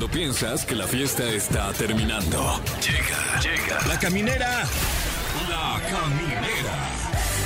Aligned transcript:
Cuando 0.00 0.16
piensas 0.16 0.64
que 0.64 0.74
la 0.74 0.86
fiesta 0.86 1.28
está 1.28 1.70
terminando. 1.74 2.58
Llega, 2.80 3.38
llega. 3.42 3.86
La 3.86 3.98
caminera. 3.98 4.64
La 5.46 5.78
caminera. 5.90 6.88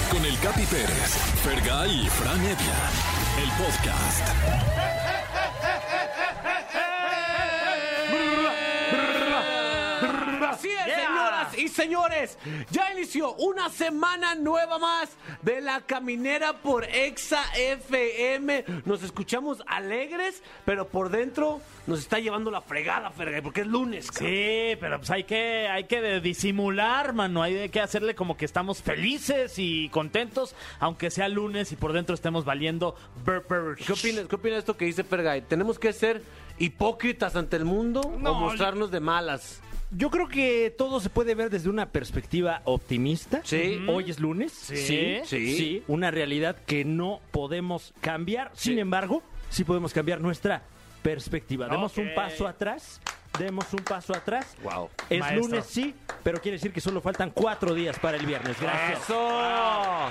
Con 0.08 0.24
el 0.24 0.38
Capi 0.38 0.62
Pérez, 0.66 1.16
Fergay 1.42 2.06
y 2.06 2.08
Fran 2.08 2.38
Evia. 2.38 2.78
El 3.42 3.50
podcast. 3.60 5.03
Señores. 11.74 12.38
Ya 12.70 12.92
inició 12.92 13.34
una 13.34 13.68
semana 13.68 14.34
nueva 14.34 14.78
más 14.78 15.10
de 15.42 15.60
la 15.60 15.80
caminera 15.82 16.54
por 16.54 16.84
Exa 16.84 17.42
FM. 17.56 18.64
Nos 18.84 19.02
escuchamos 19.02 19.62
alegres, 19.66 20.42
pero 20.64 20.88
por 20.88 21.10
dentro 21.10 21.60
nos 21.86 21.98
está 21.98 22.18
llevando 22.18 22.50
la 22.50 22.60
fregada, 22.62 23.10
Fergay, 23.10 23.42
porque 23.42 23.62
es 23.62 23.66
lunes. 23.66 24.10
cabrón. 24.10 24.32
Sí, 24.32 24.76
pero 24.80 24.98
pues 24.98 25.10
hay 25.10 25.24
que, 25.24 25.68
hay 25.68 25.84
que 25.84 26.20
disimular, 26.20 27.12
mano. 27.12 27.42
Hay 27.42 27.68
que 27.68 27.80
hacerle 27.80 28.14
como 28.14 28.36
que 28.36 28.44
estamos 28.44 28.82
felices 28.82 29.58
y 29.58 29.88
contentos, 29.90 30.54
aunque 30.80 31.10
sea 31.10 31.28
lunes 31.28 31.72
y 31.72 31.76
por 31.76 31.92
dentro 31.92 32.14
estemos 32.14 32.44
valiendo 32.44 32.94
burpers. 33.24 33.84
¿Qué 33.84 33.92
opinas, 33.92 34.26
¿Qué 34.28 34.36
opinas 34.36 34.56
de 34.56 34.60
esto 34.60 34.76
que 34.76 34.84
dice 34.86 35.04
Fergay? 35.04 35.42
¿Tenemos 35.42 35.78
que 35.78 35.92
ser 35.92 36.22
hipócritas 36.58 37.36
ante 37.36 37.56
el 37.56 37.64
mundo 37.64 38.00
o 38.00 38.18
No, 38.18 38.34
mostrarnos 38.34 38.90
de 38.90 39.00
malas? 39.00 39.60
Yo 39.90 40.10
creo 40.10 40.28
que 40.28 40.74
todo 40.76 41.00
se 41.00 41.10
puede 41.10 41.34
ver 41.34 41.50
desde 41.50 41.68
una 41.70 41.86
perspectiva 41.86 42.62
optimista. 42.64 43.40
Sí. 43.44 43.84
Hoy 43.88 44.10
es 44.10 44.18
lunes. 44.20 44.52
Sí. 44.52 45.20
Sí. 45.24 45.82
Una 45.86 46.10
realidad 46.10 46.56
que 46.66 46.84
no 46.84 47.20
podemos 47.30 47.94
cambiar. 48.00 48.50
Sin 48.54 48.78
embargo, 48.78 49.22
sí 49.50 49.64
podemos 49.64 49.92
cambiar 49.92 50.20
nuestra 50.20 50.62
perspectiva. 51.02 51.68
Demos 51.68 51.96
un 51.98 52.14
paso 52.14 52.46
atrás. 52.48 53.00
Demos 53.38 53.72
un 53.72 53.80
paso 53.80 54.14
atrás. 54.14 54.56
Wow. 54.62 54.90
Es 55.10 55.20
Maestro. 55.20 55.48
lunes, 55.48 55.66
sí, 55.66 55.92
pero 56.22 56.40
quiere 56.40 56.56
decir 56.56 56.72
que 56.72 56.80
solo 56.80 57.00
faltan 57.00 57.30
cuatro 57.30 57.74
días 57.74 57.98
para 57.98 58.16
el 58.16 58.26
viernes. 58.26 58.56
Gracias. 58.60 59.02
¡Eso! 59.02 60.08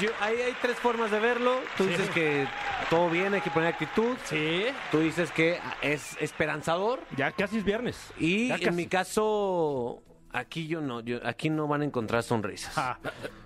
Yo- 0.00 0.10
ahí 0.20 0.36
hay 0.40 0.54
tres 0.62 0.76
formas 0.76 1.10
de 1.10 1.18
verlo. 1.20 1.60
Tú 1.76 1.84
dices 1.86 2.08
que 2.10 2.46
todo 2.88 3.10
bien, 3.10 3.34
hay 3.34 3.40
que 3.40 3.50
poner 3.50 3.68
actitud. 3.74 4.16
Sí. 4.24 4.64
Tú 4.90 5.00
dices 5.00 5.30
que 5.30 5.58
es 5.82 6.16
esperanzador. 6.20 7.00
Ya 7.16 7.32
casi 7.32 7.58
es 7.58 7.64
viernes. 7.64 7.96
Y 8.18 8.50
en 8.50 8.74
mi 8.76 8.86
caso, 8.86 10.02
aquí 10.32 10.66
yo 10.66 10.80
no, 10.80 11.00
yo, 11.00 11.18
aquí 11.24 11.50
no 11.50 11.66
van 11.68 11.82
a 11.82 11.84
encontrar 11.84 12.22
sonrisas. 12.22 12.74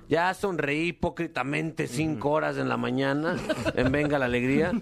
Ya 0.08 0.32
sonreí 0.34 0.88
hipócritamente 0.88 1.86
cinco 1.86 2.30
horas 2.30 2.58
en 2.58 2.68
la 2.68 2.76
mañana 2.76 3.36
en 3.74 3.90
Venga 3.90 4.18
la 4.18 4.26
Alegría. 4.26 4.72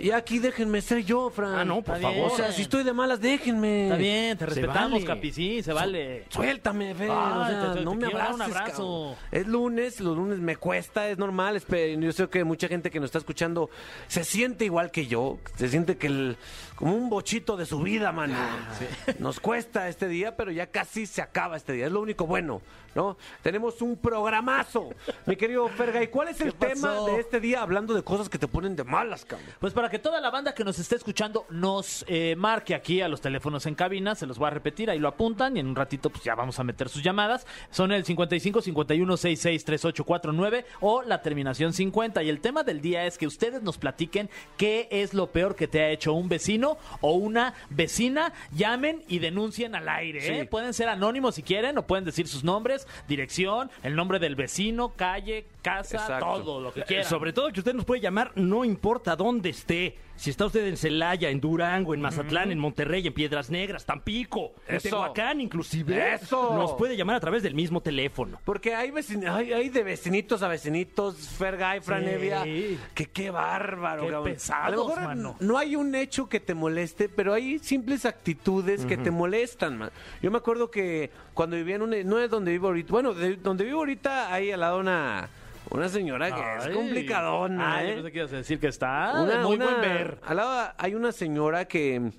Y 0.00 0.10
aquí 0.10 0.38
déjenme 0.40 0.80
ser 0.82 1.04
yo, 1.04 1.30
Fran. 1.30 1.54
Ah, 1.54 1.64
no, 1.64 1.82
por 1.82 1.96
Está 1.96 2.10
favor. 2.10 2.32
O 2.32 2.36
sea, 2.36 2.50
si 2.52 2.62
estoy 2.62 2.82
de 2.84 2.92
malas, 2.92 3.20
déjenme. 3.20 3.84
Está 3.84 3.96
bien, 3.96 4.36
te 4.38 4.44
Se 4.44 4.50
respetamos, 4.50 4.92
vale. 4.94 5.04
Capi, 5.04 5.32
sí, 5.32 5.62
se 5.62 5.72
vale. 5.72 6.24
Suéltame, 6.28 6.94
Fer. 6.94 7.10
Ay, 7.10 7.16
o 7.32 7.46
sea, 7.46 7.72
te- 7.72 7.78
te- 7.78 7.84
no 7.84 7.90
te 7.92 7.96
me 7.96 8.02
quiero 8.04 8.18
dar 8.18 8.28
abraces, 8.32 8.34
un 8.34 8.56
abrazo. 8.56 9.16
cabrón. 9.20 9.28
Es 9.40 9.46
lunes, 9.46 10.00
los 10.00 10.16
lunes 10.16 10.38
me 10.40 10.56
cuesta, 10.56 11.08
es 11.08 11.18
normal. 11.18 11.56
es 11.56 11.64
pe- 11.64 11.96
Yo 11.98 12.12
sé 12.12 12.28
que 12.28 12.42
mucha 12.44 12.68
gente 12.68 12.90
que 12.90 12.98
nos 13.00 13.08
está 13.08 13.18
escuchando 13.18 13.70
se 14.08 14.24
siente 14.24 14.64
igual 14.64 14.90
que 14.90 15.06
yo. 15.06 15.38
Se 15.56 15.68
siente 15.68 15.96
que 15.96 16.08
el, 16.08 16.36
como 16.74 16.94
un 16.96 17.08
bochito 17.10 17.56
de 17.56 17.66
su 17.66 17.80
vida, 17.80 18.12
mano. 18.12 18.34
Ah, 18.36 19.12
Nos 19.18 19.40
cuesta 19.40 19.88
este 19.88 20.08
día, 20.08 20.36
pero 20.36 20.50
ya 20.50 20.66
casi 20.68 21.06
se 21.06 21.22
acaba 21.22 21.56
este 21.56 21.72
día. 21.72 21.86
Es 21.86 21.92
lo 21.92 22.00
único 22.00 22.26
bueno, 22.26 22.60
¿no? 22.98 23.16
Tenemos 23.42 23.80
un 23.80 23.96
programazo. 23.96 24.90
Mi 25.24 25.36
querido 25.36 25.68
Fergay, 25.68 26.08
¿cuál 26.08 26.28
es 26.28 26.40
el 26.40 26.52
¿Qué 26.52 26.66
tema 26.66 26.94
de 27.06 27.20
este 27.20 27.38
día 27.38 27.62
hablando 27.62 27.94
de 27.94 28.02
cosas 28.02 28.28
que 28.28 28.38
te 28.38 28.48
ponen 28.48 28.74
de 28.74 28.82
malas, 28.82 29.24
cabrón? 29.24 29.48
Pues 29.60 29.72
para 29.72 29.88
que 29.88 30.00
toda 30.00 30.20
la 30.20 30.30
banda 30.30 30.52
que 30.52 30.64
nos 30.64 30.80
esté 30.80 30.96
escuchando 30.96 31.46
nos 31.48 32.04
eh, 32.08 32.34
marque 32.36 32.74
aquí 32.74 33.00
a 33.00 33.06
los 33.06 33.20
teléfonos 33.20 33.66
en 33.66 33.76
cabina, 33.76 34.16
se 34.16 34.26
los 34.26 34.36
voy 34.36 34.48
a 34.48 34.50
repetir, 34.50 34.90
ahí 34.90 34.98
lo 34.98 35.06
apuntan 35.06 35.56
y 35.56 35.60
en 35.60 35.68
un 35.68 35.76
ratito 35.76 36.10
pues 36.10 36.24
ya 36.24 36.34
vamos 36.34 36.58
a 36.58 36.64
meter 36.64 36.88
sus 36.88 37.04
llamadas. 37.04 37.46
Son 37.70 37.92
el 37.92 38.04
55 38.04 38.62
51 38.62 39.16
66 39.16 39.64
3849 39.64 40.66
o 40.80 41.02
la 41.02 41.22
terminación 41.22 41.72
50 41.72 42.24
y 42.24 42.28
el 42.28 42.40
tema 42.40 42.64
del 42.64 42.80
día 42.80 43.06
es 43.06 43.16
que 43.16 43.28
ustedes 43.28 43.62
nos 43.62 43.78
platiquen 43.78 44.28
qué 44.56 44.88
es 44.90 45.14
lo 45.14 45.28
peor 45.28 45.54
que 45.54 45.68
te 45.68 45.82
ha 45.82 45.90
hecho 45.90 46.14
un 46.14 46.28
vecino 46.28 46.78
o 47.00 47.12
una 47.12 47.54
vecina, 47.70 48.32
llamen 48.50 49.04
y 49.06 49.20
denuncien 49.20 49.76
al 49.76 49.88
aire, 49.88 50.18
¿eh? 50.18 50.40
Sí. 50.40 50.48
Pueden 50.48 50.74
ser 50.74 50.88
anónimos 50.88 51.36
si 51.36 51.44
quieren 51.44 51.78
o 51.78 51.86
pueden 51.86 52.04
decir 52.04 52.26
sus 52.26 52.42
nombres, 52.42 52.87
dirección, 53.06 53.70
el 53.82 53.96
nombre 53.96 54.18
del 54.18 54.36
vecino, 54.36 54.94
calle, 54.96 55.46
casa, 55.76 55.96
Exacto. 55.98 56.26
todo 56.42 56.60
lo 56.60 56.72
que 56.72 56.80
Eh, 56.80 56.84
quieran. 56.86 57.06
Sobre 57.06 57.32
todo 57.32 57.52
que 57.52 57.60
usted 57.60 57.74
nos 57.74 57.84
puede 57.84 58.00
llamar, 58.00 58.32
no 58.34 58.64
importa 58.64 59.16
dónde 59.16 59.50
esté. 59.50 59.96
Si 60.16 60.30
está 60.30 60.46
usted 60.46 60.66
en 60.66 60.76
Celaya, 60.76 61.30
en 61.30 61.40
Durango, 61.40 61.94
en 61.94 62.00
Mazatlán, 62.00 62.50
en 62.50 62.58
Monterrey, 62.58 63.06
en 63.06 63.12
Piedras 63.14 63.50
Negras, 63.50 63.86
Tampico, 63.86 64.52
en. 64.66 64.80
Tehuacán, 64.80 65.40
inclusive. 65.40 66.14
Eso. 66.14 66.54
Nos 66.56 66.72
puede 66.72 66.96
llamar 66.96 67.14
a 67.14 67.20
través 67.20 67.44
del 67.44 67.54
mismo 67.54 67.80
teléfono. 67.80 68.40
Porque 68.44 68.74
hay, 68.74 68.90
vecin- 68.90 69.30
hay, 69.30 69.52
hay 69.52 69.68
de 69.68 69.84
vecinitos 69.84 70.42
a 70.42 70.48
vecinitos, 70.48 71.16
Fergay, 71.38 71.80
Franevia, 71.82 72.42
Sí. 72.42 72.76
que 72.94 73.06
qué 73.06 73.30
bárbaro, 73.30 74.24
Qué 74.24 74.30
pesados, 74.32 74.66
A 74.66 74.70
lo 74.76 74.88
mejor 74.88 75.02
mano. 75.04 75.36
no 75.38 75.56
hay 75.56 75.76
un 75.76 75.94
hecho 75.94 76.28
que 76.28 76.40
te 76.40 76.52
moleste, 76.54 77.08
pero 77.08 77.32
hay 77.32 77.60
simples 77.60 78.04
actitudes 78.04 78.84
que 78.86 78.96
te 78.96 79.12
molestan, 79.12 79.78
man. 79.78 79.90
Yo 80.20 80.32
me 80.32 80.38
acuerdo 80.38 80.68
que 80.68 81.10
cuando 81.32 81.54
vivía 81.54 81.76
en 81.76 81.82
un... 81.82 81.94
No 82.08 82.18
es 82.18 82.28
donde 82.28 82.50
vivo 82.50 82.66
ahorita, 82.66 82.90
bueno, 82.90 83.14
de- 83.14 83.36
donde 83.36 83.64
vivo 83.64 83.78
ahorita 83.78 84.32
hay 84.32 84.50
al 84.50 84.60
lado 84.60 84.80
una, 84.80 85.28
una 85.70 85.88
señora 85.88 86.28
que 86.34 86.40
Ay. 86.40 86.68
es 86.70 86.76
complicadona, 86.76 87.82
yo 87.82 87.88
¿eh? 87.88 87.94
pensé 87.94 88.12
que 88.12 88.18
ibas 88.18 88.32
a 88.32 88.36
decir 88.36 88.60
que 88.60 88.68
está 88.68 89.12
Una- 89.22 89.42
muy 89.42 89.56
una- 89.56 89.64
buen 89.66 89.80
ver. 89.80 90.20
Al 90.24 90.36
lado 90.36 90.72
hay 90.78 90.94
una 90.94 91.12
señora 91.12 91.64
que, 91.66 92.10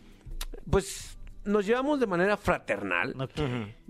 pues, 0.69 1.17
nos 1.45 1.65
llevamos 1.65 1.99
de 1.99 2.07
manera 2.07 2.37
fraternal 2.37 3.15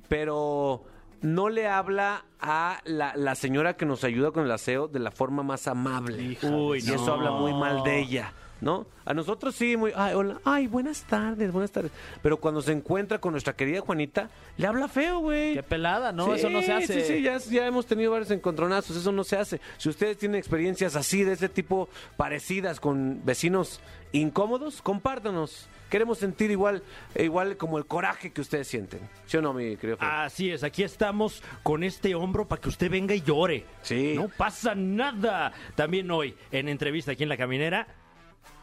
pero 0.07 0.83
no 1.21 1.49
le 1.49 1.67
habla 1.67 2.25
a 2.39 2.79
la, 2.85 3.13
la 3.15 3.35
señora 3.35 3.75
que 3.75 3.85
nos 3.85 4.03
ayuda 4.03 4.31
con 4.31 4.45
el 4.45 4.51
aseo 4.51 4.87
de 4.87 4.99
la 4.99 5.11
forma 5.11 5.43
más 5.43 5.67
amable. 5.67 6.37
Uy, 6.41 6.79
y 6.79 6.83
no. 6.87 6.93
eso 6.95 7.13
habla 7.13 7.31
muy 7.31 7.53
mal 7.53 7.83
de 7.83 7.99
ella, 7.99 8.33
¿no? 8.61 8.85
A 9.05 9.13
nosotros 9.13 9.55
sí, 9.55 9.75
muy, 9.77 9.91
ay, 9.95 10.13
hola, 10.13 10.39
ay, 10.45 10.67
buenas 10.67 11.03
tardes, 11.03 11.51
buenas 11.51 11.71
tardes. 11.71 11.91
Pero 12.21 12.37
cuando 12.37 12.61
se 12.61 12.71
encuentra 12.71 13.19
con 13.19 13.31
nuestra 13.31 13.53
querida 13.53 13.81
Juanita, 13.81 14.29
le 14.57 14.67
habla 14.67 14.87
feo, 14.87 15.19
güey. 15.19 15.55
Qué 15.55 15.63
pelada, 15.63 16.11
¿no? 16.11 16.25
Sí, 16.25 16.31
Eso 16.33 16.49
no 16.49 16.61
se 16.61 16.73
hace. 16.73 17.01
Sí, 17.01 17.13
sí, 17.15 17.21
ya, 17.21 17.37
ya 17.37 17.65
hemos 17.65 17.85
tenido 17.85 18.11
varios 18.11 18.31
encontronazos, 18.31 18.97
eso 18.97 19.11
no 19.11 19.23
se 19.23 19.37
hace. 19.37 19.61
Si 19.77 19.89
ustedes 19.89 20.17
tienen 20.17 20.37
experiencias 20.37 20.95
así, 20.95 21.23
de 21.23 21.33
ese 21.33 21.49
tipo, 21.49 21.89
parecidas 22.17 22.79
con 22.79 23.21
vecinos 23.25 23.81
incómodos, 24.11 24.81
compártanos. 24.81 25.67
Queremos 25.89 26.19
sentir 26.19 26.51
igual, 26.51 26.83
igual 27.15 27.57
como 27.57 27.79
el 27.79 27.85
coraje 27.87 28.31
que 28.31 28.41
ustedes 28.41 28.67
sienten. 28.67 28.99
¿Sí 29.25 29.37
o 29.37 29.41
no, 29.41 29.53
mi 29.53 29.75
querido? 29.75 29.97
Así 29.99 30.51
es, 30.51 30.63
aquí 30.63 30.83
estamos 30.83 31.41
con 31.63 31.83
este 31.83 32.13
hombro 32.13 32.47
para 32.47 32.61
que 32.61 32.69
usted 32.69 32.91
venga 32.91 33.15
y 33.15 33.21
llore. 33.21 33.65
Sí. 33.81 34.13
No 34.15 34.29
pasa 34.29 34.75
nada. 34.75 35.51
También 35.73 36.11
hoy, 36.11 36.35
en 36.51 36.69
entrevista 36.69 37.13
aquí 37.13 37.23
en 37.23 37.29
La 37.29 37.37
Caminera, 37.37 37.87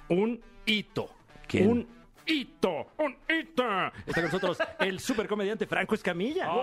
un 0.08 0.40
hito. 0.64 1.08
¿Quién? 1.46 1.68
Un 1.70 1.88
hito. 2.26 2.86
Un 2.98 3.16
hito. 3.28 3.64
Está 4.06 4.14
con 4.14 4.24
nosotros 4.24 4.58
el 4.80 5.00
supercomediante 5.00 5.66
Franco 5.66 5.94
Escamilla. 5.94 6.48
¡Wow! 6.48 6.62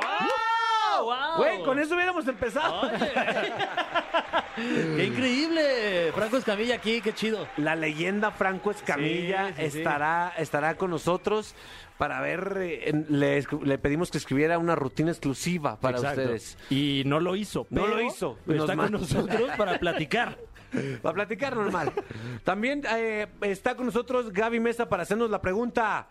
¡Wow! 1.05 1.37
Güey, 1.37 1.63
con 1.63 1.79
eso 1.79 1.95
hubiéramos 1.95 2.27
empezado. 2.27 2.89
¡Qué 4.55 5.05
increíble! 5.05 6.11
Franco 6.13 6.37
Escamilla 6.37 6.75
aquí, 6.75 7.01
qué 7.01 7.13
chido. 7.13 7.47
La 7.57 7.75
leyenda 7.75 8.31
Franco 8.31 8.71
Escamilla 8.71 9.47
Sí, 9.47 9.53
sí, 9.63 9.71
sí. 9.71 9.77
estará, 9.79 10.33
estará 10.37 10.75
con 10.75 10.91
nosotros 10.91 11.55
para 11.97 12.21
ver, 12.21 12.57
eh, 12.59 13.05
le, 13.09 13.77
pedimos 13.77 14.11
que 14.11 14.17
escribiera 14.17 14.57
una 14.57 14.75
rutina 14.75 15.11
exclusiva 15.11 15.79
para 15.79 15.97
Exacto. 15.97 16.21
ustedes. 16.21 16.57
Y 16.69 17.03
no 17.05 17.19
lo 17.19 17.35
hizo. 17.35 17.65
No 17.69 17.87
lo 17.87 18.01
hizo. 18.01 18.37
Está 18.47 18.75
Nos 18.75 18.85
con 18.85 18.91
nosotros 18.91 19.51
para 19.57 19.79
platicar. 19.79 20.37
Para 21.01 21.15
platicar 21.15 21.55
normal. 21.55 21.91
También 22.43 22.83
eh, 22.95 23.27
está 23.41 23.75
con 23.75 23.85
nosotros 23.85 24.31
Gaby 24.31 24.59
Mesa 24.59 24.87
para 24.89 25.03
hacernos 25.03 25.29
la 25.29 25.41
pregunta. 25.41 26.07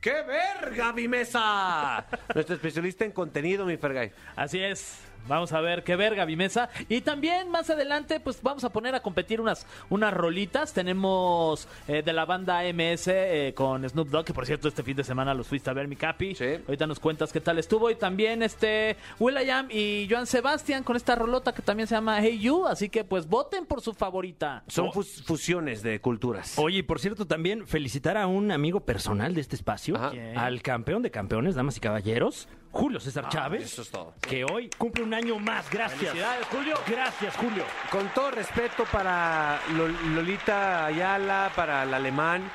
¿Qué 0.00 0.22
ver, 0.22 0.74
Gaby 0.74 1.08
Mesa? 1.08 2.06
Nuestro 2.34 2.54
especialista 2.54 3.04
en 3.04 3.12
contenido, 3.12 3.64
mi 3.64 3.76
Fergay. 3.76 4.12
Así 4.36 4.60
es. 4.60 5.00
Vamos 5.28 5.52
a 5.52 5.60
ver 5.60 5.82
qué 5.84 5.96
verga, 5.96 6.24
Mesa. 6.26 6.68
Y 6.88 7.00
también 7.00 7.48
más 7.50 7.70
adelante, 7.70 8.20
pues 8.20 8.42
vamos 8.42 8.62
a 8.64 8.70
poner 8.70 8.94
a 8.94 9.00
competir 9.00 9.40
unas, 9.40 9.66
unas 9.88 10.12
rolitas. 10.12 10.72
Tenemos 10.72 11.66
eh, 11.88 12.02
de 12.02 12.12
la 12.12 12.24
banda 12.24 12.62
MS 12.72 13.08
eh, 13.08 13.52
con 13.56 13.88
Snoop 13.88 14.08
Dogg, 14.08 14.24
que 14.26 14.34
por 14.34 14.44
cierto, 14.46 14.68
este 14.68 14.82
fin 14.82 14.96
de 14.96 15.04
semana 15.04 15.32
los 15.34 15.46
fuiste 15.46 15.70
a 15.70 15.72
ver, 15.72 15.88
mi 15.88 15.96
capi. 15.96 16.34
Sí. 16.34 16.44
Ahorita 16.66 16.86
nos 16.86 17.00
cuentas 17.00 17.32
qué 17.32 17.40
tal 17.40 17.58
estuvo. 17.58 17.90
Y 17.90 17.94
también 17.96 18.42
este 18.42 18.96
Will.i.am 19.18 19.68
y 19.70 20.06
Joan 20.10 20.26
Sebastián 20.26 20.82
con 20.84 20.96
esta 20.96 21.14
rolota 21.14 21.52
que 21.54 21.62
también 21.62 21.86
se 21.86 21.94
llama 21.94 22.20
Hey 22.20 22.38
You. 22.38 22.66
Así 22.66 22.88
que 22.88 23.04
pues 23.04 23.26
voten 23.28 23.66
por 23.66 23.80
su 23.80 23.94
favorita. 23.94 24.62
Son 24.68 24.92
fus- 24.92 25.22
fusiones 25.24 25.82
de 25.82 26.00
culturas. 26.00 26.58
Oye, 26.58 26.78
y 26.78 26.82
por 26.82 27.00
cierto, 27.00 27.26
también 27.26 27.66
felicitar 27.66 28.16
a 28.16 28.26
un 28.26 28.50
amigo 28.52 28.80
personal 28.80 29.34
de 29.34 29.40
este 29.40 29.56
espacio, 29.56 29.96
al 30.36 30.62
campeón 30.62 31.02
de 31.02 31.10
campeones, 31.10 31.54
damas 31.54 31.76
y 31.76 31.80
caballeros, 31.80 32.48
Julio 32.76 33.00
César 33.00 33.28
Chávez. 33.28 33.64
eso 33.64 33.82
es 33.82 33.90
todo. 33.90 34.14
Que 34.20 34.44
hoy 34.44 34.68
cumple 34.76 35.02
un 35.04 35.14
año 35.14 35.38
más. 35.38 35.68
Gracias. 35.70 36.00
Felicidades, 36.00 36.46
Julio. 36.48 36.76
Gracias, 36.86 37.36
Julio. 37.36 37.64
Con 37.90 38.08
todo 38.10 38.30
respeto 38.30 38.84
para 38.92 39.58
Lol- 39.74 40.14
Lolita 40.14 40.84
Ayala, 40.86 41.50
para 41.56 41.84
el 41.84 41.94
alemán, 41.94 42.50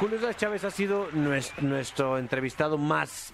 Julio 0.00 0.18
César 0.18 0.36
Chávez 0.36 0.64
ha 0.64 0.70
sido 0.70 1.08
nues- 1.12 1.52
nuestro 1.58 2.18
entrevistado 2.18 2.78
más 2.78 3.32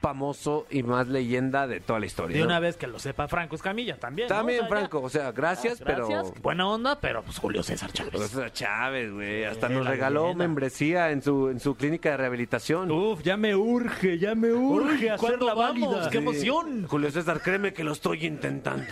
famoso 0.00 0.66
y 0.70 0.82
más 0.82 1.08
leyenda 1.08 1.66
de 1.66 1.80
toda 1.80 1.98
la 1.98 2.06
historia. 2.06 2.34
De 2.34 2.40
¿no? 2.40 2.46
una 2.46 2.60
vez 2.60 2.76
que 2.76 2.86
lo 2.86 2.98
sepa 2.98 3.26
Franco 3.28 3.56
Escamilla 3.56 3.98
también. 3.98 4.28
¿no? 4.28 4.34
También, 4.34 4.60
O 4.60 4.62
sea, 4.62 4.68
ya- 4.68 4.76
Franco, 4.78 5.02
o 5.02 5.08
sea, 5.08 5.32
gracias, 5.32 5.80
Gracias, 5.80 6.24
pero... 6.30 6.42
buena 6.42 6.68
onda, 6.68 7.00
pero 7.00 7.22
pues 7.22 7.38
Julio 7.38 7.62
César 7.62 7.92
Chávez. 7.92 8.12
Julio 8.12 8.28
César 8.28 8.52
Chávez, 8.52 9.12
güey, 9.12 9.44
hasta 9.44 9.66
Eh, 9.66 9.70
nos 9.70 9.86
regaló 9.86 10.22
leyenda. 10.22 10.44
membresía 10.44 11.10
en 11.10 11.22
su, 11.22 11.48
en 11.48 11.58
su 11.60 11.74
clínica 11.74 12.10
de 12.10 12.16
rehabilitación. 12.18 12.90
Uf, 12.90 13.22
ya 13.22 13.36
me 13.36 13.56
urge, 13.56 14.18
ya 14.18 14.34
me 14.34 14.52
urge 14.52 15.10
hacer 15.10 15.18
¿cuándo 15.18 15.46
la 15.46 15.54
vamos? 15.54 15.92
válida. 15.94 16.10
¡Qué 16.10 16.18
emoción! 16.18 16.86
Julio 16.86 17.10
César, 17.10 17.40
créeme 17.40 17.72
que 17.72 17.82
lo 17.84 17.92
estoy 17.92 18.24
intentando. 18.26 18.84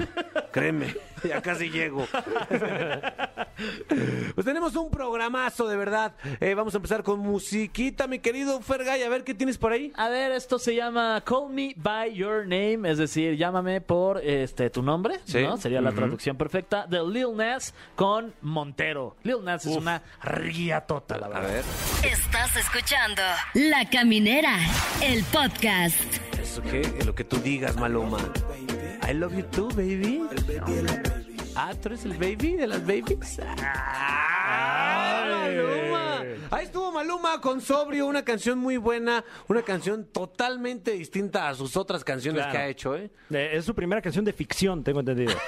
Créeme, 0.53 0.95
ya 1.25 1.41
casi 1.43 1.71
llego. 1.71 2.07
Pues 4.35 4.45
tenemos 4.45 4.77
un 4.77 4.91
programazo, 4.91 5.67
de 5.67 5.77
verdad. 5.77 6.13
Eh, 6.41 6.55
vamos 6.55 6.75
a 6.75 6.77
empezar 6.77 7.03
con 7.03 7.21
musiquita, 7.21 8.07
mi 8.07 8.19
querido 8.19 8.61
Fergay. 8.61 9.03
A 9.03 9.09
ver 9.09 9.25
qué 9.25 9.33
tienes 9.35 9.57
por 9.57 9.73
ahí. 9.73 9.93
A 9.97 10.09
ver, 10.11 10.33
esto 10.33 10.59
se 10.59 10.75
llama 10.75 10.96
Call 11.25 11.51
Me 11.51 11.75
by 11.77 12.13
Your 12.15 12.43
Name, 12.47 12.91
es 12.91 12.99
decir, 12.99 13.37
llámame 13.37 13.81
por 13.81 14.19
este 14.25 14.71
tu 14.71 14.83
nombre, 14.83 15.21
Sí. 15.25 15.43
¿no? 15.43 15.57
Sería 15.57 15.81
la 15.81 15.93
traducción 15.93 16.37
perfecta 16.37 16.87
de 16.87 17.03
Lil 17.07 17.37
Nas 17.37 17.75
con 17.95 18.33
Montero. 18.41 19.17
Lil 19.23 19.45
Nas 19.45 19.67
es 19.67 19.77
una 19.77 20.03
riatota, 20.23 21.19
la 21.19 21.27
A 21.27 21.29
verdad. 21.29 21.53
ver. 21.53 21.65
Estás 22.11 22.57
escuchando 22.57 23.23
La 23.55 23.89
Caminera, 23.91 24.57
el 25.03 25.23
podcast. 25.25 26.01
Eso 26.41 26.63
que, 26.63 26.83
lo 27.05 27.15
que 27.15 27.25
tú 27.25 27.37
digas, 27.39 27.77
Maluma. 27.77 28.19
I 29.09 29.13
love 29.15 29.35
you 29.37 29.43
too, 29.45 29.69
baby. 29.69 30.23
Ah, 31.59 31.73
¿tú 31.81 31.89
eres 31.89 32.05
el 32.05 32.13
baby 32.13 32.57
de 32.57 32.67
las 32.67 32.83
babies? 32.87 33.41
Ah, 33.63 35.25
Maluma. 35.31 36.23
Ahí 36.51 36.65
estuvo 36.67 36.93
Maluma 36.93 37.41
con 37.41 37.61
Sobrio, 37.63 38.07
una 38.07 38.23
canción 38.25 38.59
muy 38.59 38.77
buena, 38.77 39.25
una 39.49 39.63
canción 39.63 40.05
totalmente 40.05 40.93
distinta 40.93 41.49
a 41.49 41.55
sus 41.55 41.77
otras 41.77 42.05
canciones 42.05 42.41
Claro. 42.43 42.53
que 42.53 42.59
ha 42.59 42.69
hecho, 42.69 42.95
¿eh? 42.97 43.11
Eh, 43.31 43.51
Es 43.55 43.65
su 43.65 43.75
primera 43.75 44.03
canción 44.03 44.25
de 44.25 44.33
ficción, 44.35 44.85
tengo 44.85 45.01
entendido. 45.01 45.33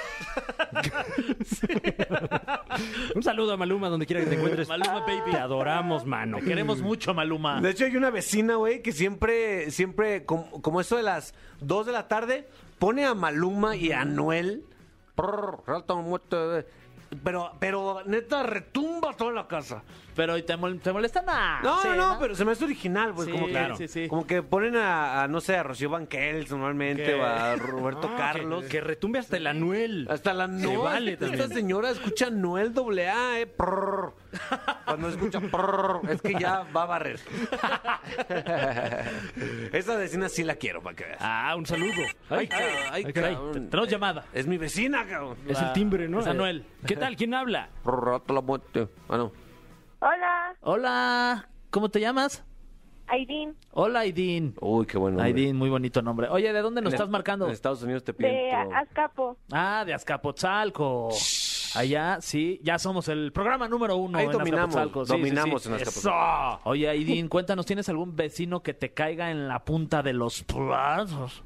Un 3.15 3.23
saludo 3.23 3.53
a 3.53 3.57
Maluma, 3.57 3.89
donde 3.89 4.05
quiera 4.05 4.21
que 4.23 4.29
te 4.29 4.35
encuentres. 4.35 4.67
Maluma, 4.67 5.01
baby. 5.01 5.31
Te 5.31 5.37
adoramos, 5.37 6.05
mano. 6.05 6.37
Te 6.39 6.45
queremos 6.45 6.81
mucho, 6.81 7.13
Maluma. 7.13 7.61
De 7.61 7.69
hecho, 7.69 7.85
hay 7.85 7.95
una 7.95 8.09
vecina, 8.09 8.55
güey, 8.55 8.81
que 8.81 8.91
siempre, 8.91 9.71
siempre, 9.71 10.25
como, 10.25 10.61
como 10.61 10.81
eso 10.81 10.97
de 10.97 11.03
las 11.03 11.33
2 11.61 11.85
de 11.85 11.91
la 11.91 12.07
tarde, 12.07 12.47
pone 12.79 13.05
a 13.05 13.13
Maluma 13.13 13.75
y 13.75 13.91
a 13.91 14.01
Anuel. 14.01 14.63
Prrr, 15.19 15.63
alta 15.67 15.95
muerte, 15.95 16.65
Pero, 17.23 17.51
pero, 17.59 18.03
neta, 18.05 18.43
retumba 18.43 19.11
toda 19.13 19.33
la 19.33 19.47
casa. 19.49 19.83
Pero 20.19 20.37
¿y 20.37 20.43
te, 20.43 20.57
mol- 20.57 20.81
te 20.81 20.91
molesta 20.91 21.21
nada. 21.21 21.61
No, 21.63 21.81
no, 21.81 21.95
no, 21.95 22.17
pero 22.19 22.35
se 22.35 22.43
me 22.43 22.51
hace 22.51 22.65
original, 22.65 23.13
pues, 23.15 23.27
Sí, 23.27 23.31
como 23.31 23.45
que, 23.45 23.51
claro. 23.53 23.77
sí, 23.77 23.87
sí. 23.87 24.07
como 24.09 24.27
que 24.27 24.43
ponen 24.43 24.75
a, 24.75 25.23
a, 25.23 25.27
no 25.29 25.39
sé, 25.39 25.55
a 25.55 25.63
Rocío 25.63 25.89
Banquels 25.89 26.51
normalmente, 26.51 27.13
o 27.15 27.23
a 27.25 27.55
Roberto 27.55 28.09
Ah, 28.13 28.17
Carlos. 28.17 28.63
Que, 28.65 28.69
que 28.69 28.81
retumbe 28.81 29.19
hasta 29.19 29.37
el 29.37 29.47
Anuel. 29.47 30.07
Hasta 30.09 30.33
la 30.33 30.47
Se 30.47 30.51
no, 30.73 30.81
vale 30.81 31.13
esta 31.13 31.27
también. 31.27 31.49
señora 31.53 31.89
escucha 31.91 32.29
Noel 32.29 32.73
doble 32.73 33.07
A, 33.09 33.39
eh. 33.39 33.47
prrr. 33.47 34.13
Cuando 34.85 35.07
escucha 35.07 35.39
prrr, 35.39 36.01
es 36.09 36.21
que 36.21 36.33
ya 36.33 36.65
va 36.75 36.83
a 36.83 36.85
barrer. 36.85 37.19
Esa 39.71 39.95
vecina 39.95 40.27
sí 40.27 40.43
la 40.43 40.55
quiero 40.55 40.81
para 40.81 40.95
que 40.97 41.05
veas. 41.05 41.17
Ah, 41.21 41.55
un 41.57 41.65
saludo. 41.65 41.93
Ay, 42.29 42.47
cabrón, 42.47 42.69
ay, 42.91 43.03
ay, 43.05 43.13
caray. 43.13 43.33
cabrón. 43.35 43.69
Tenemos 43.69 43.89
llamada. 43.89 44.25
Es 44.33 44.47
mi 44.47 44.57
vecina, 44.57 45.05
cabrón. 45.07 45.37
Es 45.47 45.61
el 45.61 45.71
timbre, 45.73 46.07
¿no? 46.09 46.19
Es 46.19 46.27
Anuel. 46.27 46.65
¿Qué 46.85 46.95
tal? 46.95 47.15
¿Quién 47.15 47.33
habla? 47.33 47.69
Prrr, 47.83 48.15
hasta 48.15 48.33
la 48.33 48.41
muerte. 48.41 48.87
Ah, 49.07 49.17
no. 49.17 49.31
Hola, 50.01 50.55
Hola, 50.61 51.49
¿cómo 51.71 51.89
te 51.89 51.99
llamas? 51.99 52.45
Aidin, 53.07 53.55
Hola, 53.71 54.01
Aidin. 54.01 54.53
Uy, 54.61 54.85
qué 54.85 54.97
bueno. 54.97 55.21
Aidin, 55.21 55.57
muy 55.57 55.69
bonito 55.69 56.01
nombre. 56.01 56.29
Oye, 56.29 56.53
¿de 56.53 56.61
dónde 56.61 56.81
nos 56.81 56.93
estás 56.93 57.09
marcando? 57.09 57.47
En 57.47 57.51
Estados 57.51 57.81
Unidos 57.83 58.03
te 58.03 58.13
piden 58.13 58.33
de 58.33 58.51
Azcapo. 58.53 59.35
Ah, 59.51 59.83
de 59.85 59.93
Azcapotzalco. 59.93 61.09
Allá, 61.75 62.19
sí, 62.21 62.59
ya 62.63 62.79
somos 62.79 63.09
el 63.09 63.31
programa 63.31 63.67
número 63.67 63.97
uno 63.97 64.19
Ahí 64.19 64.25
en 64.25 64.31
dominamos, 64.31 64.75
Azcapotzalco. 64.75 65.05
Sí, 65.05 65.11
sí, 65.11 65.17
dominamos 65.17 65.63
sí. 65.63 65.69
en 65.69 65.75
Azcapotzalco. 65.75 66.59
¡Eso! 66.59 66.69
Oye, 66.69 66.87
Aidin, 66.87 67.27
cuéntanos, 67.27 67.65
¿tienes 67.65 67.89
algún 67.89 68.15
vecino 68.15 68.61
que 68.61 68.73
te 68.73 68.93
caiga 68.93 69.31
en 69.31 69.47
la 69.47 69.65
punta 69.65 70.01
de 70.01 70.13
los 70.13 70.43
platos? 70.43 71.43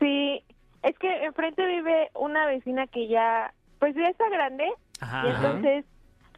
Sí, 0.00 0.42
es 0.82 0.98
que 0.98 1.24
enfrente 1.24 1.64
vive 1.66 2.10
una 2.14 2.46
vecina 2.46 2.86
que 2.86 3.08
ya, 3.08 3.52
pues 3.78 3.94
ya 3.94 4.08
está 4.08 4.28
grande. 4.30 4.64
Ajá. 5.00 5.26
Y 5.26 5.30
entonces 5.30 5.84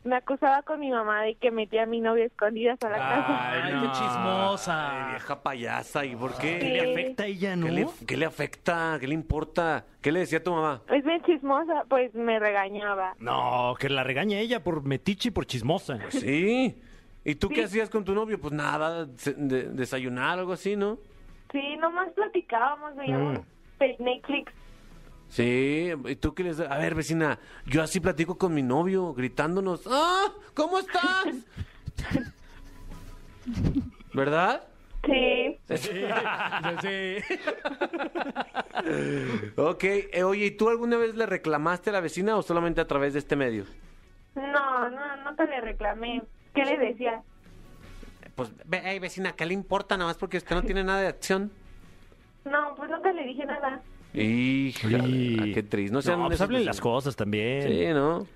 me 0.05 0.17
acusaba 0.17 0.63
con 0.63 0.81
mi 0.81 0.91
mamá 0.91 1.23
de 1.23 1.35
que 1.35 1.51
metía 1.51 1.83
a 1.83 1.87
mi 1.87 2.01
novio 2.01 2.25
escondidas 2.25 2.79
a 2.83 2.89
la 2.89 2.97
casa. 2.97 3.51
Ay, 3.53 3.73
no. 3.75 3.81
qué 3.83 3.87
Ay, 3.89 3.93
chismosa. 3.93 5.07
vieja 5.11 5.43
payasa, 5.43 6.05
¿y 6.07 6.17
por 6.17 6.37
qué? 6.39 6.55
Sí. 6.55 6.67
¿Qué 6.67 6.69
le 6.73 6.93
afecta 6.93 7.23
a 7.23 7.27
ella, 7.27 7.57
no? 7.57 7.67
¿Qué 7.67 7.73
le, 7.73 7.87
qué 8.07 8.17
le 8.17 8.27
afecta? 8.27 8.97
¿Qué 9.01 9.07
le 9.09 9.15
importa? 9.15 9.85
¿Qué 10.01 10.11
le 10.13 10.21
decía 10.21 10.39
a 10.39 10.43
tu 10.43 10.53
mamá? 10.53 10.83
Es 10.89 11.05
bien 11.05 11.23
chismosa, 11.25 11.85
pues 11.89 12.15
me 12.15 12.39
regañaba. 12.39 13.15
No, 13.19 13.75
que 13.79 13.89
la 13.91 14.03
regaña 14.05 14.39
ella 14.39 14.63
por 14.65 14.83
metiche 14.85 15.29
y 15.29 15.33
por 15.33 15.47
chismosa. 15.47 15.99
Sí. 16.11 16.81
¿Y 17.23 17.35
tú 17.35 17.49
qué 17.51 17.57
Sí. 17.57 17.63
hacías 17.63 17.91
con 17.91 18.05
tu 18.05 18.15
novio? 18.15 18.41
Pues 18.41 18.55
nada, 18.55 19.07
se- 19.17 19.35
de- 19.35 19.65
desayunar 19.69 20.39
algo 20.39 20.53
así, 20.55 20.77
¿no? 20.77 20.97
Sí, 21.53 21.77
nomás 21.79 22.09
platicábamos, 22.13 22.97
veíamos 22.97 23.41
Mm. 23.41 24.03
Netflix. 24.03 24.53
Sí, 25.31 25.93
¿y 26.07 26.17
tú 26.17 26.35
qué 26.35 26.43
les 26.43 26.61
A 26.61 26.77
ver, 26.79 26.95
vecina, 26.95 27.39
yo 27.65 27.83
así 27.83 28.01
platico 28.01 28.37
con 28.37 28.53
mi 28.53 28.63
novio, 28.63 29.15
gritándonos, 29.15 29.87
¡Ah! 29.87 30.27
¿Cómo 30.55 30.81
estás? 30.81 31.27
¿Verdad? 34.13 34.65
Sí, 35.07 35.59
Sí. 35.77 36.05
Ok, 39.57 39.85
eh, 39.85 40.23
oye, 40.25 40.47
¿y 40.47 40.51
tú 40.51 40.69
alguna 40.69 40.97
vez 40.97 41.15
le 41.15 41.27
reclamaste 41.27 41.91
a 41.91 41.93
la 41.95 42.01
vecina 42.01 42.37
o 42.37 42.43
solamente 42.43 42.81
a 42.81 42.87
través 42.87 43.13
de 43.15 43.21
este 43.21 43.37
medio? 43.37 43.65
no, 44.35 44.91
no, 44.91 45.17
no 45.17 45.35
te 45.37 45.47
le 45.47 45.61
reclamé. 45.61 46.23
¿Qué 46.55 46.65
le 46.65 46.77
decía? 46.79 47.23
Pues, 48.35 48.53
ve, 48.67 48.81
hey, 48.85 48.99
vecina, 48.99 49.33
¿qué 49.33 49.47
le 49.47 49.55
importa 49.55 49.97
nada 49.97 50.11
más 50.11 50.17
porque 50.17 50.39
usted 50.39 50.55
no 50.57 50.63
tiene 50.63 50.83
nada 50.83 51.01
de 51.01 51.09
acción? 51.09 51.53
No, 52.45 52.75
pues 52.75 52.91
nunca 52.91 53.13
le 53.13 53.25
dije 53.25 53.45
nada. 53.45 53.81
Híjole, 54.15 55.01
Sí. 55.03 55.53
qué 55.55 55.63
triste. 55.63 55.93
No, 55.93 56.03
sean 56.03 56.21
No, 56.21 56.27
pues 56.27 56.41
hablen 56.41 56.65
las 56.65 56.81
cosas 56.81 57.15
también. 57.17 57.63
Sí, 57.63 57.87
¿no? 57.95 58.27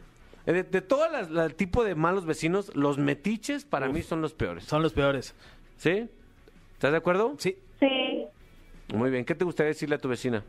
Eh, 0.46 0.52
De, 0.52 0.62
de 0.62 0.80
todo 0.82 1.06
el 1.44 1.54
tipo 1.54 1.84
de 1.84 1.94
malos 1.94 2.26
vecinos, 2.26 2.74
los 2.74 2.98
metiches 2.98 3.64
para 3.64 3.88
mí 3.88 4.02
son 4.02 4.20
los 4.20 4.34
peores. 4.34 4.64
Son 4.64 4.82
los 4.82 4.92
peores. 4.92 5.34
¿Sí? 5.76 6.08
¿Estás 6.74 6.92
de 6.92 6.98
acuerdo? 6.98 7.34
Sí. 7.38 7.56
Sí, 7.80 8.24
Muy 8.94 9.10
bien. 9.10 9.24
¿Qué 9.24 9.34
te 9.34 9.44
gustaría 9.44 9.68
decirle 9.68 9.96
a 9.96 9.98
tu 9.98 10.08
vecina? 10.08 10.44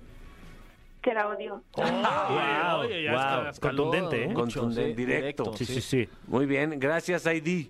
que 1.02 1.14
la 1.14 1.28
odio. 1.28 1.62
Wow, 1.78 2.80
Oye, 2.80 3.04
ya 3.04 3.12
wow, 3.44 3.52
contundente, 3.62 4.24
¿eh? 4.24 4.34
Contundente, 4.34 4.96
directo. 4.96 5.54
Sí, 5.56 5.64
sí, 5.64 5.80
sí. 5.80 6.10
Muy 6.28 6.48
bien. 6.48 6.80
Gracias, 6.80 7.28
Heidi. 7.28 7.70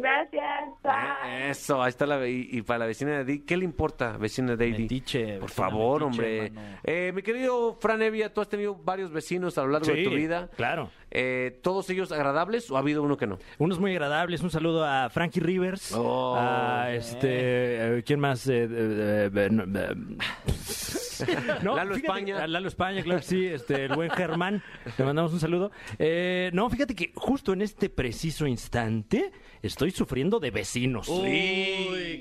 Gracias. 0.00 0.64
Bye. 0.82 1.50
Eso, 1.50 1.82
ahí 1.82 1.90
está 1.90 2.06
la... 2.06 2.26
Y, 2.26 2.48
y 2.52 2.62
para 2.62 2.80
la 2.80 2.86
vecina 2.86 3.12
de 3.12 3.20
Heidi, 3.32 3.40
¿qué 3.44 3.56
le 3.56 3.64
importa, 3.64 4.16
vecina 4.16 4.56
de? 4.56 4.70
Metiche, 4.70 5.38
Por 5.38 5.50
favor, 5.50 6.04
metiche, 6.06 6.46
hombre. 6.48 6.52
Eh, 6.84 7.12
mi 7.14 7.22
querido 7.22 7.74
Fran 7.80 8.00
Evia, 8.02 8.32
tú 8.32 8.40
has 8.40 8.48
tenido 8.48 8.74
varios 8.76 9.12
vecinos 9.12 9.58
a 9.58 9.62
lo 9.62 9.68
largo 9.68 9.86
de 9.92 10.04
tu 10.04 10.10
vida. 10.10 10.48
claro. 10.56 10.90
Eh, 11.12 11.58
¿Todos 11.64 11.90
ellos 11.90 12.12
agradables 12.12 12.70
o 12.70 12.76
ha 12.76 12.78
habido 12.78 13.02
uno 13.02 13.16
que 13.16 13.26
no? 13.26 13.38
Unos 13.58 13.80
muy 13.80 13.90
agradables. 13.90 14.42
Un 14.42 14.50
saludo 14.50 14.84
a 14.84 15.10
Frankie 15.10 15.40
Rivers. 15.40 15.90
Oh, 15.92 16.36
a 16.38 16.92
este. 16.92 17.98
eh, 17.98 18.02
¿Quién 18.06 18.20
más? 18.20 18.46
Eh, 18.46 18.68
eh, 18.70 19.28
eh, 19.34 19.48
no, 19.50 19.64
eh, 19.64 19.94
no, 21.64 21.74
Lalo 21.76 21.94
fíjate 21.96 22.06
España. 22.20 22.42
a 22.42 22.46
Lalo 22.46 22.68
España, 22.68 23.02
claro 23.02 23.18
que 23.20 23.26
sí. 23.26 23.44
Este, 23.44 23.86
el 23.86 23.94
buen 23.96 24.08
Germán. 24.10 24.62
Le 24.96 25.04
mandamos 25.04 25.32
un 25.32 25.40
saludo. 25.40 25.72
Eh, 25.98 26.50
no, 26.52 26.70
fíjate 26.70 26.94
que 26.94 27.10
justo 27.16 27.52
en 27.54 27.62
este 27.62 27.90
preciso 27.90 28.46
instante 28.46 29.32
estoy 29.62 29.90
sufriendo 29.90 30.40
de 30.40 30.50
vecinos. 30.50 31.08
Uy, 31.08 31.20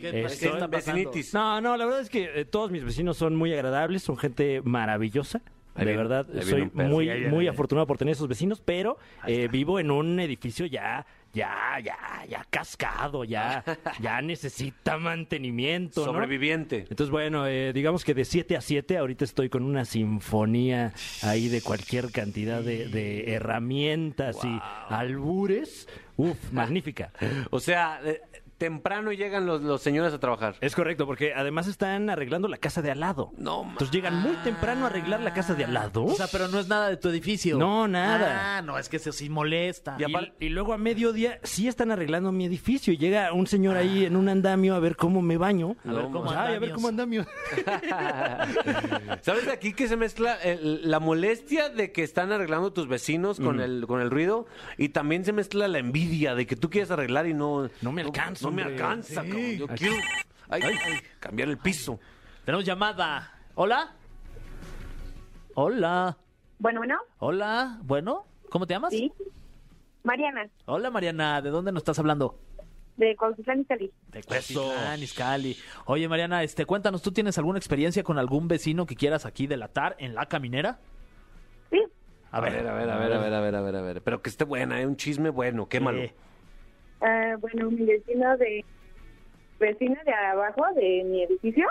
¿qué, 0.02 0.12
Estoy- 0.24 0.38
qué 0.50 0.54
está? 0.56 0.68
Vecinitis. 0.68 1.34
No, 1.34 1.62
no, 1.62 1.78
la 1.78 1.86
verdad 1.86 2.02
es 2.02 2.10
que 2.10 2.30
eh, 2.42 2.46
todos 2.46 2.72
mis 2.72 2.84
vecinos 2.84 3.18
son 3.18 3.36
muy 3.36 3.54
agradables, 3.54 4.04
son 4.04 4.18
gente 4.18 4.62
maravillosa. 4.64 5.42
De 5.76 5.96
verdad, 5.96 6.28
soy 6.42 6.70
muy, 6.74 7.10
muy 7.30 7.48
afortunado 7.48 7.88
por 7.88 7.98
tener 7.98 8.12
esos 8.12 8.28
vecinos, 8.28 8.62
pero 8.64 8.98
eh, 9.26 9.48
vivo 9.50 9.80
en 9.80 9.92
un 9.92 10.20
edificio 10.20 10.66
ya, 10.66 11.06
ya, 11.34 11.80
ya, 11.84 11.98
ya 12.28 12.46
cascado, 12.50 13.24
ya, 13.24 13.64
ya 14.02 14.22
necesita 14.22 14.98
mantenimiento, 14.98 16.06
¿no? 16.06 16.14
Sobreviviente. 16.14 16.86
Entonces, 16.90 17.10
bueno, 17.10 17.48
eh, 17.48 17.72
digamos 17.74 18.04
que 18.04 18.14
de 18.14 18.26
7 18.26 18.58
a 18.58 18.62
7 18.62 18.98
ahorita 18.98 19.26
estoy 19.26 19.50
con 19.50 19.64
una 19.64 19.86
sinfonía 19.86 20.94
ahí 21.24 21.48
de 21.50 21.62
cualquier 21.62 22.12
cantidad 22.12 22.62
de, 22.62 22.88
de 22.88 23.34
herramientas 23.34 24.38
y 24.44 24.60
albures. 24.90 25.88
Uf, 26.18 26.52
magnífica. 26.52 27.14
O 27.52 27.60
sea, 27.62 28.02
eh, 28.04 28.22
temprano 28.60 29.12
llegan 29.12 29.48
los, 29.48 29.62
los 29.64 29.82
señores 29.82 30.14
a 30.14 30.20
trabajar. 30.20 30.56
Es 30.62 30.76
correcto, 30.76 31.08
porque 31.08 31.34
además 31.34 31.66
están 31.68 32.10
arreglando 32.12 32.48
la 32.48 32.58
casa 32.58 32.82
de 32.84 32.92
al 32.92 33.00
lado. 33.00 33.32
No, 33.38 33.64
Entonces 33.64 33.90
llegan 33.92 34.22
muy 34.22 34.34
temprano 34.44 34.84
a 34.86 34.90
arreglar 34.90 35.22
la 35.22 35.34
casa 35.34 35.56
de 35.56 35.64
al 35.66 35.74
lado. 35.74 36.04
O 36.06 36.14
sea, 36.16 36.28
pero 36.32 36.48
no 36.50 36.60
es 36.60 36.68
nada 36.68 36.90
de 36.90 36.98
tu 36.98 37.10
edificio. 37.10 37.58
No, 37.58 37.88
nada. 37.88 38.58
Ah, 38.58 38.62
no, 38.62 38.78
es 38.78 38.88
que 38.90 38.98
eso 38.98 39.12
sí 39.12 39.30
molesta. 39.30 39.98
Y, 39.98 40.46
y 40.46 40.50
luego 40.50 40.74
a 40.74 40.78
mediodía 40.78 41.40
sí 41.44 41.68
están 41.68 41.90
arreglando 41.92 42.32
mi 42.32 42.46
edificio. 42.46 42.94
Y 42.94 42.98
llega 42.98 43.34
un 43.34 43.48
señor 43.48 43.78
ahí 43.78 44.06
en 44.06 44.16
un 44.16 44.30
andamio 44.30 44.76
a 44.76 44.80
ver 44.80 44.96
cómo 44.96 45.22
me 45.22 45.38
baño. 45.38 45.76
A 45.86 45.92
ver 45.94 46.06
cómo 46.12 46.30
ay, 46.30 46.56
a 46.56 46.60
ver 46.60 46.74
cómo 46.74 46.90
andamio. 46.90 47.26
¿Sabes 49.22 49.46
de 49.46 49.52
aquí 49.52 49.74
que 49.74 49.88
se 49.88 49.96
mezcla 49.98 50.36
el- 50.36 50.90
la 50.90 51.00
molestia 51.00 51.70
de 51.70 51.92
que 51.92 52.04
están 52.04 52.32
arreglando 52.32 52.74
tus 52.74 52.88
vecinos 52.88 53.40
con, 53.40 53.60
el, 53.60 53.86
con 53.88 54.02
el 54.02 54.10
ruido? 54.12 54.48
Y 54.78 54.90
también 54.90 55.26
se 55.26 55.34
mezcla 55.34 55.68
la 55.68 55.80
envidia 55.80 56.36
de 56.36 56.46
que 56.46 56.56
tú 56.56 56.70
quieres 56.70 56.92
arreglar 56.92 57.28
y 57.28 57.34
no... 57.34 57.70
No 57.82 57.92
me 57.92 58.02
alcanza, 58.02 58.49
No, 58.50 58.56
me 58.56 58.64
alcanza, 58.64 59.22
Sí. 59.24 59.30
cabrón. 59.30 59.58
Yo 59.58 59.68
quiero 59.70 59.96
ay, 60.50 60.62
ay, 60.64 61.00
cambiar 61.20 61.50
el 61.50 61.58
piso. 61.58 62.00
Tenemos 62.46 62.66
llamada. 62.66 63.32
¿Hola? 63.56 63.94
Hola. 65.56 66.18
Bueno, 66.60 66.80
bueno, 66.82 66.96
Hola. 67.20 67.80
Bueno, 67.84 68.26
¿cómo 68.50 68.66
te 68.68 68.74
llamas? 68.74 68.92
sí. 68.92 69.12
Mariana, 70.04 70.48
Hola, 70.66 70.90
Mariana. 70.90 71.42
¿De 71.42 71.50
dónde 71.50 71.72
nos 71.72 71.82
estás 71.82 72.00
hablando? 72.00 72.40
de 72.96 73.16
Cuautitlán 73.16 73.62
Izcalli. 73.62 73.92
De 74.10 74.24
Cuautitlán, 74.24 75.02
Izcalli. 75.02 75.58
Oye, 75.86 76.08
Mariana, 76.10 76.44
este, 76.44 76.66
cuéntanos, 76.66 77.02
¿tú 77.02 77.12
tienes 77.14 77.38
alguna 77.38 77.58
experiencia 77.58 78.04
con 78.04 78.18
algún 78.20 78.50
vecino 78.50 78.86
que 78.86 78.96
quieras 78.96 79.26
aquí 79.26 79.48
delatar 79.48 79.96
en 80.00 80.16
la 80.16 80.26
caminera? 80.26 80.80
Sí, 81.70 81.80
A 82.32 82.42
ver, 82.42 82.68
a 82.68 82.74
ver, 82.74 82.90
a 82.90 82.98
ver, 82.98 83.14
a 83.14 83.20
ver, 83.20 83.34
a 83.34 83.40
ver, 83.42 83.56
a 83.56 83.62
ver, 83.62 83.76
a 83.78 83.82
ver. 83.82 84.02
Pero 84.02 84.22
que 84.22 84.30
esté 84.30 84.44
buena, 84.44 84.82
¿eh? 84.82 84.86
un 84.86 84.98
chisme 84.98 85.30
bueno, 85.30 85.68
quémalo. 85.70 86.00
Eh, 86.00 86.14
ah, 87.02 87.36
bueno, 87.40 87.70
mi 87.72 87.86
vecino 87.86 88.38
de... 88.38 88.64
Vecina 89.60 90.02
de 90.06 90.14
abajo 90.14 90.64
de 90.74 91.04
mi 91.04 91.24
edificio. 91.24 91.68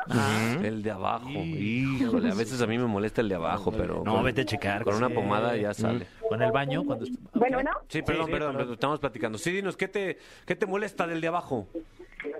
El 0.62 0.82
de 0.82 0.90
abajo. 0.90 1.30
Híjole, 1.30 2.30
a 2.30 2.34
veces 2.34 2.60
a 2.60 2.66
mí 2.66 2.76
me 2.76 2.84
molesta 2.84 3.22
el 3.22 3.30
de 3.30 3.36
abajo, 3.36 3.72
pero. 3.72 4.02
No, 4.04 4.16
con- 4.16 4.24
vete 4.24 4.42
a 4.42 4.44
checar. 4.44 4.84
Con 4.84 4.96
una 4.96 5.08
Sí. 5.08 5.14
pomada 5.14 5.56
ya 5.56 5.72
sale. 5.72 6.06
con 6.28 6.42
el 6.42 6.52
baño, 6.52 6.84
cuando... 6.84 7.06
Bueno, 7.32 7.56
bueno, 7.56 7.70
Sí, 7.88 8.02
perdón, 8.02 8.26
sí, 8.26 8.32
perdón, 8.32 8.72
estamos 8.74 9.00
platicando. 9.00 9.38
Sí, 9.38 9.50
dinos, 9.52 9.74
¿qué 9.78 9.88
te, 9.88 10.18
¿qué 10.44 10.54
te 10.54 10.66
molesta 10.66 11.06
del 11.06 11.22
de 11.22 11.28
abajo? 11.28 11.66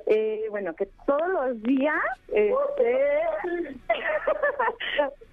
eh, 0.07 0.45
bueno, 0.50 0.75
que 0.75 0.85
todos 1.07 1.26
los 1.28 1.62
días... 1.62 1.95
Este... 2.28 2.99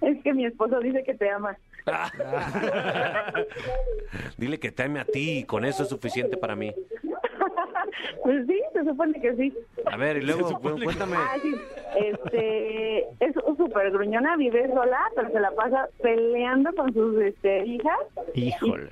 es 0.00 0.22
que 0.22 0.32
mi 0.32 0.46
esposo 0.46 0.80
dice 0.80 1.04
que 1.04 1.12
te 1.12 1.28
ama. 1.30 1.58
Dile 4.38 4.58
que 4.58 4.72
te 4.72 4.82
ame 4.84 5.00
a 5.00 5.04
ti 5.04 5.38
y 5.40 5.44
con 5.44 5.64
eso 5.64 5.82
es 5.82 5.88
suficiente 5.88 6.36
para 6.36 6.56
mí. 6.56 6.72
Pues 8.22 8.46
sí, 8.46 8.60
se 8.72 8.84
supone 8.84 9.20
que 9.20 9.34
sí. 9.36 9.54
A 9.90 9.96
ver, 9.96 10.18
y 10.18 10.22
luego, 10.22 10.58
cu- 10.60 10.80
cuéntame. 10.82 11.16
Ah, 11.16 11.36
sí. 11.42 11.54
Este, 11.98 12.98
es 13.20 13.34
súper 13.56 13.90
gruñona, 13.90 14.36
vive 14.36 14.68
sola, 14.72 14.98
pero 15.14 15.30
se 15.30 15.40
la 15.40 15.50
pasa 15.52 15.88
peleando 16.02 16.72
con 16.74 16.92
sus 16.92 17.20
este, 17.22 17.64
hijas. 17.66 17.98
Híjole. 18.34 18.90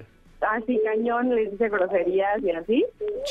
Así 0.51 0.81
cañón, 0.85 1.35
les 1.35 1.51
dice 1.53 1.69
groserías 1.69 2.43
y 2.43 2.51
así. 2.51 2.85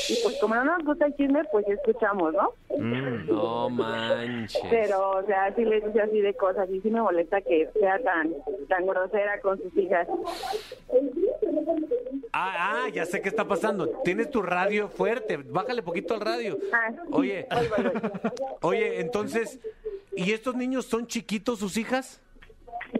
Y 0.08 0.16
pues 0.22 0.38
como 0.40 0.54
no 0.56 0.64
nos 0.64 0.84
gusta 0.84 1.06
el 1.06 1.16
chisme, 1.16 1.42
pues 1.52 1.66
escuchamos, 1.68 2.32
¿no? 2.34 2.52
No 2.78 3.70
manches. 3.70 4.60
Pero, 4.70 5.10
o 5.18 5.22
sea, 5.26 5.54
sí 5.54 5.64
les 5.64 5.84
dice 5.84 6.00
así 6.00 6.20
de 6.20 6.34
cosas 6.34 6.68
y 6.70 6.80
sí 6.80 6.90
me 6.90 7.00
molesta 7.00 7.40
que 7.40 7.68
sea 7.78 7.98
tan 8.02 8.32
tan 8.68 8.86
grosera 8.86 9.40
con 9.40 9.60
sus 9.62 9.76
hijas. 9.76 10.08
Ah, 12.32 12.84
ah, 12.84 12.88
ya 12.92 13.06
sé 13.06 13.20
qué 13.22 13.28
está 13.28 13.46
pasando. 13.46 13.88
Tienes 14.04 14.30
tu 14.30 14.42
radio 14.42 14.88
fuerte. 14.88 15.36
Bájale 15.36 15.82
poquito 15.82 16.14
al 16.14 16.20
radio. 16.20 16.58
Ah. 16.72 16.90
Oye, 17.12 17.46
Voy, 17.50 17.68
voy, 17.68 17.90
voy. 17.92 18.10
oye, 18.62 19.00
entonces, 19.00 19.60
¿y 20.16 20.32
estos 20.32 20.56
niños 20.56 20.86
son 20.86 21.06
chiquitos 21.06 21.60
sus 21.60 21.76
hijas? 21.76 22.20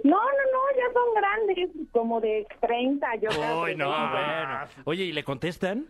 No, 0.02 0.16
no, 0.16 0.22
no, 0.52 0.60
ya 0.76 0.92
son 0.92 1.14
grandes, 1.14 1.70
como 1.94 2.20
de 2.20 2.46
30, 2.60 3.06
yo 3.22 3.30
creo. 3.30 3.62
Uy, 3.62 3.74
no, 3.76 3.88
bueno. 3.88 4.58
Oye, 4.84 5.04
¿y 5.04 5.12
le 5.12 5.24
contestan? 5.24 5.86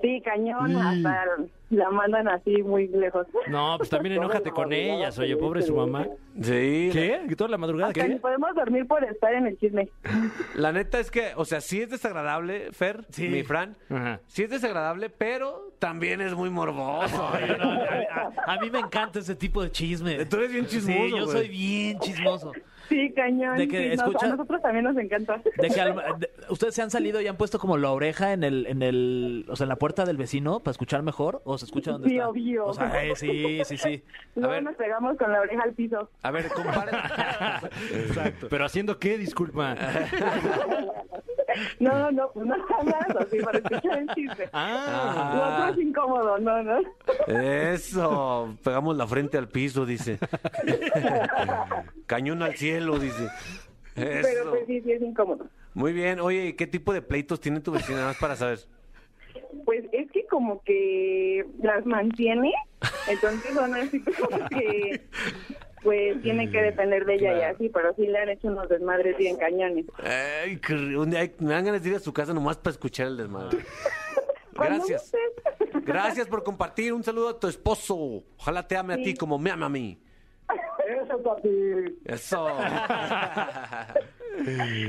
Sí, 0.00 0.20
cañón, 0.24 0.76
hasta 0.76 1.24
la 1.70 1.90
mandan 1.90 2.28
así 2.28 2.62
muy 2.62 2.86
lejos. 2.88 3.26
No, 3.48 3.74
pues 3.78 3.90
también 3.90 4.14
enójate 4.16 4.50
con 4.50 4.72
ellas. 4.72 5.18
Oye, 5.18 5.36
pobre 5.36 5.62
su 5.62 5.74
mamá. 5.74 6.06
Sí. 6.40 6.90
¿Qué? 6.92 7.22
¿Que 7.28 7.36
toda 7.36 7.50
la 7.50 7.58
madrugada? 7.58 7.88
Hasta 7.90 8.06
ni 8.06 8.14
¿Qué? 8.14 8.20
podemos 8.20 8.54
dormir 8.54 8.86
por 8.86 9.02
estar 9.04 9.32
en 9.34 9.46
el 9.46 9.58
chisme. 9.58 9.88
La 10.54 10.72
neta 10.72 10.98
es 11.00 11.10
que, 11.10 11.32
o 11.36 11.44
sea, 11.44 11.60
sí 11.60 11.82
es 11.82 11.90
desagradable, 11.90 12.70
Fer, 12.72 13.04
mi 13.18 13.42
Fran. 13.42 13.76
Ajá. 13.90 14.20
Sí 14.28 14.44
es 14.44 14.50
desagradable, 14.50 15.10
pero 15.10 15.72
también 15.78 16.20
es 16.20 16.34
muy 16.34 16.48
morboso. 16.50 17.30
Oye, 17.34 17.56
no, 17.58 17.70
a, 17.72 18.32
a- 18.46 18.54
a 18.54 18.60
mí 18.60 18.70
me 18.70 18.78
encanta 18.80 19.18
ese 19.18 19.34
tipo 19.34 19.62
de 19.62 19.70
chisme. 19.70 20.24
Tú 20.26 20.36
eres 20.36 20.52
bien 20.52 20.66
chismoso, 20.66 21.04
Sí, 21.04 21.10
yo 21.10 21.24
güey. 21.24 21.36
soy 21.36 21.48
bien 21.48 21.98
chismoso. 22.00 22.52
Sí, 22.88 23.12
cañón. 23.14 23.56
De 23.58 23.68
que 23.68 23.92
sí, 23.92 23.96
nos- 23.96 24.22
a 24.22 24.26
nosotros 24.28 24.60
también 24.62 24.84
nos 24.84 24.96
encanta. 24.96 25.40
De 25.56 25.68
que 25.68 25.80
al- 25.80 25.94
de- 26.18 26.30
ustedes 26.50 26.74
se 26.74 26.82
han 26.82 26.90
salido 26.90 27.20
y 27.20 27.26
han 27.26 27.36
puesto 27.36 27.58
como 27.58 27.76
la 27.76 27.90
oreja 27.90 28.32
en 28.32 28.44
el, 28.44 28.66
en 28.66 28.82
el, 28.82 29.46
o 29.48 29.56
sea, 29.56 29.64
en 29.64 29.68
la 29.68 29.76
puerta 29.76 30.04
del 30.04 30.16
vecino 30.16 30.60
para 30.60 30.72
escuchar 30.72 31.02
mejor 31.02 31.40
o 31.44 31.58
se 31.58 31.64
escucha 31.64 31.92
donde 31.92 32.08
Sí, 32.08 32.16
está. 32.16 32.28
obvio. 32.28 32.66
O 32.66 32.74
sea, 32.74 33.04
eh, 33.04 33.14
sí, 33.16 33.60
sí, 33.64 33.76
sí. 33.78 34.02
Luego 34.34 34.52
ver. 34.52 34.62
nos 34.62 34.76
pegamos 34.76 35.16
con 35.16 35.30
la 35.32 35.40
oreja 35.40 35.62
al 35.62 35.72
piso. 35.74 36.10
A 36.22 36.30
ver, 36.30 36.48
comparen. 36.48 36.94
Exacto. 37.92 38.46
¿Pero 38.50 38.64
haciendo 38.64 38.98
qué? 38.98 39.18
Disculpa. 39.18 39.76
No, 41.80 42.10
no, 42.10 42.30
pues 42.32 42.46
no 42.46 42.54
hagas 42.54 43.16
así 43.16 43.38
para 43.38 43.58
escuchar 43.58 43.98
el 43.98 44.08
chiste. 44.14 44.48
Ah. 44.52 45.32
Lo 45.34 45.42
otro 45.54 45.74
es 45.74 45.86
incómodo, 45.86 46.38
no, 46.38 46.62
no. 46.62 46.80
Eso, 47.26 48.56
pegamos 48.62 48.96
la 48.96 49.06
frente 49.06 49.38
al 49.38 49.48
piso, 49.48 49.86
dice. 49.86 50.18
Cañón 52.06 52.42
al 52.42 52.56
cielo, 52.56 52.98
dice. 52.98 53.28
Pero 53.94 54.50
pues 54.50 54.66
sí, 54.66 54.80
sí 54.80 54.92
es 54.92 55.02
incómodo. 55.02 55.46
Muy 55.74 55.92
bien. 55.92 56.20
Oye, 56.20 56.46
¿y 56.48 56.52
¿qué 56.54 56.66
tipo 56.66 56.92
de 56.92 57.02
pleitos 57.02 57.40
tiene 57.40 57.60
tu 57.60 57.72
vecina? 57.72 57.98
Nada 57.98 58.08
más 58.08 58.18
para 58.18 58.36
saber. 58.36 58.60
Pues 59.64 59.84
es 59.92 60.10
que 60.10 60.26
como 60.26 60.62
que 60.62 61.44
las 61.62 61.84
mantiene, 61.84 62.52
entonces 63.08 63.54
son 63.54 63.74
así 63.74 64.00
como 64.00 64.48
que 64.48 65.02
pues 65.82 66.20
tiene 66.22 66.50
que 66.50 66.62
depender 66.62 67.04
de 67.04 67.14
ella 67.14 67.38
y 67.38 67.42
así, 67.42 67.68
pero 67.68 67.94
sí 67.94 68.06
le 68.06 68.18
han 68.18 68.28
hecho 68.28 68.48
unos 68.48 68.68
desmadres 68.68 69.16
bien 69.16 69.36
cañones. 69.36 69.86
Ay, 70.02 70.60
un 70.96 71.10
día- 71.10 71.30
me 71.38 71.52
dan 71.54 71.64
ganas 71.64 71.82
de 71.82 71.88
ir 71.90 71.96
a 71.96 72.00
su 72.00 72.12
casa 72.12 72.32
nomás 72.32 72.56
para 72.56 72.72
escuchar 72.72 73.08
el 73.08 73.16
desmadre. 73.16 73.58
Gracias. 74.54 75.12
Gracias 75.84 76.26
por 76.28 76.42
compartir. 76.44 76.92
Un 76.92 77.02
saludo 77.02 77.30
a 77.30 77.40
tu 77.40 77.48
esposo. 77.48 78.22
Ojalá 78.38 78.66
te 78.68 78.76
ame 78.76 78.94
a 78.94 78.96
ti 78.98 79.14
como 79.14 79.38
me 79.38 79.50
ama 79.50 79.66
a 79.66 79.70
mí. 79.70 79.98
Eso, 80.86 81.22
papi. 81.22 81.48
Eso. 82.04 82.46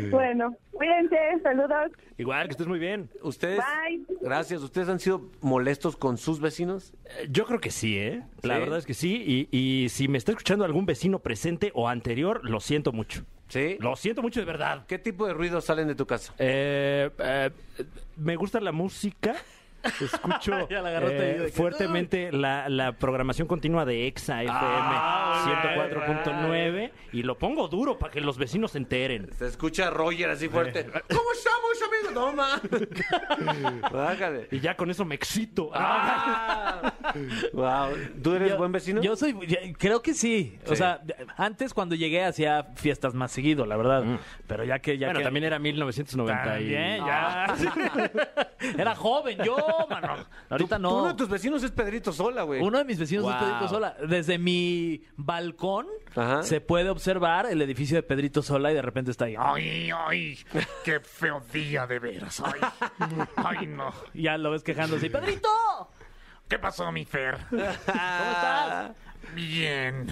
Bueno, 0.09 0.55
cuídense, 0.71 1.15
saludos. 1.41 1.91
Igual, 2.17 2.47
que 2.47 2.51
estés 2.51 2.67
muy 2.67 2.79
bien. 2.79 3.09
Ustedes. 3.21 3.57
Bye. 3.59 4.03
Gracias. 4.21 4.61
¿Ustedes 4.61 4.89
han 4.89 4.99
sido 4.99 5.29
molestos 5.41 5.95
con 5.95 6.17
sus 6.17 6.39
vecinos? 6.39 6.93
Eh, 7.05 7.27
Yo 7.29 7.45
creo 7.45 7.59
que 7.59 7.71
sí, 7.71 7.97
¿eh? 7.97 8.23
La 8.41 8.55
¿Sí? 8.55 8.59
verdad 8.61 8.77
es 8.79 8.85
que 8.85 8.93
sí. 8.93 9.49
Y, 9.51 9.57
y 9.57 9.89
si 9.89 10.07
me 10.07 10.17
está 10.17 10.31
escuchando 10.31 10.65
algún 10.65 10.85
vecino 10.85 11.19
presente 11.19 11.71
o 11.75 11.87
anterior, 11.89 12.41
lo 12.43 12.59
siento 12.59 12.91
mucho. 12.91 13.23
¿Sí? 13.49 13.77
Lo 13.79 13.95
siento 13.95 14.21
mucho 14.21 14.39
de 14.39 14.45
verdad. 14.47 14.85
¿Qué 14.87 14.97
tipo 14.97 15.27
de 15.27 15.33
ruidos 15.33 15.65
salen 15.65 15.87
de 15.87 15.95
tu 15.95 16.07
casa? 16.07 16.33
Eh, 16.39 17.09
eh, 17.19 17.49
me 18.17 18.35
gusta 18.35 18.59
la 18.59 18.71
música. 18.71 19.35
Escucho 19.83 20.67
Ya 20.69 20.81
la 20.81 20.89
agarró 20.89 21.09
eh, 21.09 21.51
fuertemente 21.53 22.31
la, 22.31 22.69
la 22.69 22.93
programación 22.93 23.47
continua 23.47 23.85
de 23.85 24.07
EXA 24.07 24.43
FM 24.43 24.59
Ah, 24.65 25.45
104.9 25.77 26.91
y 27.13 27.23
lo 27.23 27.37
pongo 27.37 27.67
duro 27.67 27.97
para 27.99 28.11
que 28.11 28.21
los 28.21 28.37
vecinos 28.37 28.71
se 28.71 28.77
enteren. 28.79 29.29
Se 29.37 29.45
escucha 29.47 29.87
a 29.87 29.89
Roger 29.91 30.29
así 30.29 30.47
fuerte. 30.49 30.85
¿Cómo 30.85 31.31
estamos, 31.33 31.83
amigos? 31.87 32.13
No, 32.13 32.33
ma. 32.33 32.61
Bájale. 33.91 34.47
Y 34.51 34.59
ya 34.59 34.75
con 34.75 34.89
eso 34.89 35.05
me 35.05 35.15
excito. 35.15 35.71
Wow. 37.53 37.91
¿Tú 38.23 38.33
eres 38.33 38.49
Yo- 38.51 38.57
buen 38.57 38.71
vecino? 38.71 39.01
Yo 39.01 39.15
soy, 39.15 39.33
creo 39.77 40.01
que 40.01 40.13
sí. 40.13 40.57
O 40.67 40.75
sea, 40.75 41.01
antes 41.37 41.73
cuando 41.73 41.93
llegué 41.95 42.23
hacía 42.23 42.63
fiestas 42.75 43.13
más 43.13 43.31
seguido, 43.31 43.65
la 43.65 43.75
verdad. 43.77 44.03
Pero 44.47 44.63
ya 44.63 44.79
que 44.79 44.97
ya 44.97 45.07
bueno, 45.07 45.19
que- 45.19 45.23
también 45.25 45.43
era 45.43 45.59
1990 45.59 46.59
y... 46.61 46.69
Ya. 46.71 47.55
Era 48.77 48.95
joven 48.95 49.37
yo, 49.43 49.55
mano. 49.89 50.15
Ahorita 50.49 50.79
no. 50.79 50.97
Uno 50.99 51.07
de 51.09 51.13
tus 51.15 51.29
vecinos 51.29 51.63
es 51.63 51.71
Pedrito 51.71 52.11
Sola, 52.11 52.43
güey. 52.43 52.61
Uno 52.61 52.77
de 52.77 52.85
mis 52.85 52.99
vecinos 52.99 53.29
es. 53.29 53.35
Pedrito 53.35 53.67
Sola. 53.67 53.95
Desde 54.07 54.37
mi 54.37 55.03
balcón 55.17 55.87
Ajá. 56.15 56.43
se 56.43 56.61
puede 56.61 56.89
observar 56.89 57.45
el 57.47 57.61
edificio 57.61 57.95
de 57.95 58.03
Pedrito 58.03 58.41
Sola 58.41 58.71
y 58.71 58.75
de 58.75 58.81
repente 58.81 59.11
está 59.11 59.25
ahí. 59.25 59.35
Ay, 59.37 59.91
ay, 59.95 60.39
qué 60.83 60.99
feo 60.99 61.41
día 61.51 61.85
de 61.87 61.99
veras. 61.99 62.41
Ay, 62.41 62.59
ay, 63.35 63.67
no. 63.67 63.93
Ya 64.13 64.37
lo 64.37 64.51
ves 64.51 64.63
quejándose. 64.63 65.09
¡Pedrito! 65.09 65.49
¿Qué 66.47 66.59
pasó, 66.59 66.91
mi 66.91 67.05
Fer? 67.05 67.37
¿Cómo 67.49 67.63
estás? 67.63 68.91
Bien. 69.33 70.07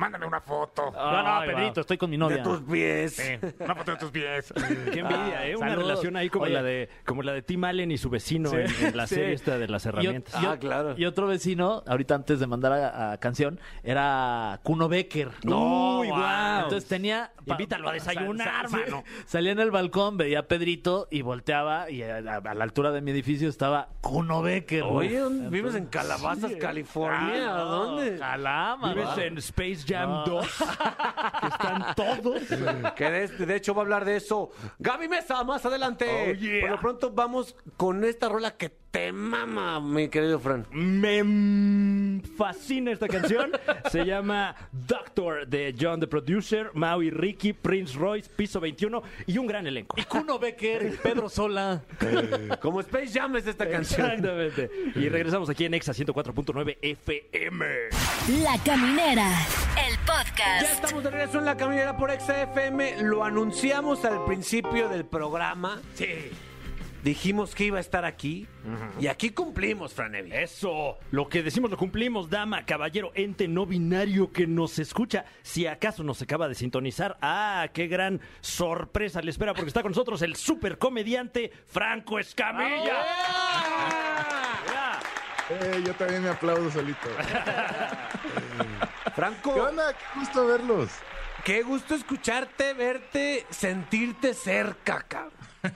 Mándame 0.00 0.24
una 0.26 0.40
foto. 0.40 0.90
No, 0.92 1.22
no, 1.22 1.36
Ay, 1.40 1.48
Pedrito, 1.50 1.82
estoy 1.82 1.98
con 1.98 2.08
mi 2.08 2.16
De 2.16 2.20
novia. 2.20 2.42
tus 2.42 2.60
pies. 2.62 3.12
Sí, 3.16 3.38
una 3.60 3.74
foto 3.74 3.90
de 3.90 3.96
tus 3.98 4.10
pies. 4.10 4.52
Qué 4.92 5.00
envidia, 5.00 5.46
¿eh? 5.46 5.56
Una 5.56 5.68
saludos. 5.68 5.88
relación 5.88 6.16
ahí 6.16 6.30
como 6.30 6.46
Oye. 6.46 6.54
la 6.54 6.62
de 6.62 6.88
como 7.04 7.22
la 7.22 7.32
de 7.34 7.42
Tim 7.42 7.62
Allen 7.64 7.90
y 7.90 7.98
su 7.98 8.08
vecino 8.08 8.50
en, 8.54 8.66
en 8.82 8.96
la 8.96 9.06
Sí. 9.06 9.16
serie 9.16 9.34
esta 9.34 9.58
de 9.58 9.68
las 9.68 9.84
herramientas. 9.84 10.42
Y, 10.42 10.46
Ah, 10.46 10.56
claro. 10.58 10.94
y 10.96 11.04
otro 11.04 11.26
vecino, 11.26 11.82
ahorita 11.86 12.14
antes 12.14 12.40
de 12.40 12.46
mandar 12.46 12.72
a, 12.72 13.12
a 13.12 13.16
canción, 13.18 13.60
era 13.84 14.58
Kuno 14.62 14.88
Becker. 14.88 15.28
Uy, 15.44 16.08
guau. 16.08 16.62
Entonces 16.64 16.88
tenía... 16.88 17.32
Invítalo 17.46 17.88
a 17.88 17.92
desayunar, 17.92 18.68
Sa- 18.68 18.68
sa- 18.68 18.76
mano. 18.78 19.04
Salía 19.26 19.52
en 19.52 19.58
el 19.60 19.70
balcón, 19.70 20.16
veía 20.16 20.40
a 20.40 20.42
Pedrito 20.44 21.08
y 21.10 21.22
volteaba 21.22 21.90
y 21.90 22.02
a, 22.02 22.16
a- 22.18 22.36
a 22.36 22.54
la 22.54 22.64
altura 22.64 22.90
de 22.92 23.00
mi 23.02 23.10
edificio 23.10 23.48
estaba 23.48 23.88
Kuno 24.00 24.40
Becker. 24.40 24.84
Oye, 24.84 25.16
Uf. 25.16 25.24
¿dónde 25.24 25.48
vives 25.50 25.74
en 25.74 25.86
Calabazas, 25.86 26.52
California? 26.60 27.50
Ah, 27.50 27.54
¿A 27.54 27.58
no, 27.58 27.64
dónde? 27.66 28.18
Jalama. 28.18 28.94
Vives 28.94 29.18
en 29.18 29.38
Space 29.38 29.84
Jam 29.90 30.10
No. 30.10 30.24
2, 30.24 30.46
que 31.40 31.46
están 31.48 31.86
todos. 31.96 32.42
Que 32.94 33.10
de, 33.10 33.28
de 33.46 33.56
hecho 33.56 33.74
va 33.74 33.82
a 33.82 33.84
hablar 33.84 34.04
de 34.04 34.16
eso 34.16 34.50
Gaby 34.78 35.08
Mesa 35.08 35.42
más 35.44 35.64
adelante. 35.66 36.30
Oh, 36.30 36.32
yeah. 36.34 36.60
Por 36.62 36.70
lo 36.70 36.80
pronto 36.80 37.10
vamos 37.10 37.56
con 37.76 38.04
esta 38.04 38.28
rola 38.28 38.56
que 38.56 38.70
te 38.90 39.12
mama, 39.12 39.78
mi 39.80 40.08
querido 40.08 40.40
Fran. 40.40 40.66
Me 40.72 42.20
fascina 42.36 42.90
esta 42.90 43.06
canción. 43.06 43.52
Se 43.90 44.04
llama 44.04 44.56
Doctor 44.72 45.46
de 45.46 45.74
John 45.78 46.00
the 46.00 46.08
Producer, 46.08 46.70
Maui 46.74 47.10
Ricky, 47.10 47.52
Prince 47.52 47.96
Royce, 47.96 48.28
Piso 48.34 48.58
21 48.58 49.02
y 49.26 49.38
un 49.38 49.46
gran 49.46 49.66
elenco. 49.66 49.94
Y 49.98 50.04
Kuno 50.04 50.38
Becker 50.38 50.98
Pedro 51.02 51.28
Sola. 51.28 51.82
Como 52.60 52.80
Space 52.80 53.18
Jam 53.18 53.36
es 53.36 53.46
esta 53.46 53.68
canción. 53.68 54.06
Exactamente. 54.10 54.70
Y 54.96 55.08
regresamos 55.08 55.48
aquí 55.48 55.66
en 55.66 55.74
Exa 55.74 55.92
104.9 55.92 56.78
FM. 56.82 57.66
La 58.42 58.58
Caminera, 58.64 59.30
el 59.86 59.94
Ya 59.94 60.04
podcast. 60.04 60.72
estamos 60.84 61.04
de 61.04 61.10
regreso 61.10 61.38
en 61.38 61.44
la 61.44 61.56
caminera 61.56 61.96
por 61.96 62.10
XFM. 62.10 63.02
Lo 63.02 63.24
anunciamos 63.24 64.04
al 64.04 64.24
principio 64.24 64.88
del 64.88 65.04
programa. 65.04 65.80
Sí. 65.94 66.30
Dijimos 67.02 67.54
que 67.54 67.64
iba 67.64 67.78
a 67.78 67.80
estar 67.80 68.04
aquí. 68.04 68.46
Y 68.98 69.06
aquí 69.06 69.30
cumplimos, 69.30 69.94
Fran 69.94 70.14
Evia. 70.14 70.42
Eso, 70.42 70.98
lo 71.10 71.28
que 71.28 71.42
decimos 71.42 71.70
lo 71.70 71.78
cumplimos, 71.78 72.28
dama, 72.28 72.66
caballero, 72.66 73.10
ente 73.14 73.48
no 73.48 73.64
binario 73.64 74.32
que 74.32 74.46
nos 74.46 74.78
escucha. 74.78 75.24
Si 75.42 75.66
acaso 75.66 76.02
nos 76.02 76.20
acaba 76.20 76.48
de 76.48 76.54
sintonizar, 76.54 77.16
ah, 77.22 77.68
qué 77.72 77.86
gran 77.86 78.20
sorpresa 78.40 79.22
le 79.22 79.30
espera 79.30 79.54
porque 79.54 79.68
está 79.68 79.82
con 79.82 79.92
nosotros 79.92 80.20
el 80.22 80.36
super 80.36 80.76
comediante 80.78 81.50
Franco 81.66 82.18
Escamilla. 82.18 83.06
Eh, 85.50 85.82
yo 85.84 85.94
también 85.94 86.22
me 86.22 86.28
aplaudo 86.28 86.70
solito. 86.70 87.08
Franco, 89.16 89.54
¿Qué 89.54 89.60
onda? 89.60 89.92
Qué 89.94 90.20
gusto 90.20 90.46
verlos. 90.46 90.90
qué 91.44 91.62
gusto 91.62 91.94
escucharte, 91.94 92.74
verte, 92.74 93.46
sentirte 93.50 94.34
cerca, 94.34 95.02
cabrón. 95.08 95.39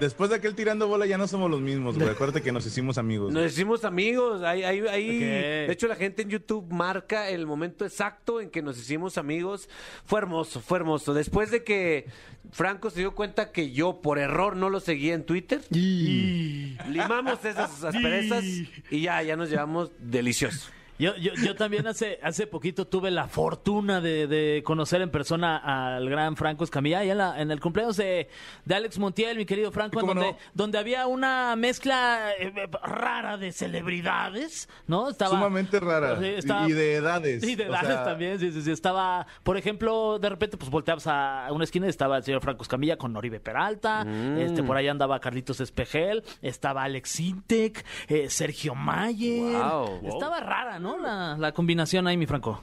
Después 0.00 0.28
de 0.28 0.36
aquel 0.36 0.54
tirando 0.54 0.86
bola 0.88 1.06
ya 1.06 1.16
no 1.16 1.26
somos 1.26 1.50
los 1.50 1.62
mismos, 1.62 1.96
güey. 1.96 2.10
Acuérdate 2.10 2.42
que 2.42 2.52
nos 2.52 2.66
hicimos 2.66 2.98
amigos. 2.98 3.32
Nos 3.32 3.46
hicimos 3.50 3.82
amigos. 3.82 4.42
Ahí, 4.42 4.62
ahí, 4.62 4.80
ahí- 4.86 5.08
Ok. 5.16 5.20
De 5.22 5.72
hecho, 5.72 5.88
la 5.88 5.96
gente 5.96 6.20
en 6.20 6.28
YouTube 6.28 6.70
marca 6.70 7.30
el 7.30 7.46
momento 7.46 7.86
exacto 7.86 8.42
en 8.42 8.50
que 8.50 8.60
nos 8.60 8.76
hicimos 8.78 9.16
amigos. 9.16 9.70
Fue 10.04 10.18
hermoso, 10.20 10.60
fue 10.60 10.76
hermoso. 10.80 11.14
Después 11.14 11.50
de 11.50 11.64
que 11.64 12.04
Franco 12.52 12.90
se 12.90 13.00
dio 13.00 13.14
cuenta 13.14 13.52
que 13.52 13.72
yo 13.72 14.02
por 14.02 14.18
error 14.18 14.54
no 14.54 14.68
lo 14.68 14.80
seguía 14.80 15.14
en 15.14 15.24
Twitter, 15.24 15.62
limamos 15.70 17.42
esas 17.46 17.82
asperezas 17.82 18.44
y 18.90 19.00
ya, 19.00 19.22
ya 19.22 19.34
nos 19.36 19.48
llevamos 19.48 19.92
delicioso. 19.98 20.68
Yo, 20.98 21.14
yo, 21.16 21.32
yo 21.34 21.54
también 21.54 21.86
hace, 21.86 22.18
hace 22.22 22.46
poquito 22.46 22.86
tuve 22.86 23.10
la 23.10 23.28
fortuna 23.28 24.00
de, 24.00 24.26
de 24.26 24.62
conocer 24.64 25.02
en 25.02 25.10
persona 25.10 25.56
al 25.94 26.08
gran 26.08 26.36
Franco 26.36 26.64
Escamilla 26.64 27.04
y 27.04 27.10
en, 27.10 27.18
la- 27.18 27.40
en 27.40 27.50
el 27.50 27.60
cumpleaños 27.60 27.96
de, 27.96 28.28
de 28.64 28.74
Alex 28.74 28.98
Montiel, 28.98 29.36
mi 29.36 29.44
querido 29.46 29.70
Franco, 29.72 30.00
en 30.00 30.06
¿Cómo 30.06 30.14
donde, 30.20 30.32
no? 30.32 30.38
donde 30.54 30.78
había 30.78 31.06
una 31.06 31.54
mezcla 31.56 32.30
eh, 32.38 32.52
eh, 32.56 32.68
rara 32.82 33.36
de 33.36 33.52
celebridades, 33.52 34.68
¿no? 34.86 35.08
Estaba, 35.10 35.30
Sumamente 35.32 35.80
rara. 35.80 36.18
Sí, 36.18 36.26
estaba- 36.26 36.68
Y 36.68 36.72
de 36.72 36.94
edades. 36.94 37.42
Sí, 37.42 37.54
de 37.56 37.64
O 37.64 37.68
edades 37.68 37.86
sea, 37.88 38.04
también, 38.04 38.38
sí, 38.38 38.52
sí, 38.52 38.62
sí. 38.62 38.70
Estaba, 38.70 39.26
por 39.42 39.56
ejemplo, 39.56 40.18
de 40.18 40.28
repente, 40.28 40.56
pues 40.56 40.70
volteabas 40.70 41.06
a 41.06 41.48
una 41.50 41.64
esquina 41.64 41.86
y 41.86 41.90
estaba 41.90 42.16
el 42.18 42.24
señor 42.24 42.40
Franco 42.42 42.62
Escamilla 42.62 42.96
con 42.96 43.16
Oribe 43.16 43.40
Peralta, 43.40 44.04
Mm. 44.04 44.38
este, 44.38 44.62
por 44.62 44.76
ahí 44.76 44.88
andaba 44.88 45.18
Carlitos 45.20 45.60
Espejel, 45.60 46.22
estaba 46.42 46.84
Alex 46.84 47.20
Intec, 47.20 47.84
eh, 48.08 48.28
Sergio 48.30 48.74
Mayer. 48.74 49.56
Wow. 49.62 50.00
Estaba 50.08 50.40
rara, 50.40 50.78
¿no? 50.78 50.85
La, 50.96 51.36
la 51.38 51.52
combinación 51.52 52.06
ahí, 52.06 52.16
mi 52.16 52.26
Franco. 52.26 52.62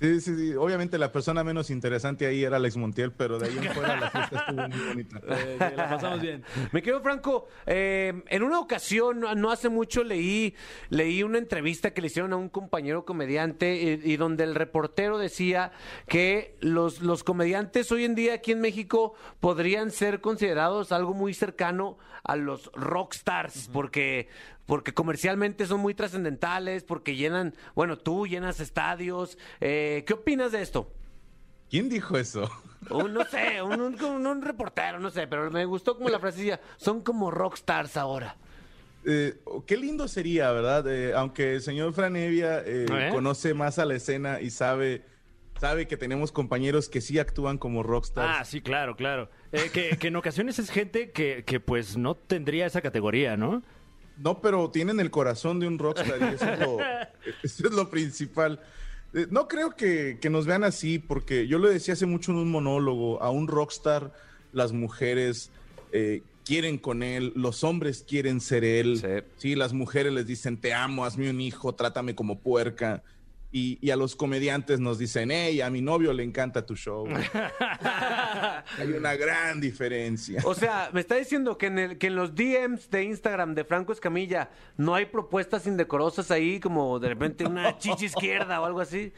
Sí, 0.00 0.20
sí, 0.20 0.36
sí. 0.36 0.54
Obviamente 0.56 0.98
la 0.98 1.12
persona 1.12 1.44
menos 1.44 1.70
interesante 1.70 2.26
ahí 2.26 2.42
era 2.42 2.56
Alex 2.56 2.76
Montiel, 2.76 3.12
pero 3.12 3.38
de 3.38 3.46
ahí 3.48 3.56
en 3.56 3.72
fuera 3.72 3.96
la 4.00 4.10
fiesta 4.10 4.36
estuvo 4.48 4.68
muy 4.68 4.88
bonita. 4.88 5.20
Eh, 5.28 5.72
la 5.76 5.88
pasamos 5.90 6.20
bien. 6.20 6.42
Me 6.72 6.82
quedo 6.82 7.00
Franco, 7.02 7.46
eh, 7.66 8.12
en 8.28 8.42
una 8.42 8.58
ocasión, 8.58 9.20
no- 9.20 9.50
hace 9.52 9.68
mucho, 9.68 10.02
leí, 10.02 10.56
leí 10.90 11.22
una 11.22 11.38
entrevista 11.38 11.94
que 11.94 12.00
le 12.00 12.08
hicieron 12.08 12.32
a 12.32 12.36
un 12.36 12.48
compañero 12.48 13.04
comediante 13.04 14.00
y, 14.04 14.12
y 14.12 14.16
donde 14.16 14.42
el 14.42 14.56
reportero 14.56 15.18
decía 15.18 15.70
que 16.08 16.56
los, 16.60 17.00
los 17.00 17.22
comediantes 17.22 17.92
hoy 17.92 18.04
en 18.04 18.16
día 18.16 18.34
aquí 18.34 18.50
en 18.50 18.60
México 18.60 19.14
podrían 19.38 19.92
ser 19.92 20.20
considerados 20.20 20.90
algo 20.90 21.14
muy 21.14 21.32
cercano 21.32 21.96
a 22.24 22.34
los 22.34 22.72
rockstars, 22.74 23.68
porque, 23.72 24.28
porque 24.66 24.92
comercialmente 24.94 25.66
son 25.66 25.80
muy 25.80 25.94
trascendentales, 25.94 26.84
porque 26.84 27.16
llenan, 27.16 27.54
bueno, 27.74 27.98
tú 27.98 28.26
llenas 28.26 28.60
estadios. 28.60 29.36
Eh, 29.60 30.04
¿Qué 30.06 30.14
opinas 30.14 30.52
de 30.52 30.62
esto? 30.62 30.90
¿Quién 31.70 31.88
dijo 31.88 32.16
eso? 32.18 32.50
Un, 32.90 33.12
no 33.14 33.24
sé, 33.24 33.62
un, 33.62 33.80
un- 33.80 34.02
un- 34.04 34.26
un 34.26 34.42
reportero, 34.42 34.98
no 35.00 35.10
sé, 35.10 35.26
pero 35.26 35.50
me 35.50 35.64
gustó 35.64 35.96
como 35.96 36.08
la 36.08 36.18
frasecilla. 36.18 36.60
Son 36.76 37.00
como 37.00 37.30
rockstars 37.30 37.96
ahora. 37.96 38.36
Eh, 39.04 39.40
qué 39.66 39.76
lindo 39.76 40.06
sería, 40.06 40.52
¿verdad? 40.52 40.86
Eh, 40.86 41.12
aunque 41.14 41.54
el 41.54 41.60
señor 41.62 41.92
Franevia 41.92 42.60
eh, 42.60 42.86
¿Eh? 42.90 43.08
conoce 43.12 43.52
más 43.54 43.78
a 43.78 43.84
la 43.84 43.94
escena 43.94 44.40
y 44.40 44.50
sabe, 44.50 45.02
sabe 45.60 45.88
que 45.88 45.96
tenemos 45.96 46.30
compañeros 46.30 46.88
que 46.88 47.00
sí 47.00 47.18
actúan 47.18 47.58
como 47.58 47.82
rockstars. 47.82 48.36
Ah, 48.40 48.44
sí, 48.44 48.60
claro, 48.60 48.94
claro. 48.94 49.28
Eh, 49.50 49.70
que, 49.72 49.96
que 49.96 50.08
en 50.08 50.16
ocasiones 50.16 50.58
es 50.60 50.70
gente 50.70 51.10
que, 51.10 51.42
que 51.44 51.58
pues 51.58 51.96
no 51.96 52.14
tendría 52.14 52.66
esa 52.66 52.80
categoría, 52.80 53.36
¿no? 53.36 53.62
No, 54.18 54.40
pero 54.40 54.70
tienen 54.70 55.00
el 55.00 55.10
corazón 55.10 55.60
de 55.60 55.66
un 55.66 55.78
rockstar 55.78 56.20
y 56.20 56.34
eso 56.34 56.50
es 56.52 56.58
lo, 56.60 56.78
eso 57.42 57.66
es 57.68 57.72
lo 57.72 57.90
principal. 57.90 58.60
Eh, 59.14 59.26
No 59.30 59.48
creo 59.48 59.70
que, 59.76 60.18
que 60.20 60.30
nos 60.30 60.46
vean 60.46 60.64
así, 60.64 60.98
porque 60.98 61.46
yo 61.46 61.58
lo 61.58 61.68
decía 61.68 61.94
hace 61.94 62.06
mucho 62.06 62.32
en 62.32 62.38
un 62.38 62.50
monólogo, 62.50 63.22
a 63.22 63.30
un 63.30 63.48
rockstar 63.48 64.12
las 64.52 64.72
mujeres 64.72 65.50
eh, 65.92 66.22
quieren 66.44 66.78
con 66.78 67.02
él, 67.02 67.32
los 67.36 67.64
hombres 67.64 68.04
quieren 68.06 68.40
ser 68.40 68.64
él. 68.64 68.98
Sí. 69.00 69.26
Sí. 69.36 69.54
las 69.54 69.72
mujeres 69.72 70.12
les 70.12 70.26
dicen, 70.26 70.56
te 70.56 70.74
amo, 70.74 71.04
hazme 71.04 71.30
un 71.30 71.40
hijo, 71.40 71.74
trátame 71.74 72.14
como 72.14 72.38
puerca. 72.38 73.02
Y, 73.54 73.78
y 73.82 73.90
a 73.90 73.96
los 73.96 74.16
comediantes 74.16 74.80
nos 74.80 74.98
dicen, 74.98 75.30
hey, 75.30 75.60
a 75.60 75.68
mi 75.68 75.82
novio 75.82 76.14
le 76.14 76.22
encanta 76.22 76.64
tu 76.64 76.74
show. 76.74 77.06
Hay 78.78 78.92
una 78.96 79.14
gran 79.14 79.60
diferencia. 79.60 80.40
O 80.44 80.54
sea, 80.54 80.88
me 80.94 81.00
está 81.00 81.16
diciendo 81.16 81.58
que 81.58 81.66
en, 81.66 81.78
el, 81.78 81.98
que 81.98 82.06
en 82.06 82.16
los 82.16 82.34
DMs 82.34 82.90
de 82.90 83.04
Instagram 83.04 83.54
de 83.54 83.64
Franco 83.64 83.92
Escamilla 83.92 84.50
no 84.78 84.94
hay 84.94 85.04
propuestas 85.04 85.66
indecorosas 85.66 86.30
ahí, 86.30 86.60
como 86.60 86.98
de 86.98 87.10
repente 87.10 87.44
una 87.44 87.76
chichi 87.78 88.06
izquierda 88.06 88.58
o 88.60 88.64
algo 88.64 88.80
así. 88.80 89.12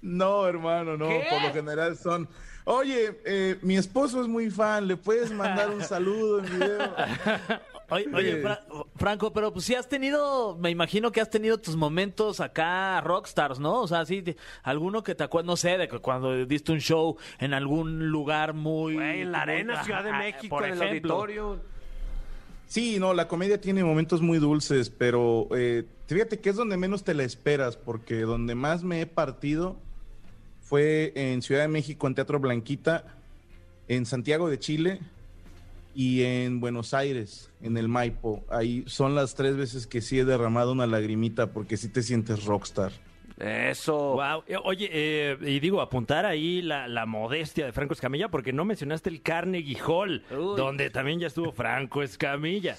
No, 0.00 0.46
hermano, 0.46 0.96
no. 0.96 1.08
¿Qué? 1.08 1.26
Por 1.30 1.42
lo 1.42 1.52
general 1.52 1.96
son. 1.96 2.28
Oye, 2.64 3.20
eh, 3.24 3.58
mi 3.62 3.76
esposo 3.76 4.20
es 4.20 4.28
muy 4.28 4.50
fan, 4.50 4.86
¿le 4.86 4.96
puedes 4.96 5.30
mandar 5.30 5.70
un 5.70 5.82
saludo 5.82 6.40
en 6.40 6.44
video? 6.58 6.94
Oye, 7.90 8.06
oye, 8.12 8.42
Franco, 8.98 9.32
pero 9.32 9.52
pues 9.52 9.64
sí 9.64 9.74
has 9.74 9.88
tenido, 9.88 10.56
me 10.56 10.70
imagino 10.70 11.10
que 11.12 11.20
has 11.20 11.30
tenido 11.30 11.58
tus 11.58 11.76
momentos 11.76 12.40
acá 12.40 13.00
rockstars, 13.00 13.58
¿no? 13.58 13.80
O 13.80 13.88
sea, 13.88 14.04
sí, 14.04 14.20
te- 14.22 14.36
alguno 14.62 15.02
que 15.02 15.14
te 15.14 15.24
acuerdas, 15.24 15.46
no 15.46 15.56
sé, 15.56 15.78
de 15.78 15.88
que 15.88 15.98
cuando 16.00 16.44
diste 16.44 16.72
un 16.72 16.80
show 16.80 17.16
en 17.38 17.54
algún 17.54 18.08
lugar 18.10 18.52
muy... 18.54 18.94
Güey, 18.94 19.22
en 19.22 19.32
la 19.32 19.42
arena, 19.42 19.82
Ciudad 19.84 20.02
de 20.04 20.10
Ajá, 20.10 20.18
México, 20.18 20.56
por 20.56 20.64
en 20.66 20.72
el 20.72 20.82
ejemplo. 20.82 21.14
auditorio. 21.14 21.60
Sí, 22.66 22.98
no, 22.98 23.14
la 23.14 23.28
comedia 23.28 23.60
tiene 23.60 23.82
momentos 23.82 24.20
muy 24.20 24.38
dulces, 24.38 24.90
pero 24.90 25.48
eh, 25.56 25.84
fíjate 26.06 26.38
que 26.40 26.50
es 26.50 26.56
donde 26.56 26.76
menos 26.76 27.02
te 27.02 27.14
la 27.14 27.22
esperas, 27.22 27.76
porque 27.78 28.20
donde 28.22 28.54
más 28.54 28.82
me 28.84 29.00
he 29.00 29.06
partido 29.06 29.76
fue 30.60 31.12
en 31.14 31.40
Ciudad 31.40 31.62
de 31.62 31.68
México, 31.68 32.06
en 32.06 32.14
Teatro 32.14 32.38
Blanquita, 32.40 33.04
en 33.88 34.04
Santiago 34.04 34.50
de 34.50 34.58
Chile 34.58 35.00
y 35.98 36.22
en 36.22 36.60
Buenos 36.60 36.94
Aires, 36.94 37.50
en 37.60 37.76
el 37.76 37.88
Maipo. 37.88 38.44
Ahí 38.50 38.84
son 38.86 39.16
las 39.16 39.34
tres 39.34 39.56
veces 39.56 39.88
que 39.88 40.00
sí 40.00 40.16
he 40.20 40.24
derramado 40.24 40.70
una 40.70 40.86
lagrimita, 40.86 41.48
porque 41.52 41.76
sí 41.76 41.88
te 41.88 42.02
sientes 42.02 42.44
rockstar. 42.44 42.92
Eso. 43.36 44.12
Wow. 44.12 44.44
Oye, 44.62 44.88
eh, 44.92 45.36
y 45.40 45.58
digo, 45.58 45.80
apuntar 45.80 46.24
ahí 46.24 46.62
la, 46.62 46.86
la 46.86 47.04
modestia 47.04 47.66
de 47.66 47.72
Franco 47.72 47.94
Escamilla, 47.94 48.28
porque 48.28 48.52
no 48.52 48.64
mencionaste 48.64 49.10
el 49.10 49.22
Carnegie 49.22 49.76
Hall, 49.84 50.22
Uy. 50.30 50.56
donde 50.56 50.88
también 50.90 51.18
ya 51.18 51.26
estuvo 51.26 51.50
Franco 51.50 52.04
Escamilla. 52.04 52.76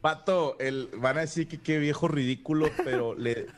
Pato, 0.00 0.56
el, 0.58 0.88
van 0.96 1.18
a 1.18 1.20
decir 1.20 1.46
que 1.46 1.60
qué 1.60 1.78
viejo 1.78 2.08
ridículo, 2.08 2.70
pero 2.82 3.14
le, 3.14 3.48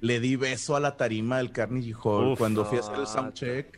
le 0.00 0.18
di 0.18 0.34
beso 0.34 0.74
a 0.74 0.80
la 0.80 0.96
tarima 0.96 1.38
del 1.38 1.52
Carnegie 1.52 1.94
Hall. 2.02 2.32
Uf. 2.32 2.38
Cuando 2.38 2.64
fui 2.64 2.78
a 2.78 2.80
hacer 2.80 2.98
el 2.98 3.06
soundcheck, 3.06 3.77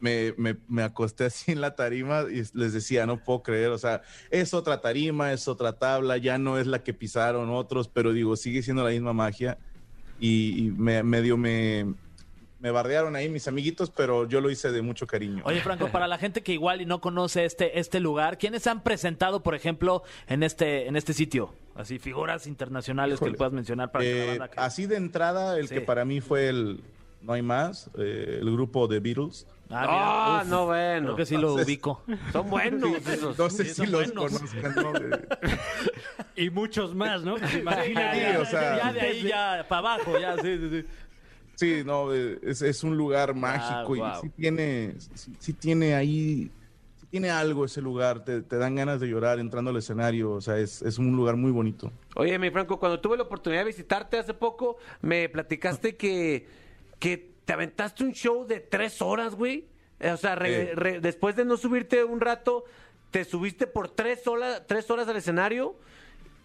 me, 0.00 0.34
me, 0.36 0.56
me 0.68 0.82
acosté 0.82 1.24
así 1.24 1.52
en 1.52 1.60
la 1.60 1.74
tarima 1.74 2.24
y 2.30 2.42
les 2.54 2.72
decía, 2.72 3.06
no 3.06 3.18
puedo 3.22 3.42
creer, 3.42 3.70
o 3.70 3.78
sea, 3.78 4.02
es 4.30 4.52
otra 4.54 4.80
tarima, 4.80 5.32
es 5.32 5.48
otra 5.48 5.72
tabla, 5.78 6.16
ya 6.18 6.38
no 6.38 6.58
es 6.58 6.66
la 6.66 6.82
que 6.82 6.92
pisaron 6.94 7.50
otros, 7.50 7.88
pero 7.88 8.12
digo, 8.12 8.36
sigue 8.36 8.62
siendo 8.62 8.84
la 8.84 8.90
misma 8.90 9.12
magia. 9.12 9.58
Y, 10.18 10.66
y 10.66 10.70
me, 10.70 11.02
medio 11.02 11.36
me, 11.36 11.94
me 12.58 12.70
bardearon 12.70 13.16
ahí 13.16 13.28
mis 13.28 13.48
amiguitos, 13.48 13.90
pero 13.90 14.26
yo 14.26 14.40
lo 14.40 14.50
hice 14.50 14.70
de 14.72 14.80
mucho 14.82 15.06
cariño. 15.06 15.42
Oye, 15.44 15.60
Franco, 15.60 15.88
para 15.92 16.06
la 16.08 16.16
gente 16.18 16.42
que 16.42 16.52
igual 16.52 16.80
y 16.80 16.86
no 16.86 17.00
conoce 17.02 17.44
este, 17.44 17.78
este 17.78 18.00
lugar, 18.00 18.38
¿quiénes 18.38 18.62
se 18.62 18.70
han 18.70 18.82
presentado, 18.82 19.42
por 19.42 19.54
ejemplo, 19.54 20.02
en 20.26 20.42
este, 20.42 20.86
en 20.88 20.96
este 20.96 21.12
sitio? 21.12 21.54
Así, 21.74 21.98
figuras 21.98 22.46
internacionales 22.46 23.18
que 23.20 23.30
le 23.30 23.36
puedas 23.36 23.52
mencionar 23.52 23.92
para 23.92 24.02
que 24.04 24.14
la 24.14 24.24
Eh, 24.24 24.28
banda 24.38 24.48
que- 24.48 24.60
así 24.60 24.86
de 24.86 24.96
entrada, 24.96 25.58
el 25.58 25.68
Sí. 25.68 25.74
que 25.74 25.80
para 25.82 26.04
mí 26.06 26.20
fue 26.22 26.48
el 26.48 26.80
No 27.22 27.32
hay 27.32 27.42
más, 27.42 27.90
eh, 27.98 28.38
el 28.40 28.50
grupo 28.52 28.86
de 28.88 29.00
Beatles. 29.00 29.46
Ah, 29.70 29.84
Ah, 29.88 30.42
mira, 30.42 30.42
uf, 30.44 30.48
no, 30.50 30.66
bueno. 30.66 31.04
Creo 31.06 31.16
que 31.16 31.26
sí 31.26 31.34
lo 31.34 31.40
Entonces- 31.48 31.66
ubico. 31.66 32.02
Son 32.32 32.48
buenos 32.50 33.06
esos. 33.08 33.38
No 33.38 33.50
sé 33.50 33.64
sí, 33.64 33.70
si 33.70 33.74
son 33.76 33.92
los 33.92 34.12
buenos. 34.14 34.32
conozcan, 34.32 34.74
¿no? 34.76 34.92
Y 36.36 36.50
muchos 36.50 36.94
más, 36.94 37.22
¿no? 37.22 37.36
Imagínate. 37.38 38.20
ya, 38.20 38.38
o 38.40 38.44
sea- 38.44 38.76
ya 38.78 38.92
de 38.92 39.00
ahí 39.00 39.22
ya 39.22 39.66
para 39.68 39.78
abajo, 39.94 40.18
ya, 40.18 40.36
sí, 40.36 40.58
sí, 40.58 40.68
sí. 40.70 40.84
Sí, 41.54 41.82
no, 41.86 42.12
eh, 42.14 42.38
es, 42.42 42.60
es 42.60 42.84
un 42.84 42.96
lugar 42.98 43.34
mágico 43.34 43.96
wow. 43.96 44.06
y 44.18 44.20
sí 44.20 44.28
tiene, 44.36 44.94
sí, 45.14 45.32
sí 45.38 45.52
tiene 45.54 45.94
ahí, 45.94 46.50
sí 47.00 47.06
tiene 47.10 47.30
algo 47.30 47.64
ese 47.64 47.80
lugar, 47.80 48.22
te, 48.26 48.42
te 48.42 48.56
dan 48.58 48.74
ganas 48.74 49.00
de 49.00 49.06
llorar 49.08 49.38
entrando 49.38 49.70
al 49.70 49.78
escenario, 49.78 50.32
o 50.32 50.40
sea, 50.42 50.58
es, 50.58 50.82
es 50.82 50.98
un 50.98 51.16
lugar 51.16 51.36
muy 51.36 51.50
bonito. 51.52 51.90
Oye, 52.14 52.38
mi 52.38 52.50
Franco, 52.50 52.78
cuando 52.78 53.00
tuve 53.00 53.16
la 53.16 53.22
oportunidad 53.22 53.62
de 53.62 53.68
visitarte 53.68 54.18
hace 54.18 54.34
poco, 54.34 54.76
me 55.00 55.30
platicaste 55.30 55.96
que, 55.96 56.46
que 56.98 57.35
te 57.46 57.54
aventaste 57.54 58.04
un 58.04 58.12
show 58.12 58.46
de 58.46 58.60
tres 58.60 59.00
horas, 59.00 59.34
güey. 59.34 59.66
Eh, 59.98 60.10
O 60.10 60.16
sea, 60.18 60.34
re- 60.34 60.72
Eh. 60.72 60.74
re- 60.74 61.00
después 61.00 61.34
de 61.36 61.46
no 61.46 61.56
subirte 61.56 62.04
un 62.04 62.20
rato, 62.20 62.64
te 63.10 63.24
subiste 63.24 63.66
por 63.66 63.88
tres, 63.88 64.26
horas 64.26 64.62
tres 64.66 64.90
horas 64.90 65.08
al 65.08 65.16
escenario. 65.16 65.74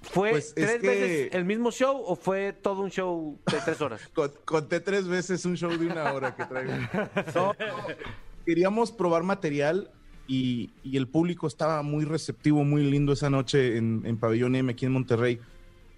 ¿Fue 0.04 0.32
Pues, 0.32 0.48
es 0.50 0.54
tres 0.56 0.82
que- 0.82 0.88
veces 0.88 1.34
el 1.36 1.44
mismo 1.46 1.70
show 1.72 2.02
o 2.04 2.16
fue 2.16 2.54
todo 2.54 2.82
un 2.82 2.90
show 2.90 3.38
de 3.52 3.58
tres 3.66 3.82
horas? 3.82 4.02
Con- 4.14 4.32
Conté 4.46 4.80
tres 4.80 5.06
veces 5.08 5.44
un 5.46 5.58
show 5.58 5.70
de 5.78 5.86
una 5.86 6.14
hora 6.14 6.34
que 6.36 6.46
traigo. 6.46 6.72
No, 7.36 7.54
no, 7.60 7.76
queríamos 8.46 8.92
probar 8.92 9.24
material 9.24 9.92
y, 10.28 10.72
y 10.84 10.98
el 10.98 11.08
público 11.08 11.46
estaba 11.46 11.82
muy 11.84 12.06
receptivo, 12.06 12.64
muy 12.64 12.84
lindo 12.90 13.12
esa 13.14 13.30
noche 13.30 13.78
en, 13.78 14.02
en 14.06 14.18
Pabellón 14.18 14.56
M 14.56 14.72
aquí 14.72 14.86
en 14.86 14.94
Monterrey. 14.94 15.40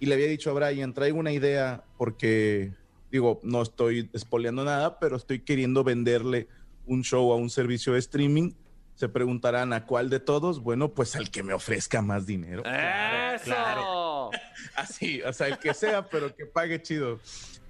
Y 0.00 0.06
le 0.06 0.14
había 0.14 0.26
dicho 0.26 0.50
a 0.50 0.54
Brian, 0.54 0.92
traigo 0.92 1.18
una 1.18 1.32
idea 1.32 1.84
porque, 1.96 2.72
digo, 3.14 3.38
no 3.44 3.62
estoy 3.62 4.10
espoleando 4.12 4.64
nada, 4.64 4.98
pero 4.98 5.14
estoy 5.14 5.38
queriendo 5.38 5.84
venderle 5.84 6.48
un 6.84 7.04
show 7.04 7.32
a 7.32 7.36
un 7.36 7.48
servicio 7.48 7.92
de 7.92 8.00
streaming. 8.00 8.54
Se 8.96 9.08
preguntarán 9.08 9.72
a 9.72 9.86
cuál 9.86 10.10
de 10.10 10.18
todos. 10.18 10.60
Bueno, 10.60 10.94
pues 10.94 11.14
al 11.14 11.30
que 11.30 11.44
me 11.44 11.52
ofrezca 11.52 12.02
más 12.02 12.26
dinero. 12.26 12.64
¡Eso! 12.64 14.32
Así, 14.74 15.22
o 15.22 15.32
sea, 15.32 15.46
el 15.46 15.58
que 15.60 15.74
sea, 15.74 16.08
pero 16.08 16.34
que 16.34 16.44
pague 16.44 16.82
chido. 16.82 17.20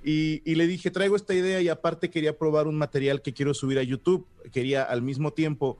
Y, 0.02 0.40
y 0.50 0.54
le 0.54 0.66
dije, 0.66 0.90
traigo 0.90 1.14
esta 1.14 1.34
idea 1.34 1.60
y 1.60 1.68
aparte 1.68 2.08
quería 2.08 2.38
probar 2.38 2.66
un 2.66 2.78
material 2.78 3.20
que 3.20 3.34
quiero 3.34 3.52
subir 3.52 3.78
a 3.78 3.82
YouTube. 3.82 4.26
Quería 4.50 4.82
al 4.82 5.02
mismo 5.02 5.34
tiempo 5.34 5.78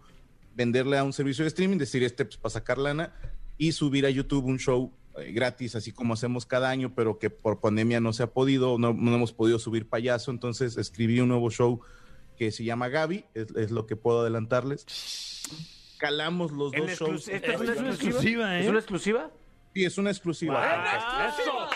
venderle 0.55 0.99
a 0.99 1.05
un 1.05 1.15
servicio 1.15 1.43
de 1.43 1.49
streaming, 1.49 1.79
decir 1.79 2.03
este 2.03 2.27
pues, 2.27 2.37
para 2.37 2.53
sacar 2.53 2.77
lana 2.77 3.15
y 3.57 3.73
subir 3.73 4.05
a 4.05 4.11
YouTube 4.11 4.45
un 4.45 4.59
show 4.59 4.93
gratis, 5.33 5.77
así 5.77 5.93
como 5.93 6.15
hacemos 6.15 6.47
cada 6.47 6.71
año, 6.71 6.95
pero 6.95 7.19
que 7.19 7.31
por 7.31 7.61
pandemia 7.61 8.01
no 8.01 8.13
se 8.13 8.23
ha 8.23 8.29
podido, 8.29 8.79
no, 8.79 8.93
no 8.93 9.15
hemos 9.15 9.33
podido 9.33 9.59
subir 9.59 9.89
payaso. 9.89 10.31
Entonces 10.31 10.77
escribí 10.77 11.21
un 11.21 11.29
nuevo 11.29 11.51
show 11.51 11.81
que 12.37 12.51
se 12.51 12.65
llama 12.65 12.89
Gaby, 12.89 13.27
es, 13.35 13.47
es 13.57 13.71
lo 13.71 13.87
que 13.87 13.97
puedo 13.97 14.21
adelantarles. 14.23 14.85
Calamos 15.99 16.53
los 16.53 16.73
dos 16.73 16.91
shows. 16.91 17.29
¿Esta 17.29 17.53
es 17.53 17.61
una 17.61 17.73
Es 17.73 17.79
una 17.79 17.89
exclusiva? 17.91 17.95
exclusiva, 17.95 18.59
¿eh? 18.59 18.61
¿Es 18.63 18.69
una 18.69 18.79
exclusiva? 18.79 19.31
Sí, 19.75 19.85
es 19.85 19.99
una 19.99 20.11
exclusiva. 20.11 20.75
¡En 20.75 20.81
exclusiva! 20.81 21.71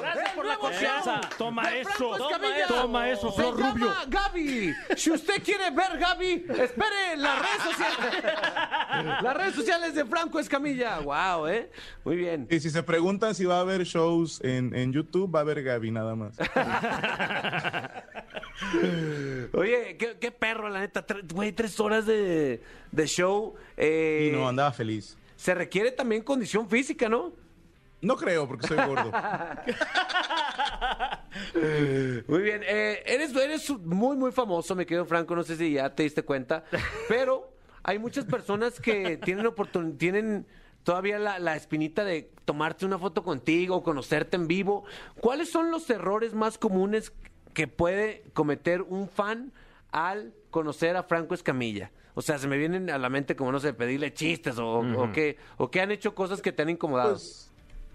Gracias 0.00 0.28
¡El 0.30 0.34
por 0.34 0.44
la 0.44 0.54
nuevo 0.54 0.60
confianza. 0.62 1.20
show 1.20 1.30
Toma 1.38 1.74
eso. 1.74 2.16
Toma 2.16 2.58
eso. 2.58 2.74
Toma 2.74 3.10
eso, 3.10 3.32
Se 3.32 3.42
llama. 3.42 4.04
Gaby. 4.08 4.74
Si 4.96 5.10
usted 5.10 5.42
quiere 5.42 5.70
ver 5.70 5.98
Gaby, 5.98 6.46
espere 6.48 7.16
las 7.16 7.38
redes 7.40 7.62
sociales. 7.62 8.24
Las 9.22 9.36
redes 9.36 9.54
sociales 9.54 9.94
de 9.94 10.04
Franco 10.04 10.38
Escamilla. 10.40 10.98
Wow, 11.00 11.46
¿eh? 11.46 11.70
Muy 12.04 12.16
bien. 12.16 12.46
Y 12.50 12.58
si 12.60 12.70
se 12.70 12.82
preguntan 12.82 13.34
si 13.34 13.44
va 13.44 13.58
a 13.58 13.60
haber 13.60 13.84
shows 13.84 14.40
en, 14.42 14.74
en 14.74 14.92
YouTube, 14.92 15.32
va 15.32 15.40
a 15.40 15.42
haber 15.42 15.62
Gaby 15.62 15.90
nada 15.90 16.14
más. 16.16 16.36
Oye, 19.52 19.96
qué, 19.98 20.16
qué 20.20 20.30
perro, 20.30 20.68
la 20.68 20.80
neta. 20.80 21.04
Güey, 21.32 21.52
tres 21.52 21.78
horas 21.80 22.06
de, 22.06 22.62
de 22.90 23.06
show. 23.06 23.54
Eh, 23.76 24.30
Y 24.32 24.36
no, 24.36 24.48
andaba 24.48 24.72
feliz. 24.72 25.16
Se 25.36 25.54
requiere 25.54 25.92
también 25.92 26.22
condición 26.22 26.68
física, 26.68 27.08
¿no? 27.08 27.32
No 28.00 28.16
creo, 28.16 28.46
porque 28.46 28.66
soy 28.66 28.76
gordo. 28.76 29.10
Muy 32.28 32.42
bien. 32.42 32.62
eh, 32.64 33.02
eres, 33.06 33.34
eres 33.34 33.70
muy, 33.70 34.16
muy 34.16 34.32
famoso, 34.32 34.74
me 34.74 34.86
quedo 34.86 35.04
Franco. 35.04 35.34
No 35.34 35.42
sé 35.42 35.56
si 35.56 35.72
ya 35.72 35.94
te 35.94 36.04
diste 36.04 36.22
cuenta. 36.22 36.64
Pero 37.08 37.50
hay 37.82 37.98
muchas 37.98 38.24
personas 38.24 38.80
que 38.80 39.16
tienen 39.18 39.46
oportun 39.46 39.98
tienen 39.98 40.46
todavía 40.84 41.18
la, 41.18 41.38
la 41.38 41.56
espinita 41.56 42.04
de 42.04 42.30
tomarte 42.44 42.86
una 42.86 42.98
foto 42.98 43.22
contigo, 43.22 43.82
conocerte 43.82 44.36
en 44.36 44.46
vivo. 44.46 44.84
¿Cuáles 45.20 45.50
son 45.50 45.70
los 45.70 45.88
errores 45.90 46.34
más 46.34 46.58
comunes 46.58 47.12
que 47.52 47.66
puede 47.66 48.24
cometer 48.32 48.82
un 48.82 49.08
fan 49.08 49.52
al 49.90 50.32
conocer 50.50 50.96
a 50.96 51.02
Franco 51.02 51.34
Escamilla? 51.34 51.90
O 52.14 52.22
sea, 52.22 52.38
se 52.38 52.48
me 52.48 52.56
vienen 52.56 52.90
a 52.90 52.98
la 52.98 53.10
mente 53.10 53.36
como, 53.36 53.52
no 53.52 53.60
sé, 53.60 53.74
pedirle 53.74 54.12
chistes 54.12 54.58
o, 54.58 54.80
o 54.80 55.12
que, 55.12 55.36
o 55.56 55.70
que 55.70 55.80
han 55.80 55.92
hecho 55.92 56.14
cosas 56.16 56.42
que 56.42 56.50
te 56.52 56.62
han 56.62 56.70
incomodado. 56.70 57.10
Pues, 57.10 57.47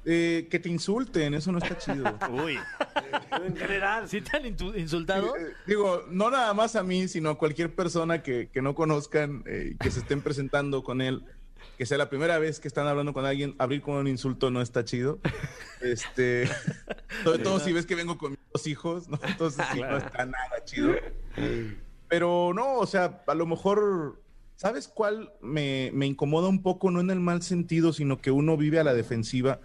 eh, 0.05 0.47
que 0.49 0.59
te 0.59 0.69
insulten, 0.69 1.33
eso 1.33 1.51
no 1.51 1.59
está 1.59 1.77
chido. 1.77 2.03
Uy. 2.31 2.57
en 3.45 3.55
general. 3.55 4.09
¿Sí 4.09 4.21
te 4.21 4.37
han 4.37 4.45
insultado? 4.45 5.35
Eh, 5.37 5.53
Digo, 5.65 6.03
no 6.09 6.29
nada 6.29 6.53
más 6.53 6.75
a 6.75 6.83
mí, 6.83 7.07
sino 7.07 7.31
a 7.31 7.37
cualquier 7.37 7.73
persona 7.73 8.21
que, 8.21 8.49
que 8.49 8.61
no 8.61 8.75
conozcan 8.75 9.43
eh, 9.45 9.71
y 9.73 9.77
que 9.77 9.91
se 9.91 9.99
estén 9.99 10.21
presentando 10.21 10.83
con 10.83 11.01
él, 11.01 11.23
que 11.77 11.85
sea 11.85 11.97
la 11.97 12.09
primera 12.09 12.37
vez 12.37 12.59
que 12.59 12.67
están 12.67 12.87
hablando 12.87 13.13
con 13.13 13.25
alguien, 13.25 13.55
abrir 13.59 13.81
con 13.81 13.95
un 13.95 14.07
insulto 14.07 14.51
no 14.51 14.61
está 14.61 14.83
chido. 14.83 15.19
Este, 15.81 16.47
sobre 17.23 17.39
todo 17.39 17.59
si 17.59 17.71
ves 17.71 17.85
que 17.85 17.95
vengo 17.95 18.17
con 18.17 18.31
mis 18.31 18.39
dos 18.51 18.67
hijos, 18.67 19.07
¿no? 19.07 19.19
Entonces 19.25 19.65
sí, 19.73 19.79
no 19.79 19.97
está 19.97 20.25
nada 20.25 20.63
chido. 20.65 20.95
Pero 22.09 22.51
no, 22.53 22.75
o 22.75 22.85
sea, 22.85 23.23
a 23.25 23.33
lo 23.33 23.47
mejor, 23.47 24.21
¿sabes 24.55 24.87
cuál 24.87 25.33
me, 25.41 25.89
me 25.93 26.05
incomoda 26.05 26.47
un 26.47 26.61
poco? 26.61 26.91
No 26.91 26.99
en 26.99 27.09
el 27.09 27.19
mal 27.19 27.41
sentido, 27.41 27.91
sino 27.91 28.21
que 28.21 28.29
uno 28.29 28.55
vive 28.55 28.79
a 28.79 28.83
la 28.83 28.93
defensiva, 28.93 29.59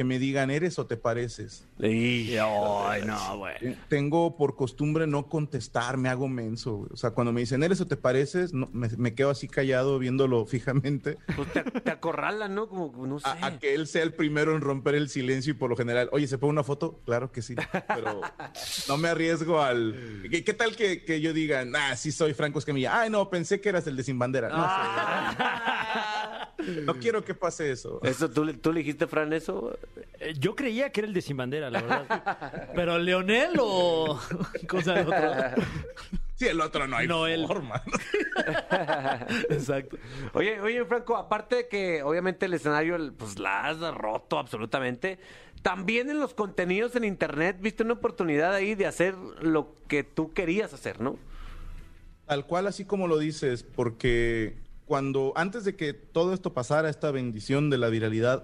que 0.00 0.04
me 0.04 0.18
digan, 0.18 0.50
¿eres 0.50 0.78
o 0.78 0.86
te 0.86 0.96
pareces? 0.96 1.68
Y- 1.78 2.34
Ay, 2.38 3.02
no, 3.04 3.36
güey. 3.36 3.76
Tengo 3.88 4.34
por 4.38 4.56
costumbre 4.56 5.06
no 5.06 5.28
contestar, 5.28 5.98
me 5.98 6.08
hago 6.08 6.26
menso. 6.26 6.76
güey. 6.76 6.88
O 6.94 6.96
sea, 6.96 7.10
cuando 7.10 7.34
me 7.34 7.40
dicen, 7.42 7.62
¿eres 7.62 7.82
o 7.82 7.86
te 7.86 7.98
pareces? 7.98 8.54
No, 8.54 8.70
me, 8.72 8.88
me 8.96 9.14
quedo 9.14 9.28
así 9.28 9.46
callado 9.46 9.98
viéndolo 9.98 10.46
fijamente. 10.46 11.18
Pues 11.36 11.52
te, 11.52 11.62
te 11.64 11.90
acorralan, 11.90 12.54
¿no? 12.54 12.66
Como, 12.70 13.06
no 13.06 13.18
sé. 13.18 13.28
A, 13.28 13.44
a 13.44 13.58
que 13.58 13.74
él 13.74 13.86
sea 13.86 14.02
el 14.02 14.14
primero 14.14 14.56
en 14.56 14.62
romper 14.62 14.94
el 14.94 15.10
silencio 15.10 15.50
y 15.50 15.54
por 15.54 15.68
lo 15.68 15.76
general, 15.76 16.08
oye, 16.12 16.26
¿se 16.26 16.38
pone 16.38 16.52
una 16.52 16.64
foto? 16.64 17.02
Claro 17.04 17.30
que 17.30 17.42
sí, 17.42 17.54
pero 17.86 18.22
no 18.88 18.96
me 18.96 19.08
arriesgo 19.10 19.60
al... 19.60 20.22
¿Qué, 20.30 20.42
qué 20.44 20.54
tal 20.54 20.76
que, 20.76 21.04
que 21.04 21.20
yo 21.20 21.34
diga, 21.34 21.62
ah, 21.76 21.94
sí 21.94 22.10
soy 22.10 22.32
Franco 22.32 22.58
Escamilla? 22.58 22.98
Ay, 23.02 23.10
no, 23.10 23.28
pensé 23.28 23.60
que 23.60 23.68
eras 23.68 23.86
el 23.86 23.96
de 23.96 24.02
Sin 24.02 24.18
Bandera. 24.18 24.48
No, 24.48 24.64
sé. 24.64 25.42
no 26.84 26.94
quiero 26.96 27.24
que 27.24 27.34
pase 27.34 27.70
eso. 27.70 28.00
Eso, 28.02 28.30
¿tú, 28.30 28.44
le- 28.44 28.54
¿Tú 28.54 28.72
le 28.72 28.80
dijiste, 28.80 29.06
Fran, 29.06 29.32
eso? 29.32 29.76
Eh, 30.20 30.34
Yo 30.38 30.54
creía 30.54 30.90
que 30.90 31.00
era 31.00 31.08
el 31.08 31.14
de 31.14 31.22
Sin 31.22 31.36
Bandera, 31.36 31.70
la 31.70 31.80
verdad. 31.82 32.68
¿Pero 32.74 32.98
Leonel 32.98 33.52
o 33.60 34.20
cosa 34.68 34.94
de 34.94 35.00
otro? 35.02 35.64
Sí, 36.36 36.46
el 36.48 36.60
otro 36.60 36.86
no 36.88 36.96
hay 36.96 37.06
Noel. 37.06 37.46
forma. 37.46 37.82
Exacto. 39.50 39.96
Oye, 40.32 40.60
oye, 40.60 40.84
Franco, 40.84 41.16
aparte 41.16 41.56
de 41.56 41.68
que 41.68 42.02
obviamente 42.02 42.46
el 42.46 42.54
escenario 42.54 42.96
pues 43.16 43.38
la 43.38 43.66
has 43.68 43.78
roto 43.94 44.38
absolutamente, 44.38 45.18
también 45.62 46.08
en 46.10 46.18
los 46.20 46.32
contenidos 46.34 46.96
en 46.96 47.04
internet 47.04 47.56
viste 47.60 47.82
una 47.82 47.92
oportunidad 47.94 48.54
ahí 48.54 48.74
de 48.74 48.86
hacer 48.86 49.14
lo 49.42 49.74
que 49.88 50.02
tú 50.04 50.32
querías 50.32 50.72
hacer, 50.72 51.00
¿no? 51.00 51.18
Tal 52.26 52.46
cual, 52.46 52.66
así 52.68 52.84
como 52.84 53.06
lo 53.08 53.18
dices, 53.18 53.62
porque 53.64 54.56
cuando, 54.90 55.32
antes 55.36 55.62
de 55.62 55.76
que 55.76 55.92
todo 55.94 56.34
esto 56.34 56.52
pasara, 56.52 56.90
esta 56.90 57.12
bendición 57.12 57.70
de 57.70 57.78
la 57.78 57.90
viralidad, 57.90 58.42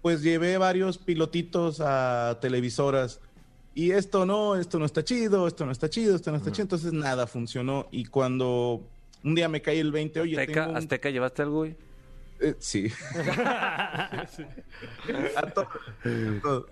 pues 0.00 0.22
llevé 0.22 0.56
varios 0.56 0.96
pilotitos 0.96 1.82
a 1.84 2.38
televisoras 2.40 3.20
y 3.74 3.90
esto 3.90 4.24
no, 4.24 4.56
esto 4.56 4.78
no 4.78 4.86
está 4.86 5.04
chido, 5.04 5.46
esto 5.46 5.66
no 5.66 5.72
está 5.72 5.90
chido, 5.90 6.16
esto 6.16 6.30
no 6.30 6.38
está 6.38 6.50
chido, 6.50 6.62
entonces 6.62 6.94
nada 6.94 7.26
funcionó 7.26 7.88
y 7.90 8.06
cuando 8.06 8.88
un 9.22 9.34
día 9.34 9.50
me 9.50 9.60
cae 9.60 9.78
el 9.80 9.92
20, 9.92 10.18
oye, 10.20 10.40
Azteca, 10.40 10.60
tengo 10.62 10.70
un- 10.70 10.76
Azteca, 10.78 11.10
¿llevaste 11.10 11.42
algo, 11.42 11.56
güey? 11.58 11.76
eh, 12.40 12.54
sí. 12.58 12.86
a 15.36 15.42
todo, 15.54 15.68
a 16.04 16.40
todo. 16.42 16.66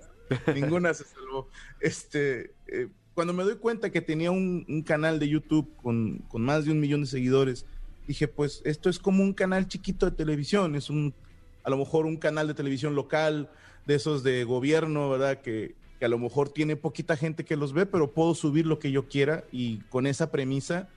Ninguna 0.55 0.95
se 0.95 1.05
salvó. 1.05 1.51
Este, 1.79 2.55
eh, 2.69 2.89
cuando 3.13 3.35
me 3.35 3.43
doy 3.45 3.57
cuenta 3.57 3.91
que 3.91 4.01
tenía 4.01 4.31
un, 4.31 4.65
un 4.67 4.83
canal 4.83 5.19
de 5.19 5.29
YouTube 5.29 5.77
con, 5.83 6.21
con 6.29 6.41
más 6.41 6.65
de 6.65 6.73
un 6.73 6.81
millón 6.81 7.03
de 7.03 7.07
seguidores, 7.07 7.67
dije, 8.07 8.29
pues 8.29 8.63
esto 8.65 8.89
es 8.91 8.99
como 8.99 9.23
un 9.23 9.33
canal 9.33 9.69
chiquito 9.69 10.07
de 10.07 10.13
televisión, 10.13 10.75
es 10.75 10.91
un, 10.91 11.15
a 11.63 11.71
lo 11.71 11.77
mejor 11.77 12.07
un 12.07 12.17
canal 12.17 12.47
de 12.47 12.55
televisión 12.55 12.95
local, 12.95 13.51
de 13.87 13.95
esos 13.95 14.23
de 14.23 14.45
gobierno, 14.45 15.11
¿verdad? 15.11 15.41
Que, 15.41 15.75
que 15.99 16.05
a 16.05 16.09
lo 16.09 16.19
mejor 16.19 16.49
tiene 16.49 16.77
poquita 16.77 17.17
gente 17.17 17.45
que 17.45 17.57
los 17.57 17.73
ve, 17.73 17.87
pero 17.87 18.13
puedo 18.13 18.35
subir 18.35 18.67
lo 18.67 18.79
que 18.79 18.91
yo 18.91 19.09
quiera 19.09 19.45
y 19.53 19.79
con 19.91 20.07
esa 20.07 20.31
premisa 20.31 20.89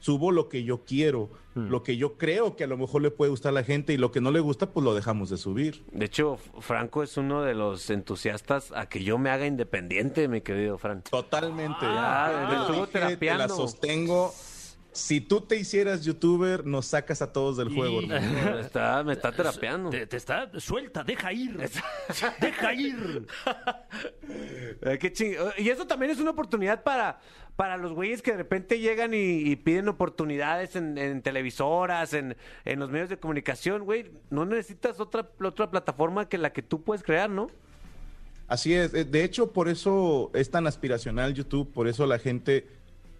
subo 0.00 0.32
lo 0.32 0.48
que 0.48 0.64
yo 0.64 0.84
quiero, 0.84 1.28
lo 1.54 1.82
que 1.82 1.96
yo 1.96 2.16
creo 2.16 2.56
que 2.56 2.64
a 2.64 2.66
lo 2.66 2.78
mejor 2.78 3.02
le 3.02 3.10
puede 3.10 3.30
gustar 3.30 3.50
a 3.50 3.52
la 3.52 3.64
gente 3.64 3.92
y 3.92 3.98
lo 3.98 4.10
que 4.10 4.20
no 4.20 4.30
le 4.30 4.40
gusta, 4.40 4.70
pues 4.70 4.82
lo 4.82 4.94
dejamos 4.94 5.28
de 5.30 5.36
subir. 5.36 5.84
De 5.92 6.06
hecho, 6.06 6.38
Franco 6.60 7.02
es 7.02 7.16
uno 7.16 7.42
de 7.42 7.54
los 7.54 7.90
entusiastas 7.90 8.72
a 8.72 8.88
que 8.88 9.04
yo 9.04 9.18
me 9.18 9.30
haga 9.30 9.46
independiente, 9.46 10.26
mi 10.26 10.40
querido 10.40 10.78
Fran. 10.78 11.02
Totalmente. 11.02 11.78
Ah, 11.82 12.46
Te 12.48 12.56
estuvo 12.56 12.86
dije, 12.86 13.16
te 13.16 13.34
la 13.34 13.48
sostengo. 13.48 14.34
Si 14.92 15.20
tú 15.20 15.40
te 15.40 15.56
hicieras 15.56 16.04
youtuber, 16.04 16.66
nos 16.66 16.86
sacas 16.86 17.22
a 17.22 17.32
todos 17.32 17.56
del 17.56 17.68
juego. 17.72 18.02
Y- 18.02 18.10
hermano. 18.10 18.50
Me 18.56 18.60
está, 18.60 19.02
me 19.04 19.12
está 19.12 19.30
terapeando. 19.32 19.90
Te, 19.90 20.06
te 20.06 20.16
está 20.16 20.50
suelta, 20.58 21.04
deja 21.04 21.32
ir. 21.32 21.56
deja 22.40 22.74
ir. 22.74 23.26
Ay, 24.84 24.98
qué 24.98 25.12
ching- 25.12 25.36
Y 25.58 25.68
eso 25.68 25.86
también 25.86 26.10
es 26.12 26.18
una 26.18 26.30
oportunidad 26.30 26.82
para, 26.82 27.20
para 27.56 27.76
los 27.76 27.92
güeyes 27.92 28.22
que 28.22 28.32
de 28.32 28.38
repente 28.38 28.78
llegan 28.78 29.14
y, 29.14 29.18
y 29.50 29.56
piden 29.56 29.88
oportunidades 29.88 30.74
en, 30.76 30.98
en 30.98 31.22
televisoras, 31.22 32.12
en, 32.14 32.36
en 32.64 32.78
los 32.80 32.90
medios 32.90 33.08
de 33.08 33.18
comunicación, 33.18 33.84
güey. 33.84 34.10
No 34.30 34.44
necesitas 34.44 34.98
otra, 35.00 35.28
otra 35.42 35.70
plataforma 35.70 36.28
que 36.28 36.38
la 36.38 36.52
que 36.52 36.62
tú 36.62 36.82
puedes 36.82 37.02
crear, 37.02 37.30
¿no? 37.30 37.48
Así 38.48 38.74
es. 38.74 38.92
Eh, 38.94 39.04
De 39.04 39.22
hecho, 39.22 39.52
por 39.52 39.68
eso 39.68 40.30
es 40.34 40.50
tan 40.50 40.66
aspiracional 40.66 41.34
YouTube, 41.34 41.72
por 41.72 41.86
eso 41.86 42.06
la 42.06 42.18
gente 42.18 42.66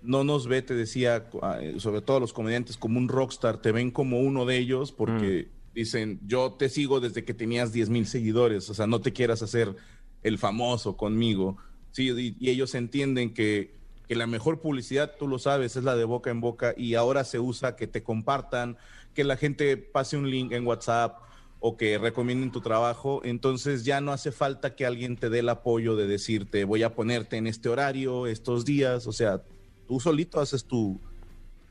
no 0.02 0.24
nos 0.24 0.46
ve, 0.46 0.62
te 0.62 0.74
decía, 0.74 1.28
ah, 1.42 1.58
eh, 1.60 1.74
sobre 1.78 2.00
todo 2.00 2.20
los 2.20 2.32
comediantes, 2.32 2.76
como 2.76 2.98
un 2.98 3.08
rockstar, 3.08 3.60
te 3.60 3.72
ven 3.72 3.90
como 3.90 4.20
uno 4.20 4.46
de 4.46 4.58
ellos 4.58 4.92
porque 4.92 5.48
dicen, 5.74 6.20
yo 6.26 6.52
te 6.52 6.68
sigo 6.68 7.00
desde 7.00 7.24
que 7.24 7.34
tenías 7.34 7.72
10 7.72 7.90
mil 7.90 8.06
seguidores, 8.06 8.68
o 8.70 8.74
sea, 8.74 8.86
no 8.86 9.00
te 9.00 9.12
quieras 9.12 9.42
hacer 9.42 9.74
el 10.22 10.38
famoso 10.38 10.96
conmigo. 10.96 11.56
Sí, 11.92 12.10
y, 12.10 12.36
y 12.38 12.50
ellos 12.50 12.74
entienden 12.74 13.34
que, 13.34 13.74
que 14.10 14.16
la 14.16 14.26
mejor 14.26 14.60
publicidad, 14.60 15.14
tú 15.18 15.28
lo 15.28 15.38
sabes, 15.38 15.76
es 15.76 15.84
la 15.84 15.96
de 15.96 16.04
boca 16.04 16.30
en 16.30 16.40
boca 16.40 16.74
y 16.76 16.94
ahora 16.94 17.24
se 17.24 17.38
usa 17.38 17.76
que 17.76 17.86
te 17.86 18.02
compartan, 18.02 18.76
que 19.14 19.24
la 19.24 19.36
gente 19.36 19.76
pase 19.76 20.16
un 20.16 20.30
link 20.30 20.52
en 20.52 20.66
WhatsApp 20.66 21.18
o 21.60 21.76
que 21.76 21.98
recomienden 21.98 22.50
tu 22.50 22.60
trabajo, 22.60 23.20
entonces 23.22 23.84
ya 23.84 24.00
no 24.00 24.12
hace 24.12 24.32
falta 24.32 24.74
que 24.74 24.86
alguien 24.86 25.16
te 25.16 25.28
dé 25.28 25.40
el 25.40 25.48
apoyo 25.48 25.94
de 25.94 26.06
decirte 26.06 26.64
voy 26.64 26.82
a 26.82 26.94
ponerte 26.94 27.36
en 27.36 27.46
este 27.46 27.68
horario, 27.68 28.26
estos 28.26 28.64
días, 28.64 29.06
o 29.06 29.12
sea, 29.12 29.42
tú 29.90 29.98
solito 29.98 30.40
haces 30.40 30.64
tu, 30.64 31.00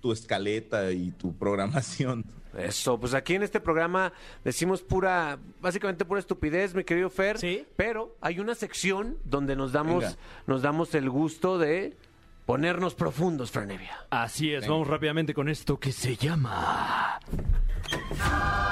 tu 0.01 0.11
escaleta 0.11 0.91
y 0.91 1.11
tu 1.11 1.33
programación. 1.37 2.25
Eso, 2.57 2.99
pues 2.99 3.13
aquí 3.13 3.35
en 3.35 3.43
este 3.43 3.61
programa 3.61 4.11
decimos 4.43 4.81
pura, 4.81 5.39
básicamente 5.61 6.03
pura 6.03 6.19
estupidez, 6.19 6.75
mi 6.75 6.83
querido 6.83 7.09
Fer. 7.09 7.37
Sí. 7.37 7.65
Pero 7.77 8.17
hay 8.19 8.41
una 8.41 8.55
sección 8.55 9.15
donde 9.23 9.55
nos 9.55 9.71
damos, 9.71 10.03
Venga. 10.03 10.17
nos 10.47 10.61
damos 10.61 10.93
el 10.95 11.09
gusto 11.09 11.57
de 11.57 11.95
ponernos 12.45 12.93
profundos, 12.93 13.51
Franevia. 13.51 13.95
Así 14.09 14.51
es, 14.53 14.67
vamos 14.67 14.87
rápidamente 14.89 15.33
con 15.33 15.47
esto 15.47 15.79
que 15.79 15.93
se 15.93 16.17
llama. 16.17 17.21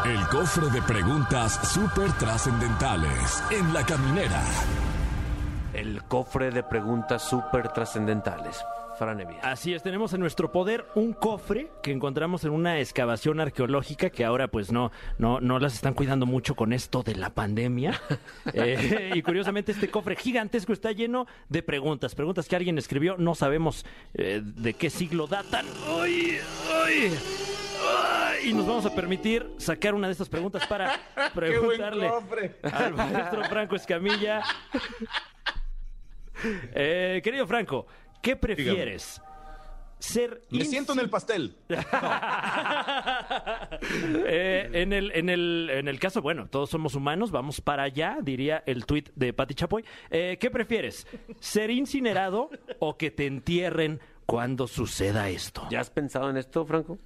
El 0.03 0.27
cofre 0.27 0.69
de 0.71 0.81
preguntas 0.81 1.71
súper 1.71 2.11
trascendentales 2.17 3.41
en 3.51 3.73
la 3.73 3.85
caminera. 3.85 4.43
El 5.73 6.03
cofre 6.03 6.51
de 6.51 6.63
preguntas 6.63 7.29
súper 7.29 7.69
trascendentales. 7.69 8.61
Así 9.43 9.73
es, 9.73 9.83
tenemos 9.83 10.13
en 10.13 10.19
nuestro 10.19 10.51
poder 10.51 10.85
un 10.95 11.13
cofre 11.13 11.69
que 11.83 11.91
encontramos 11.91 12.43
en 12.43 12.51
una 12.51 12.79
excavación 12.79 13.39
arqueológica 13.39 14.09
que 14.09 14.25
ahora 14.25 14.47
pues 14.47 14.71
no, 14.71 14.91
no, 15.17 15.39
no 15.39 15.59
las 15.59 15.75
están 15.75 15.93
cuidando 15.93 16.25
mucho 16.25 16.55
con 16.55 16.73
esto 16.73 17.03
de 17.03 17.15
la 17.15 17.29
pandemia. 17.29 17.99
Eh, 18.53 19.11
y 19.13 19.21
curiosamente 19.21 19.71
este 19.71 19.89
cofre 19.89 20.15
gigantesco 20.15 20.73
está 20.73 20.91
lleno 20.91 21.27
de 21.49 21.61
preguntas, 21.61 22.15
preguntas 22.15 22.47
que 22.47 22.55
alguien 22.55 22.77
escribió, 22.77 23.15
no 23.17 23.35
sabemos 23.35 23.85
eh, 24.13 24.41
de 24.43 24.73
qué 24.73 24.89
siglo 24.89 25.27
datan. 25.27 25.65
¡Ay, 25.87 26.39
ay! 26.73 27.13
ay! 27.85 28.49
Y 28.49 28.53
nos 28.53 28.65
vamos 28.65 28.85
a 28.85 28.95
permitir 28.95 29.47
sacar 29.57 29.93
una 29.93 30.07
de 30.07 30.13
estas 30.13 30.29
preguntas 30.29 30.65
para 30.65 30.99
preguntarle 31.35 32.09
al 32.63 32.93
maestro 32.93 33.43
Franco 33.43 33.75
Escamilla. 33.75 34.43
Eh, 36.73 37.19
querido 37.23 37.47
Franco, 37.47 37.87
¿qué 38.21 38.35
prefieres? 38.35 39.21
Ser 39.99 40.43
Me 40.51 40.63
siento 40.63 40.93
en 40.93 40.99
el 40.99 41.09
pastel. 41.09 41.55
Eh, 44.29 44.69
en, 44.73 44.93
el, 44.93 45.11
en, 45.13 45.29
el, 45.29 45.69
en 45.71 45.87
el 45.87 45.99
caso, 45.99 46.21
bueno, 46.21 46.47
todos 46.49 46.69
somos 46.69 46.95
humanos, 46.95 47.31
vamos 47.31 47.61
para 47.61 47.83
allá, 47.83 48.17
diría 48.21 48.63
el 48.65 48.85
tuit 48.85 49.09
de 49.15 49.33
Pati 49.33 49.53
Chapoy. 49.53 49.85
Eh, 50.09 50.37
¿Qué 50.39 50.51
prefieres? 50.51 51.07
¿Ser 51.39 51.69
incinerado 51.69 52.49
o 52.79 52.97
que 52.97 53.11
te 53.11 53.25
entierren 53.25 53.99
cuando 54.25 54.67
suceda 54.67 55.29
esto? 55.29 55.67
¿Ya 55.69 55.79
has 55.79 55.89
pensado 55.89 56.29
en 56.29 56.37
esto, 56.37 56.65
Franco? 56.65 56.97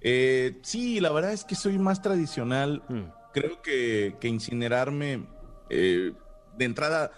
Eh, 0.00 0.58
sí, 0.62 1.00
la 1.00 1.12
verdad 1.12 1.32
es 1.32 1.44
que 1.44 1.54
soy 1.54 1.78
más 1.78 2.00
tradicional. 2.02 2.82
Mm. 2.88 3.02
Creo 3.32 3.62
que, 3.62 4.16
que 4.20 4.28
incinerarme, 4.28 5.26
eh, 5.68 6.12
de 6.56 6.64
entrada, 6.64 7.12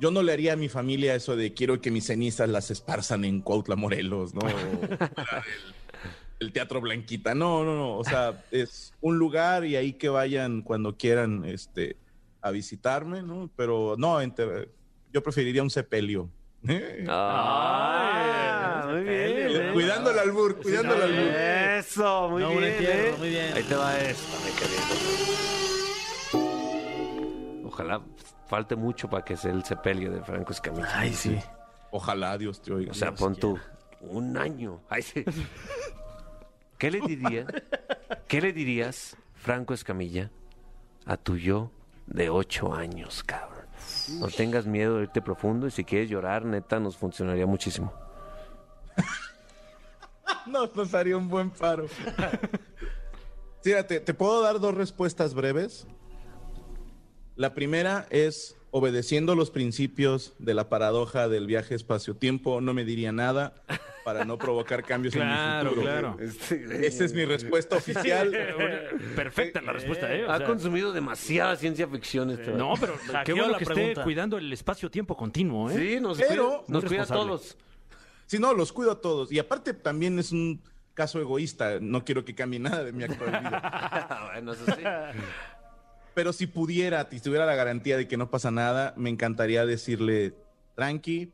yo 0.00 0.10
no 0.10 0.22
le 0.22 0.32
haría 0.32 0.54
a 0.54 0.56
mi 0.56 0.68
familia 0.68 1.14
eso 1.14 1.36
de 1.36 1.52
quiero 1.54 1.80
que 1.80 1.90
mis 1.90 2.06
cenizas 2.06 2.48
las 2.48 2.70
esparzan 2.70 3.24
en 3.24 3.40
Cuautla, 3.42 3.76
Morelos, 3.76 4.34
¿no? 4.34 4.40
El 6.38 6.52
Teatro 6.52 6.80
Blanquita. 6.80 7.34
No, 7.34 7.64
no, 7.64 7.76
no. 7.76 7.98
O 7.98 8.04
sea, 8.04 8.42
es 8.50 8.94
un 9.02 9.18
lugar 9.18 9.64
y 9.66 9.76
ahí 9.76 9.92
que 9.92 10.08
vayan 10.08 10.62
cuando 10.62 10.96
quieran 10.96 11.44
este, 11.44 11.96
a 12.40 12.50
visitarme, 12.50 13.22
¿no? 13.22 13.50
Pero 13.56 13.94
no, 13.98 14.18
yo 15.12 15.22
preferiría 15.22 15.62
un 15.62 15.70
sepelio. 15.70 16.30
Ah, 17.08 18.86
muy 18.90 19.02
bien. 19.02 19.72
Cuidando 19.72 20.10
el 20.10 20.18
albur, 20.18 20.60
cuidando 20.60 20.94
el 20.94 21.02
albur. 21.02 21.34
Eso, 21.78 22.28
muy 22.30 22.42
No, 22.42 22.50
bien. 22.50 22.64
entierro, 22.64 23.08
¿eh? 23.08 23.14
muy 23.18 23.28
bien. 23.28 23.52
Ahí 23.54 23.62
te 23.62 23.74
va 23.74 23.98
esto, 24.00 24.36
mi 24.44 24.50
querido. 24.52 25.79
Ojalá 27.80 28.02
falte 28.46 28.76
mucho 28.76 29.08
para 29.08 29.24
que 29.24 29.36
sea 29.36 29.52
el 29.52 29.64
sepelio 29.64 30.10
de 30.10 30.22
Franco 30.22 30.52
Escamilla. 30.52 30.88
Ay, 30.94 31.12
sí. 31.12 31.38
Ojalá 31.90 32.36
Dios 32.38 32.60
te 32.62 32.72
oiga. 32.72 32.92
O 32.92 32.94
sea, 32.94 33.14
pon 33.14 33.36
tú 33.36 33.58
un 34.00 34.36
año. 34.36 34.80
Ay, 34.88 35.02
sí. 35.02 35.24
¿Qué 36.78 36.90
le 36.90 37.00
diría? 37.00 37.46
¿Qué 38.26 38.40
le 38.40 38.52
dirías, 38.52 39.16
Franco 39.34 39.74
Escamilla, 39.74 40.30
a 41.04 41.16
tu 41.16 41.36
yo 41.36 41.70
de 42.06 42.30
ocho 42.30 42.74
años, 42.74 43.22
cabrón? 43.22 43.66
No 44.18 44.28
tengas 44.28 44.66
miedo 44.66 44.96
de 44.96 45.04
irte 45.04 45.22
profundo 45.22 45.66
y 45.66 45.70
si 45.70 45.84
quieres 45.84 46.08
llorar, 46.08 46.44
neta, 46.44 46.80
nos 46.80 46.96
funcionaría 46.96 47.46
muchísimo. 47.46 47.92
Nos, 50.46 50.74
nos 50.74 50.94
haría 50.94 51.16
un 51.16 51.28
buen 51.28 51.50
paro. 51.50 51.86
Fíjate, 53.62 54.00
te 54.00 54.14
puedo 54.14 54.40
dar 54.40 54.58
dos 54.58 54.74
respuestas 54.74 55.34
breves. 55.34 55.86
La 57.40 57.54
primera 57.54 58.06
es 58.10 58.54
obedeciendo 58.70 59.34
los 59.34 59.50
principios 59.50 60.34
de 60.38 60.52
la 60.52 60.68
paradoja 60.68 61.26
del 61.30 61.46
viaje 61.46 61.74
espacio-tiempo, 61.74 62.60
no 62.60 62.74
me 62.74 62.84
diría 62.84 63.12
nada 63.12 63.54
para 64.04 64.26
no 64.26 64.36
provocar 64.36 64.84
cambios 64.84 65.14
Claro, 65.14 65.70
en 65.70 65.74
mi 65.76 65.82
futuro. 65.82 66.16
claro. 66.16 66.16
Esa 66.20 67.04
es 67.06 67.14
mi 67.14 67.24
respuesta 67.24 67.76
oficial. 67.76 68.30
Perfecta 69.16 69.62
la 69.62 69.72
respuesta, 69.72 70.14
¿eh? 70.14 70.26
O 70.26 70.30
Ha 70.30 70.36
sea, 70.36 70.46
consumido 70.46 70.92
demasiada 70.92 71.56
ciencia 71.56 71.88
ficción 71.88 72.30
este 72.30 72.50
no, 72.52 72.74
pero 72.78 72.92
qué 73.24 73.32
bueno 73.32 73.52
la 73.52 73.56
que 73.58 73.64
esté 73.64 73.74
pregunta. 73.74 74.04
cuidando 74.04 74.36
el 74.36 74.52
espacio-tiempo 74.52 75.16
continuo, 75.16 75.70
¿eh? 75.70 75.76
Sí, 75.94 75.98
nos 75.98 76.18
Pero- 76.18 76.58
cuida, 76.58 76.64
nos 76.68 76.82
Muy 76.84 76.88
cuida 76.90 77.02
a 77.04 77.06
todos. 77.06 77.56
Si 78.26 78.38
no, 78.38 78.52
los 78.52 78.70
cuido 78.74 78.92
a 78.92 79.00
todos. 79.00 79.32
Y 79.32 79.38
aparte 79.38 79.72
también 79.72 80.18
es 80.18 80.30
un 80.30 80.60
caso 80.92 81.18
egoísta. 81.20 81.78
No 81.80 82.04
quiero 82.04 82.24
que 82.24 82.34
cambie 82.34 82.60
nada 82.60 82.84
de 82.84 82.92
mi 82.92 83.02
actual 83.04 83.30
vida. 83.30 84.28
bueno, 84.34 84.52
eso 84.52 84.64
sí. 84.66 84.82
Pero 86.20 86.34
si 86.34 86.46
pudiera, 86.46 87.08
si 87.10 87.18
tuviera 87.18 87.46
la 87.46 87.54
garantía 87.54 87.96
de 87.96 88.06
que 88.06 88.18
no 88.18 88.28
pasa 88.28 88.50
nada, 88.50 88.92
me 88.98 89.08
encantaría 89.08 89.64
decirle, 89.64 90.34
tranqui, 90.74 91.32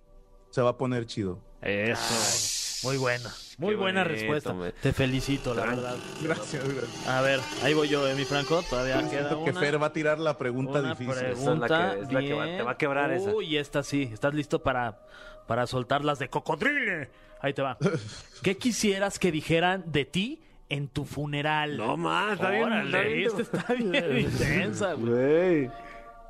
se 0.51 0.63
va 0.63 0.71
a 0.71 0.79
poner 0.79 1.07
chido. 1.07 1.41
Eso. 1.61 2.87
Muy 2.87 2.97
buena. 2.99 3.35
Muy 3.59 3.71
Qué 3.71 3.77
buena 3.81 4.05
bonito, 4.05 4.21
respuesta. 4.21 4.53
me- 4.55 4.71
Te 4.71 4.93
felicito, 4.93 5.55
la 5.55 5.65
verdad. 5.67 5.97
Gracias, 6.23 6.63
gracias. 6.63 7.09
A 7.09 7.21
ver, 7.21 7.41
ahí 7.65 7.75
voy 7.75 7.89
yo, 7.89 8.07
eh, 8.07 8.15
mi 8.15 8.25
Franco. 8.25 8.63
Todavía 8.63 8.99
queda 8.99 9.09
Siento 9.29 9.43
que 9.45 9.51
una. 9.51 9.61
Fer 9.61 9.83
va 9.83 9.87
a 9.89 9.93
tirar 9.93 10.21
la 10.21 10.39
pregunta 10.39 10.79
una 10.79 10.91
difícil. 10.91 11.11
Esa 11.15 11.31
es 11.31 11.39
la 11.39 11.43
pregunta 11.67 11.95
que- 11.97 12.01
es 12.03 12.13
la 12.13 12.21
que 12.21 12.33
va- 12.35 12.45
te 12.47 12.63
va 12.63 12.71
a 12.71 12.79
quebrar 12.79 13.11
esa. 13.11 13.31
Uy, 13.35 13.57
esta 13.57 13.83
sí. 13.83 14.09
¿Estás 14.13 14.35
listo 14.35 14.63
para, 14.63 15.01
para 15.49 15.67
soltar 15.67 16.05
las 16.05 16.21
de 16.21 16.29
cocodrile? 16.29 17.11
Ahí 17.41 17.55
te 17.55 17.63
va. 17.63 17.77
¿Qué 18.45 18.57
quisieras 18.57 19.19
que 19.19 19.33
dijeran 19.33 19.83
de 19.91 20.05
ti 20.05 20.43
en 20.69 20.89
tu 20.89 21.05
funeral? 21.05 21.77
No 21.77 21.97
más, 21.97 22.35
está 22.35 22.51
bien. 22.51 22.65
Órale, 22.65 22.87
está 22.87 23.01
bien. 23.03 23.27
esta 23.27 23.43
está 23.43 23.75
bien 23.75 24.19
intensa, 24.21 24.93
güey. 24.95 25.67
Güey. 25.67 25.71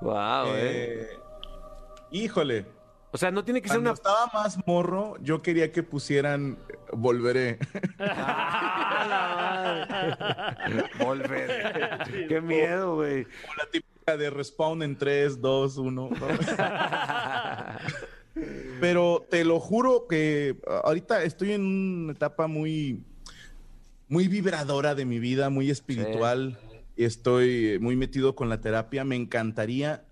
Wow, 0.01 0.47
eh. 0.55 1.03
Eh, 1.03 1.09
Híjole. 2.11 2.67
O 3.13 3.19
sea, 3.19 3.31
no 3.31 3.45
tiene 3.45 3.63
que 3.63 3.69
ser 3.69 3.77
Cuando 3.77 3.91
una... 3.91 3.95
estaba 3.95 4.27
más 4.35 4.59
morro, 4.67 5.17
yo 5.23 5.41
quería 5.41 5.73
que 5.73 5.83
pusieran 5.83 6.59
Volveré. 6.93 7.59
Volver. 10.99 12.27
Qué 12.29 12.41
miedo, 12.41 12.97
güey. 12.97 13.23
O 13.23 13.55
la 13.57 13.71
típica 13.71 14.17
de 14.17 14.31
respawn 14.31 14.83
en 14.83 14.97
3, 14.99 15.41
2, 15.41 15.77
1. 15.79 16.11
Pero 18.81 19.27
te 19.31 19.45
lo 19.45 19.61
juro 19.61 20.07
que 20.07 20.57
ahorita 20.85 21.23
estoy 21.23 21.53
en 21.53 21.65
una 21.65 22.13
etapa 22.13 22.47
muy, 22.47 23.03
muy 24.09 24.29
vibradora 24.29 24.95
de 24.95 25.05
mi 25.05 25.19
vida, 25.19 25.51
muy 25.51 25.71
espiritual. 25.71 26.59
Y 26.97 27.05
estoy 27.05 27.79
muy 27.81 27.97
metido 27.97 28.35
con 28.35 28.49
la 28.49 28.61
terapia. 28.61 29.05
Me 29.05 29.17
encantaría 29.17 30.05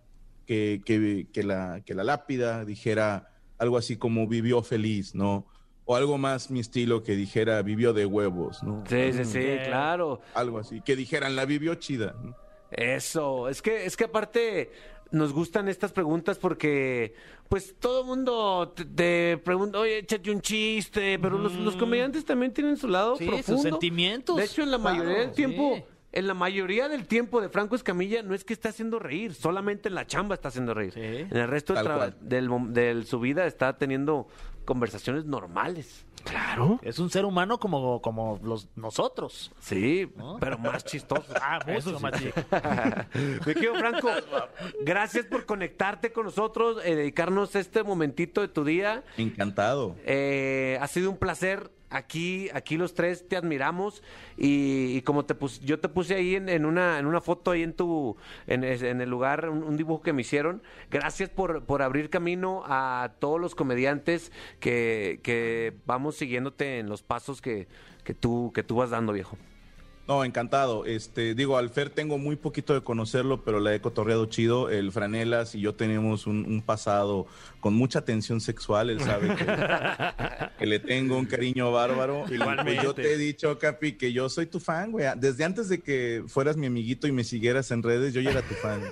que, 0.47 0.83
que- 0.85 1.29
que 1.33 1.43
la, 1.43 1.81
que 1.85 1.95
la 1.95 2.05
lápida 2.05 2.65
dijera 2.65 3.31
algo 3.59 3.79
así 3.79 3.97
como 3.97 4.27
vivió 4.29 4.63
feliz, 4.63 5.15
¿no? 5.15 5.47
O 5.87 5.97
algo 5.97 6.19
más 6.19 6.51
mi 6.51 6.61
estilo 6.61 7.03
que 7.03 7.15
dijera 7.15 7.61
vivió 7.63 7.93
de 7.93 8.07
huevos, 8.07 8.63
¿no? 8.63 8.85
Sí, 8.89 9.13
sí, 9.13 9.25
sí, 9.25 9.47
claro. 9.65 10.21
Algo 10.35 10.59
así. 10.59 10.81
Que 10.81 10.97
dijeran 10.97 11.37
la 11.37 11.45
vivió 11.45 11.75
chida. 11.77 12.15
¿no? 12.23 12.35
Eso, 12.71 13.49
es 13.49 13.63
que, 13.63 13.87
es 13.87 13.97
que 13.97 14.05
aparte 14.05 14.71
nos 15.15 15.33
gustan 15.33 15.69
estas 15.69 15.93
preguntas 15.93 16.39
porque, 16.39 17.15
pues 17.49 17.75
todo 17.79 18.01
el 18.03 18.07
mundo 18.07 18.73
te, 18.75 18.85
te 18.85 19.39
pregunta, 19.39 19.79
oye, 19.79 19.99
échate 19.99 20.31
un 20.31 20.41
chiste, 20.41 21.19
pero 21.19 21.39
los, 21.39 21.55
los 21.55 21.77
comediantes 21.77 22.25
también 22.25 22.53
tienen 22.53 22.77
su 22.77 22.89
lado 22.89 23.17
Sí, 23.17 23.25
sus 23.25 23.35
profundo. 23.35 23.63
sentimientos. 23.63 24.37
De 24.37 24.45
hecho, 24.45 24.63
en 24.63 24.71
la 24.71 24.79
mayoría 24.79 25.13
Claro, 25.15 25.27
del 25.27 25.33
tiempo, 25.35 25.73
sí. 25.77 25.85
En 26.15 26.27
la 26.27 26.35
mayoría 26.35 26.89
del 26.89 27.07
tiempo 27.07 27.41
de 27.41 27.49
Franco 27.49 27.75
Escamilla 27.77 28.23
no 28.23 28.35
es 28.35 28.45
que 28.45 28.53
esté 28.55 28.69
haciendo 28.69 28.99
reír, 28.99 29.35
solamente 29.35 29.89
en 29.89 29.95
la 29.97 30.07
chamba 30.07 30.35
está 30.37 30.49
haciendo 30.49 30.73
reír. 30.73 30.93
Sí. 30.95 31.01
En 31.03 31.37
el 31.37 31.49
resto 31.49 31.75
del 31.75 31.85
cual. 31.85 32.17
del 32.21 32.49
mom- 32.49 32.69
de 32.73 33.03
su 33.05 33.21
vida 33.21 33.47
está 33.47 33.77
teniendo 33.77 34.29
conversaciones 34.65 35.25
normales. 35.27 36.07
Claro. 36.25 36.79
Es 36.83 36.99
un 36.99 37.11
ser 37.11 37.27
humano 37.27 37.59
como, 37.59 38.01
como 38.01 38.41
los, 38.43 38.69
nosotros. 38.77 39.53
Sí, 39.61 40.11
¿No? 40.17 40.39
pero 40.41 40.57
más 40.59 40.83
chistoso. 40.85 41.23
Ah, 41.39 41.59
mucho 41.67 42.01
más 42.01 42.13
chico. 42.19 42.41
Me 43.47 43.55
quedo 43.55 43.75
Franco. 43.75 44.09
Gracias 44.83 45.27
por 45.27 45.45
conectarte 45.45 46.13
con 46.13 46.25
nosotros, 46.25 46.79
eh, 46.85 46.95
dedicarnos 46.97 47.55
este 47.57 47.83
momentito 47.83 48.41
de 48.41 48.49
tu 48.49 48.65
día. 48.65 49.05
Encantado. 49.19 49.97
Eh, 50.07 50.79
ha 50.81 50.87
sido 50.89 51.11
un 51.11 51.19
placer. 51.19 51.71
Aquí, 51.95 52.49
aquí 52.53 52.77
los 52.77 52.95
tres 52.95 53.29
te 53.29 53.37
admiramos 53.37 54.03
y, 54.37 55.01
como 55.03 55.25
te 55.25 55.37
pus- 55.37 55.61
yo 55.61 55.79
te 55.79 55.89
puse 55.89 56.17
ahí 56.17 56.35
en, 56.35 56.49
en 56.49 56.65
una, 56.65 56.99
en 56.99 57.07
una 57.07 57.21
foto 57.21 57.53
ahí 57.53 57.63
en 57.63 57.73
tu, 57.73 58.17
en 58.49 58.65
el 58.65 59.09
lugar, 59.09 59.49
un, 59.49 59.63
un 59.63 59.77
dibujo 59.77 60.03
que 60.03 60.13
me 60.13 60.23
hicieron. 60.23 60.61
Gracias 60.91 61.31
por, 61.31 61.63
por 61.65 61.83
abrir 61.83 62.11
camino 62.11 62.65
a 62.67 63.13
todos 63.21 63.41
los 63.41 63.55
comediantes 63.55 64.33
que, 64.59 65.21
que 65.23 65.73
vamos 65.87 66.17
siguiéndote 66.17 66.81
en 66.81 66.89
los 66.89 67.05
pasos 67.05 67.41
que, 67.41 67.69
que 68.03 68.13
tú, 68.13 68.51
que 68.53 68.65
tú 68.65 68.75
vas 68.75 68.91
dando, 68.91 69.13
viejo. 69.13 69.39
No, 70.07 70.23
encantado. 70.23 70.85
Este, 70.85 71.35
digo, 71.35 71.57
al 71.57 71.71
Fer 71.71 71.89
tengo 71.89 72.19
muy 72.19 72.37
poquito 72.37 72.75
de 72.75 72.83
conocerlo, 72.83 73.43
pero 73.43 73.59
la 73.59 73.75
he 73.75 73.81
cotorreado 73.81 74.27
chido. 74.27 74.69
El 74.69 74.93
Franelas 74.93 75.55
y 75.55 75.61
yo 75.61 75.75
tenemos 75.75 76.27
un, 76.27 76.45
un 76.45 76.61
pasado 76.61 77.27
con 77.61 77.73
mucha 77.75 78.05
tensión 78.05 78.43
sexual. 78.43 78.91
Él 78.91 79.01
sabe 79.01 79.35
que, 79.35 79.47
que 80.59 80.67
le 80.67 80.79
tengo 80.79 81.17
un 81.17 81.25
cariño 81.25 81.73
bárbaro. 81.73 82.27
Y 82.31 82.37
pues 82.39 82.83
yo 82.83 82.95
te 82.95 83.15
he 83.15 83.17
dicho, 83.17 83.59
Capi, 83.59 83.93
que 83.93 84.13
yo 84.13 84.29
soy 84.29 84.45
tu 84.45 84.61
fan, 84.61 84.93
güey. 84.93 85.07
Desde 85.17 85.43
antes 85.43 85.71
de 85.71 85.81
que 85.81 86.23
fueras 86.29 86.59
mi 86.59 86.67
amiguito 86.67 87.07
y 87.07 87.13
me 87.13 87.25
siguieras 87.25 87.71
en 87.71 87.83
redes, 87.83 88.13
yo 88.13 88.21
ya 88.21 88.33
era 88.33 88.43
tu 88.43 88.55
fan. 88.55 88.83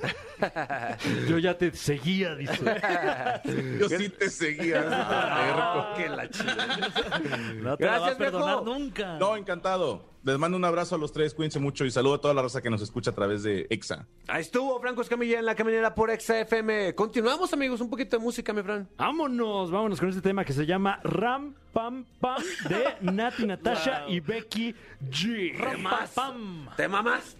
Yo 1.28 1.38
ya 1.38 1.56
te 1.56 1.70
seguía, 1.72 2.34
dice. 2.34 2.52
Yo 3.78 3.88
sí 3.88 4.08
te 4.08 4.28
seguía. 4.28 4.84
Ah, 4.90 5.94
que 5.96 6.08
la 6.08 6.24
No 6.24 7.76
te 7.76 7.84
la 7.84 7.92
va 7.92 7.98
Gracias, 7.98 8.14
a 8.14 8.18
perdonar 8.18 8.64
viejo. 8.64 8.78
nunca. 8.78 9.18
No, 9.18 9.36
encantado. 9.36 10.11
Les 10.24 10.38
mando 10.38 10.56
un 10.56 10.64
abrazo 10.64 10.94
a 10.94 10.98
los 10.98 11.12
tres, 11.12 11.34
cuídense 11.34 11.58
mucho 11.58 11.84
y 11.84 11.90
saludo 11.90 12.14
a 12.14 12.20
toda 12.20 12.32
la 12.32 12.42
raza 12.42 12.62
que 12.62 12.70
nos 12.70 12.80
escucha 12.80 13.10
a 13.10 13.14
través 13.14 13.42
de 13.42 13.66
EXA. 13.70 14.06
Ahí 14.28 14.42
estuvo 14.42 14.80
Franco 14.80 15.02
Escamilla 15.02 15.40
en 15.40 15.44
la 15.44 15.56
caminera 15.56 15.94
por 15.94 16.10
Exa 16.10 16.38
FM. 16.40 16.94
Continuamos, 16.94 17.52
amigos, 17.52 17.80
un 17.80 17.90
poquito 17.90 18.18
de 18.18 18.22
música, 18.22 18.52
mi 18.52 18.62
Fran. 18.62 18.88
Vámonos, 18.96 19.72
vámonos 19.72 19.98
con 19.98 20.08
este 20.08 20.22
tema 20.22 20.44
que 20.44 20.52
se 20.52 20.64
llama 20.64 21.00
Ram 21.02 21.54
Pam 21.72 22.04
Pam 22.20 22.40
de 22.68 22.84
Nati 23.12 23.46
Natasha 23.46 24.04
y 24.08 24.20
Becky 24.20 24.74
G. 25.10 25.58
Temas. 25.58 26.10
Pam. 26.10 26.68
¿Te 26.76 26.86
mamas? 26.86 27.36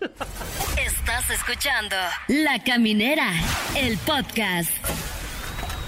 Estás 0.00 1.30
escuchando 1.30 1.96
La 2.28 2.62
Caminera, 2.62 3.32
el 3.76 3.98
podcast. 3.98 4.70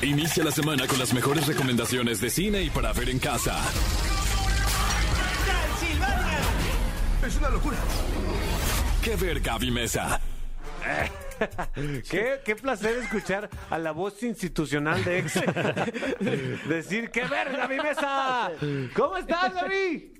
Inicia 0.03 0.43
la 0.43 0.51
semana 0.51 0.89
con 0.89 0.99
las 0.99 1.15
mejores 1.15 1.47
recomendaciones 1.47 2.21
de 2.21 2.31
cine 2.31 2.63
y 2.63 2.71
para 2.71 2.93
ver 2.93 3.11
en 3.11 3.21
casa. 3.21 3.57
Es 7.27 7.37
una 7.39 7.51
locura. 7.51 7.77
¿Qué 9.03 9.17
ver, 9.17 9.41
Gaby 9.41 9.71
Mesa? 9.71 10.21
¿Qué, 12.11 12.41
qué 12.45 12.57
placer 12.57 12.99
escuchar 12.99 13.49
a 13.71 13.79
la 13.79 13.93
voz 13.93 14.23
institucional 14.23 15.05
de 15.05 15.19
Exa. 15.19 15.41
Decir, 16.69 17.11
¡qué 17.11 17.25
verga, 17.25 17.69
mi 17.69 17.77
mesa! 17.77 18.51
¿Cómo 18.95 19.17
estás, 19.17 19.55
Gaby? 19.55 20.13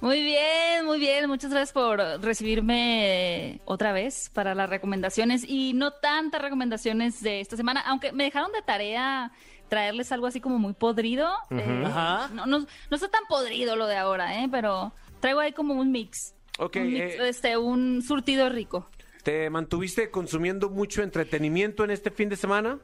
Muy 0.00 0.22
bien, 0.22 0.84
muy 0.84 0.98
bien. 0.98 1.26
Muchas 1.28 1.50
gracias 1.50 1.72
por 1.72 1.98
recibirme 2.22 3.60
otra 3.64 3.92
vez 3.92 4.30
para 4.34 4.54
las 4.54 4.68
recomendaciones 4.68 5.44
y 5.46 5.72
no 5.72 5.92
tantas 5.92 6.42
recomendaciones 6.42 7.22
de 7.22 7.40
esta 7.40 7.56
semana, 7.56 7.80
aunque 7.86 8.12
me 8.12 8.24
dejaron 8.24 8.52
de 8.52 8.60
tarea 8.62 9.32
traerles 9.68 10.12
algo 10.12 10.26
así 10.26 10.40
como 10.40 10.58
muy 10.58 10.74
podrido. 10.74 11.32
eh, 11.50 11.84
Ajá. 11.86 12.28
no, 12.32 12.44
no, 12.46 12.58
no 12.60 12.94
está 12.94 13.08
tan 13.08 13.24
podrido 13.28 13.76
lo 13.76 13.86
de 13.86 13.96
ahora, 13.96 14.42
¿eh? 14.42 14.48
pero 14.50 14.92
traigo 15.24 15.40
ahí 15.40 15.52
como 15.52 15.72
un 15.72 15.90
mix. 15.90 16.34
Ok, 16.58 16.76
Un, 16.76 16.92
mix, 16.92 17.14
eh, 17.14 17.28
este, 17.30 17.56
un 17.56 18.02
surtido 18.02 18.50
rico. 18.50 18.90
¿Te 19.22 19.48
mantuviste 19.48 20.10
consumiendo 20.10 20.68
mucho 20.68 21.02
entretenimiento 21.02 21.82
en 21.82 21.92
este 21.92 22.10
fin 22.10 22.28
de 22.28 22.36
semana? 22.36 22.78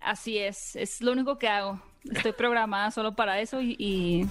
Así 0.00 0.38
es, 0.38 0.74
es 0.74 1.02
lo 1.02 1.12
único 1.12 1.38
que 1.38 1.48
hago. 1.48 1.82
Estoy 2.10 2.32
programada 2.38 2.90
solo 2.90 3.14
para 3.14 3.42
eso 3.42 3.60
y, 3.60 3.76
y, 3.78 4.26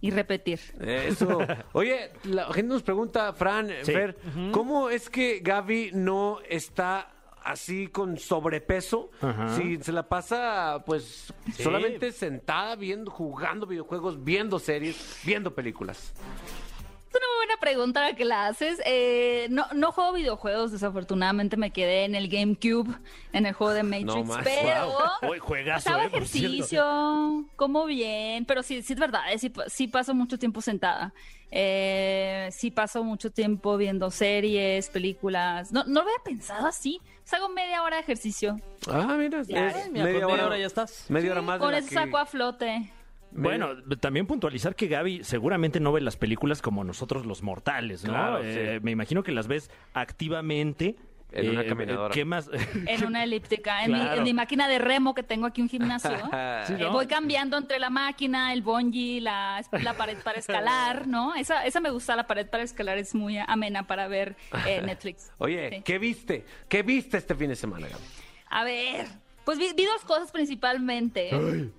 y 0.00 0.10
repetir. 0.10 0.58
Eso. 0.80 1.40
Oye, 1.74 2.12
la 2.22 2.50
gente 2.54 2.72
nos 2.72 2.82
pregunta, 2.82 3.34
Fran, 3.34 3.68
Fer, 3.84 4.16
¿cómo 4.50 4.88
es 4.88 5.10
que 5.10 5.40
Gaby 5.40 5.90
no 5.92 6.38
está 6.48 7.13
así 7.44 7.86
con 7.88 8.18
sobrepeso 8.18 9.10
si 9.54 9.76
se 9.76 9.92
la 9.92 10.08
pasa 10.08 10.82
pues 10.86 11.32
solamente 11.56 12.10
sentada 12.10 12.74
viendo, 12.74 13.10
jugando 13.10 13.66
videojuegos, 13.66 14.24
viendo 14.24 14.58
series, 14.58 15.20
viendo 15.24 15.54
películas? 15.54 16.12
Es 17.10 17.20
una 17.20 17.28
muy 17.28 17.46
buena 17.46 17.60
pregunta 17.60 18.00
la 18.00 18.16
que 18.16 18.24
la 18.24 18.46
haces. 18.46 18.80
Eh, 18.84 19.46
no, 19.50 19.66
no 19.72 19.92
juego 19.92 20.14
videojuegos, 20.14 20.72
desafortunadamente 20.72 21.56
me 21.56 21.70
quedé 21.70 22.04
en 22.04 22.16
el 22.16 22.28
GameCube, 22.28 22.92
en 23.32 23.46
el 23.46 23.52
juego 23.52 23.72
de 23.72 23.82
Matrix, 23.84 24.06
No 24.06 24.24
más. 24.24 24.42
pero 24.42 24.96
Hoy 25.22 25.38
juegazo, 25.38 25.90
hago 25.90 26.02
eh, 26.02 26.06
ejercicio, 26.06 27.44
como 27.54 27.84
bien, 27.84 28.46
pero 28.46 28.64
sí, 28.64 28.82
sí 28.82 28.94
es 28.94 28.98
verdad, 28.98 29.20
eh, 29.32 29.38
sí, 29.38 29.52
sí 29.68 29.86
paso 29.86 30.12
mucho 30.14 30.38
tiempo 30.38 30.60
sentada. 30.60 31.14
Eh, 31.56 32.48
sí 32.50 32.72
paso 32.72 33.04
mucho 33.04 33.30
tiempo 33.30 33.76
viendo 33.76 34.10
series, 34.10 34.88
películas. 34.88 35.70
No, 35.70 35.84
no 35.84 35.94
lo 35.94 36.00
había 36.00 36.22
pensado 36.24 36.66
así. 36.66 37.00
Hago 37.30 37.48
media 37.48 37.82
hora 37.84 37.96
de 37.96 38.02
ejercicio. 38.02 38.56
Ah, 38.90 39.14
mira, 39.16 39.42
Ya, 39.44 39.68
es 39.68 39.88
Mira, 39.90 40.04
con 40.04 40.12
media 40.12 40.26
hora 40.26 40.58
ya 40.58 40.66
estás. 40.66 41.06
Media 41.08 41.30
hora 41.30 41.42
más 41.42 41.60
Con 41.60 41.72
eso 41.74 41.88
que- 41.88 41.94
saco 41.94 42.18
a 42.18 42.26
flote. 42.26 42.90
Bueno, 43.30 43.68
también 44.00 44.26
puntualizar 44.26 44.74
que 44.76 44.86
Gaby 44.88 45.24
seguramente 45.24 45.78
no 45.80 45.90
ve 45.92 46.00
las 46.00 46.16
películas 46.16 46.60
como 46.62 46.84
nosotros 46.84 47.24
los 47.26 47.42
mortales, 47.42 48.04
¿no? 48.04 48.10
Claro, 48.12 48.38
Eh, 48.44 48.74
sí. 48.78 48.84
Me 48.84 48.90
imagino 48.92 49.22
que 49.22 49.32
las 49.32 49.46
ves 49.48 49.70
activamente. 49.92 50.96
En 51.34 51.50
una 51.50 51.62
Eh, 51.62 51.66
caminadora. 51.66 52.14
¿Qué 52.14 52.24
más? 52.24 52.48
En 52.86 53.04
una 53.04 53.24
elíptica, 53.24 53.84
en, 53.84 53.92
mi, 53.92 53.98
Claro. 54.00 54.16
en 54.18 54.22
mi 54.24 54.32
máquina 54.32 54.68
de 54.68 54.78
remo 54.78 55.14
que 55.14 55.22
tengo 55.22 55.46
aquí 55.46 55.60
un 55.62 55.68
gimnasio. 55.68 56.10
Sí, 56.66 56.74
Eh, 56.78 56.86
voy 56.90 57.06
cambiando 57.06 57.56
entre 57.58 57.78
la 57.78 57.90
máquina, 57.90 58.52
el 58.52 58.62
bungee, 58.62 59.20
la, 59.20 59.62
la 59.72 59.94
pared 59.94 60.16
para 60.22 60.38
escalar, 60.38 61.06
¿no? 61.06 61.34
Esa, 61.34 61.64
esa 61.66 61.80
me 61.80 61.90
gusta, 61.90 62.14
la 62.16 62.26
pared 62.26 62.46
para 62.46 62.62
escalar 62.62 62.96
es 62.98 63.14
muy 63.14 63.36
amena 63.38 63.86
para 63.86 64.08
ver 64.08 64.36
eh, 64.66 64.80
Netflix. 64.84 65.30
Oye, 65.38 65.68
Sí. 65.70 65.82
¿qué 65.84 65.98
viste? 65.98 66.44
¿Qué 66.68 66.82
viste 66.82 67.16
este 67.18 67.34
fin 67.34 67.48
de 67.48 67.56
semana, 67.56 67.88
Gaby? 67.88 68.02
A 68.50 68.64
ver, 68.64 69.06
pues 69.44 69.58
vi, 69.58 69.72
vi 69.74 69.84
dos 69.84 70.02
cosas 70.04 70.30
principalmente. 70.32 71.30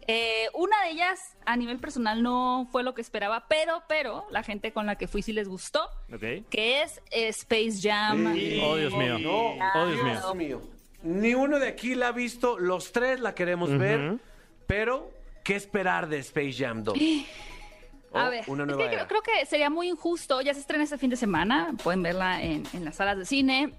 Eh, 0.07 0.47
una 0.53 0.83
de 0.83 0.91
ellas, 0.91 1.35
a 1.45 1.57
nivel 1.57 1.79
personal, 1.79 2.21
no 2.21 2.67
fue 2.71 2.83
lo 2.83 2.93
que 2.93 3.01
esperaba, 3.01 3.45
pero, 3.47 3.83
pero, 3.87 4.25
la 4.29 4.43
gente 4.43 4.71
con 4.71 4.85
la 4.85 4.97
que 4.97 5.07
fui 5.07 5.21
sí 5.21 5.33
les 5.33 5.47
gustó, 5.47 5.83
Ok. 6.13 6.47
que 6.49 6.81
es 6.83 7.01
eh, 7.11 7.27
Space 7.29 7.79
Jam. 7.81 8.27
Oh, 8.27 8.75
Dios 8.75 8.93
mío. 8.93 9.17
Oh, 9.29 9.85
Dios 9.87 10.03
mío. 10.03 10.13
Dios 10.13 10.35
mío. 10.35 10.61
Ni 11.03 11.35
uno 11.35 11.59
de 11.59 11.67
aquí 11.67 11.95
la 11.95 12.07
ha 12.07 12.11
visto, 12.11 12.57
los 12.57 12.91
tres 12.91 13.19
la 13.19 13.35
queremos 13.35 13.75
ver, 13.77 14.17
pero 14.65 15.11
¿qué 15.43 15.55
esperar 15.55 16.07
de 16.07 16.17
Space 16.19 16.53
Jam 16.53 16.83
2? 16.83 16.97
A 18.13 18.29
ver, 18.29 18.45
una 18.47 18.63
es 18.63 18.69
nueva 18.69 18.89
que 18.89 19.07
creo 19.07 19.21
que 19.21 19.45
sería 19.45 19.69
muy 19.69 19.89
injusto, 19.89 20.39
ya 20.39 20.53
se 20.53 20.61
estrena 20.61 20.85
este 20.85 20.97
fin 20.97 21.09
de 21.09 21.17
semana, 21.17 21.73
pueden 21.83 22.01
verla 22.01 22.41
en, 22.41 22.63
en 22.71 22.85
las 22.85 22.95
salas 22.95 23.17
de 23.17 23.25
cine. 23.25 23.73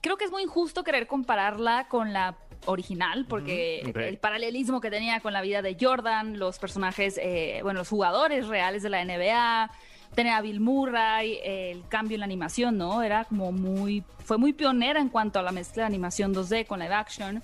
Creo 0.00 0.16
que 0.16 0.24
es 0.24 0.30
muy 0.30 0.42
injusto 0.42 0.84
querer 0.84 1.06
compararla 1.06 1.86
con 1.88 2.14
la 2.14 2.34
original, 2.66 3.26
porque 3.28 3.80
el 3.80 4.18
paralelismo 4.18 4.80
que 4.80 4.90
tenía 4.90 5.20
con 5.20 5.32
la 5.32 5.42
vida 5.42 5.62
de 5.62 5.76
Jordan, 5.80 6.38
los 6.38 6.58
personajes, 6.58 7.18
eh, 7.22 7.60
bueno, 7.62 7.80
los 7.80 7.88
jugadores 7.88 8.46
reales 8.46 8.82
de 8.82 8.90
la 8.90 9.04
NBA, 9.04 9.70
tener 10.14 10.32
a 10.32 10.40
Bill 10.40 10.60
Murray, 10.60 11.38
el 11.42 11.86
cambio 11.88 12.14
en 12.14 12.20
la 12.20 12.26
animación, 12.26 12.78
¿no? 12.78 13.02
Era 13.02 13.24
como 13.24 13.52
muy, 13.52 14.04
fue 14.24 14.38
muy 14.38 14.52
pionera 14.52 15.00
en 15.00 15.08
cuanto 15.08 15.38
a 15.38 15.42
la 15.42 15.52
mezcla 15.52 15.82
de 15.82 15.86
animación 15.86 16.34
2D 16.34 16.66
con 16.66 16.80
live 16.80 16.94
action. 16.94 17.42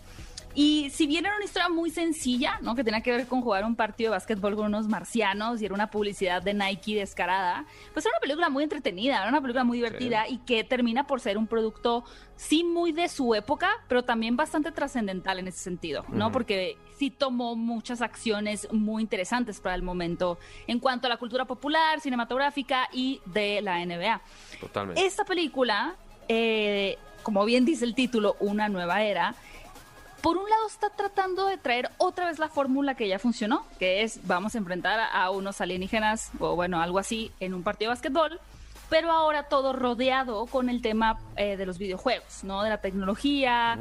Y 0.55 0.91
si 0.91 1.07
bien 1.07 1.27
era 1.27 1.37
una 1.37 1.45
historia 1.45 1.69
muy 1.69 1.91
sencilla, 1.91 2.59
¿no? 2.61 2.75
Que 2.75 2.83
tenía 2.83 3.03
que 3.03 3.13
ver 3.13 3.27
con 3.27 3.41
jugar 3.41 3.65
un 3.65 3.77
partido 3.77 4.11
de 4.11 4.17
básquetbol 4.17 4.57
con 4.57 4.67
unos 4.67 4.89
marcianos 4.89 5.63
y 5.63 5.67
era 5.67 5.75
una 5.75 5.91
publicidad 5.91 6.43
de 6.43 6.55
Nike 6.55 6.97
descarada, 6.97 7.67
pues 7.93 8.05
era 8.05 8.15
una 8.15 8.21
película 8.21 8.49
muy 8.51 8.65
entretenida, 8.65 9.21
era 9.21 9.29
una 9.29 9.41
película 9.41 9.63
muy 9.63 9.79
divertida 9.79 10.27
y 10.29 10.39
que 10.39 10.65
termina 10.65 11.07
por 11.07 11.21
ser 11.21 11.39
un 11.39 11.47
producto 11.47 12.05
sí 12.35 12.65
muy 12.65 12.91
de 12.93 13.09
su 13.09 13.35
época, 13.35 13.71
pero 13.87 14.03
también 14.03 14.37
bastante 14.37 14.73
trascendental 14.73 15.39
en 15.39 15.49
ese 15.49 15.59
sentido, 15.59 16.05
¿no? 16.09 16.33
Porque 16.33 16.77
sí 16.97 17.11
tomó 17.11 17.55
muchas 17.55 18.03
acciones 18.03 18.67
muy 18.73 19.03
interesantes 19.03 19.61
para 19.61 19.77
el 19.77 19.83
momento 19.83 20.39
en 20.67 20.81
cuanto 20.81 21.07
a 21.07 21.11
la 21.11 21.17
cultura 21.17 21.45
popular, 21.45 22.01
cinematográfica 22.01 22.89
y 22.93 23.21
de 23.27 23.63
la 23.63 23.85
NBA. 23.85 24.21
Totalmente. 24.61 25.05
Esta 25.05 25.25
película, 25.25 25.95
eh, 26.29 26.99
como 27.23 27.45
bien 27.45 27.65
dice 27.65 27.85
el 27.85 27.95
título, 27.95 28.37
Una 28.41 28.69
nueva 28.69 29.03
era, 29.03 29.35
por 30.23 30.37
un 30.37 30.49
lado 30.49 30.67
está 30.67 30.91
tratando 30.91 31.47
de 31.47 31.57
traer 31.57 31.91
otra 31.99 32.27
vez 32.27 32.39
la 32.39 32.49
fórmula 32.49 32.95
que 32.95 33.09
ya 33.09 33.19
funcionó, 33.19 33.65
que 33.79 34.03
es 34.03 34.27
vamos 34.27 34.55
a 34.55 34.59
enfrentar 34.59 35.01
a 35.13 35.31
unos 35.31 35.61
alienígenas 35.61 36.31
o 36.39 36.57
bueno, 36.57 36.81
algo 36.81 36.99
así 36.99 37.33
en 37.41 37.55
un 37.55 37.63
partido 37.63 37.91
de 37.91 37.97
básquetbol, 37.97 38.41
pero 38.89 39.11
ahora 39.11 39.45
todo 39.45 39.73
rodeado 39.73 40.47
con 40.47 40.69
el 40.69 40.83
tema 40.83 41.19
eh, 41.37 41.57
de 41.57 41.65
los 41.65 41.79
videojuegos, 41.79 42.45
¿no? 42.45 42.63
De 42.63 42.71
la 42.71 42.81
tecnología, 42.81 43.79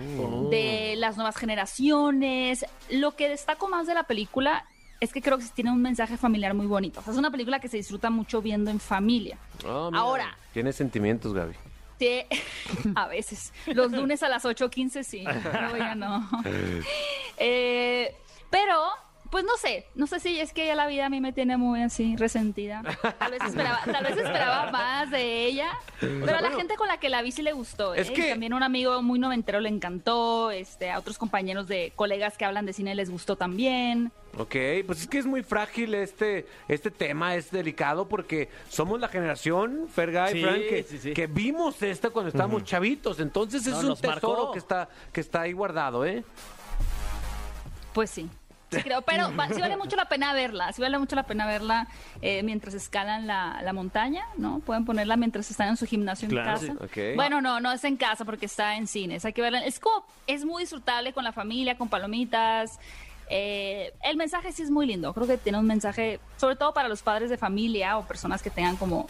de 0.51 0.95
las 0.97 1.17
nuevas 1.17 1.35
generaciones. 1.35 2.65
Lo 2.89 3.15
que 3.15 3.27
destaco 3.27 3.67
más 3.67 3.87
de 3.87 3.95
la 3.95 4.03
película 4.03 4.65
es 4.99 5.11
que 5.11 5.21
creo 5.21 5.37
que 5.37 5.45
tiene 5.53 5.71
un 5.71 5.81
mensaje 5.81 6.17
familiar 6.17 6.53
muy 6.53 6.67
bonito. 6.67 6.99
O 6.99 7.03
sea, 7.03 7.13
es 7.13 7.19
una 7.19 7.31
película 7.31 7.59
que 7.59 7.69
se 7.69 7.77
disfruta 7.77 8.09
mucho 8.09 8.41
viendo 8.41 8.69
en 8.69 8.79
familia. 8.79 9.37
Ah, 9.65 9.89
Ahora, 9.93 10.37
Tienes 10.53 10.75
sentimientos, 10.75 11.33
Gaby. 11.33 11.53
Sí, 11.99 12.23
a 12.95 13.07
veces. 13.07 13.53
Los 13.67 13.91
lunes 13.91 14.23
a 14.23 14.29
las 14.29 14.45
8.15 14.45 15.03
sí, 15.03 15.23
luego 15.23 15.77
ya 15.77 15.95
no. 15.95 16.27
Eh, 17.41 18.17
pero, 18.49 18.89
pues 19.31 19.43
no 19.45 19.55
sé, 19.57 19.85
no 19.95 20.07
sé 20.07 20.19
si 20.19 20.39
es 20.39 20.53
que 20.53 20.65
ya 20.65 20.75
la 20.75 20.87
vida 20.87 21.05
a 21.05 21.09
mí 21.09 21.21
me 21.21 21.31
tiene 21.33 21.55
muy 21.57 21.81
así 21.81 22.15
resentida. 22.15 22.81
Tal 23.19 23.31
vez 23.31 23.41
esperaba, 23.43 23.79
tal 23.85 24.03
vez 24.03 24.17
esperaba 24.17 24.71
más 24.71 25.11
de 25.11 25.45
ella, 25.45 25.69
pero 25.99 26.37
a 26.37 26.41
la 26.41 26.51
gente 26.51 26.75
con 26.75 26.87
la 26.87 26.97
que 26.99 27.09
la 27.09 27.21
vi 27.21 27.31
sí 27.31 27.41
le 27.41 27.51
gustó. 27.53 27.93
Es 27.93 28.09
¿eh? 28.09 28.13
que- 28.13 28.27
Y 28.27 28.31
También 28.31 28.53
un 28.53 28.63
amigo 28.63 29.01
muy 29.01 29.19
noventero 29.19 29.59
le 29.59 29.69
encantó, 29.69 30.51
este, 30.51 30.89
a 30.91 30.97
otros 30.99 31.17
compañeros 31.17 31.67
de 31.67 31.93
colegas 31.95 32.37
que 32.37 32.45
hablan 32.45 32.65
de 32.65 32.73
cine 32.73 32.95
les 32.95 33.09
gustó 33.09 33.35
también. 33.35 34.11
Ok, 34.37 34.55
pues 34.85 35.01
es 35.01 35.07
que 35.07 35.17
es 35.17 35.25
muy 35.25 35.41
frágil 35.43 35.95
este, 35.95 36.45
este 36.67 36.91
tema, 36.91 37.35
es 37.35 37.49
delicado 37.51 38.07
porque 38.07 38.49
somos 38.69 38.99
la 38.99 39.07
generación, 39.09 39.87
Fergay, 39.93 40.33
Sí, 40.33 40.41
Frank, 40.43 40.59
que, 40.69 40.83
sí, 40.83 40.97
sí. 40.99 41.13
que 41.13 41.25
vimos 41.27 41.81
esta 41.81 42.09
cuando 42.11 42.29
estábamos 42.29 42.63
chavitos. 42.63 43.19
Entonces 43.19 43.65
es 43.65 43.73
No, 43.83 43.93
un 43.93 43.97
tesoro 43.97 44.37
marcó. 44.37 44.51
que 44.51 44.59
está, 44.59 44.87
que 45.11 45.21
está 45.21 45.41
ahí 45.41 45.53
guardado, 45.53 46.05
¿eh? 46.05 46.23
Pues 47.93 48.09
sí. 48.11 48.29
Sí, 48.71 48.83
creo, 48.83 49.01
pero 49.01 49.35
va- 49.35 49.47
sí 49.49 49.59
vale 49.59 49.77
mucho 49.77 49.95
la 49.95 50.05
pena 50.05 50.31
verla, 50.33 50.71
sí 50.73 50.81
vale 50.81 50.99
mucho 50.99 51.15
la 51.15 51.23
pena 51.23 51.47
verla 51.47 51.87
eh, 52.21 52.43
mientras 52.43 52.73
escalan 52.75 53.25
la, 53.25 53.59
la 53.63 53.73
montaña, 53.73 54.23
¿no? 54.37 54.59
Pueden 54.59 54.85
ponerla 54.85 55.17
mientras 55.17 55.49
están 55.49 55.69
en 55.69 55.77
su 55.77 55.85
gimnasio 55.87 56.25
en 56.27 56.31
Claro, 56.31 56.51
casa. 56.59 56.73
sí. 56.93 57.01
Bueno, 57.15 57.41
no, 57.41 57.59
no 57.59 57.71
es 57.71 57.83
en 57.83 57.97
casa 57.97 58.25
porque 58.25 58.45
está 58.45 58.75
en 58.75 58.85
cines, 58.87 59.25
hay 59.25 59.33
que 59.33 59.41
verla. 59.41 59.65
Es 59.65 59.79
como, 59.79 60.05
es 60.27 60.45
muy 60.45 60.63
disfrutable 60.63 61.13
con 61.13 61.23
la 61.23 61.31
familia, 61.31 61.77
con 61.77 61.89
palomitas. 61.89 62.79
Eh, 63.31 63.93
el 64.03 64.17
mensaje 64.17 64.51
sí 64.51 64.63
es 64.63 64.71
muy 64.71 64.85
lindo, 64.87 65.13
creo 65.13 65.27
que 65.27 65.37
tiene 65.37 65.57
un 65.59 65.65
mensaje, 65.67 66.19
sobre 66.37 66.55
todo 66.55 66.73
para 66.73 66.87
los 66.87 67.01
padres 67.03 67.29
de 67.29 67.37
familia 67.37 67.97
o 67.97 68.07
personas 68.07 68.41
que 68.41 68.49
tengan 68.49 68.75
como 68.75 69.07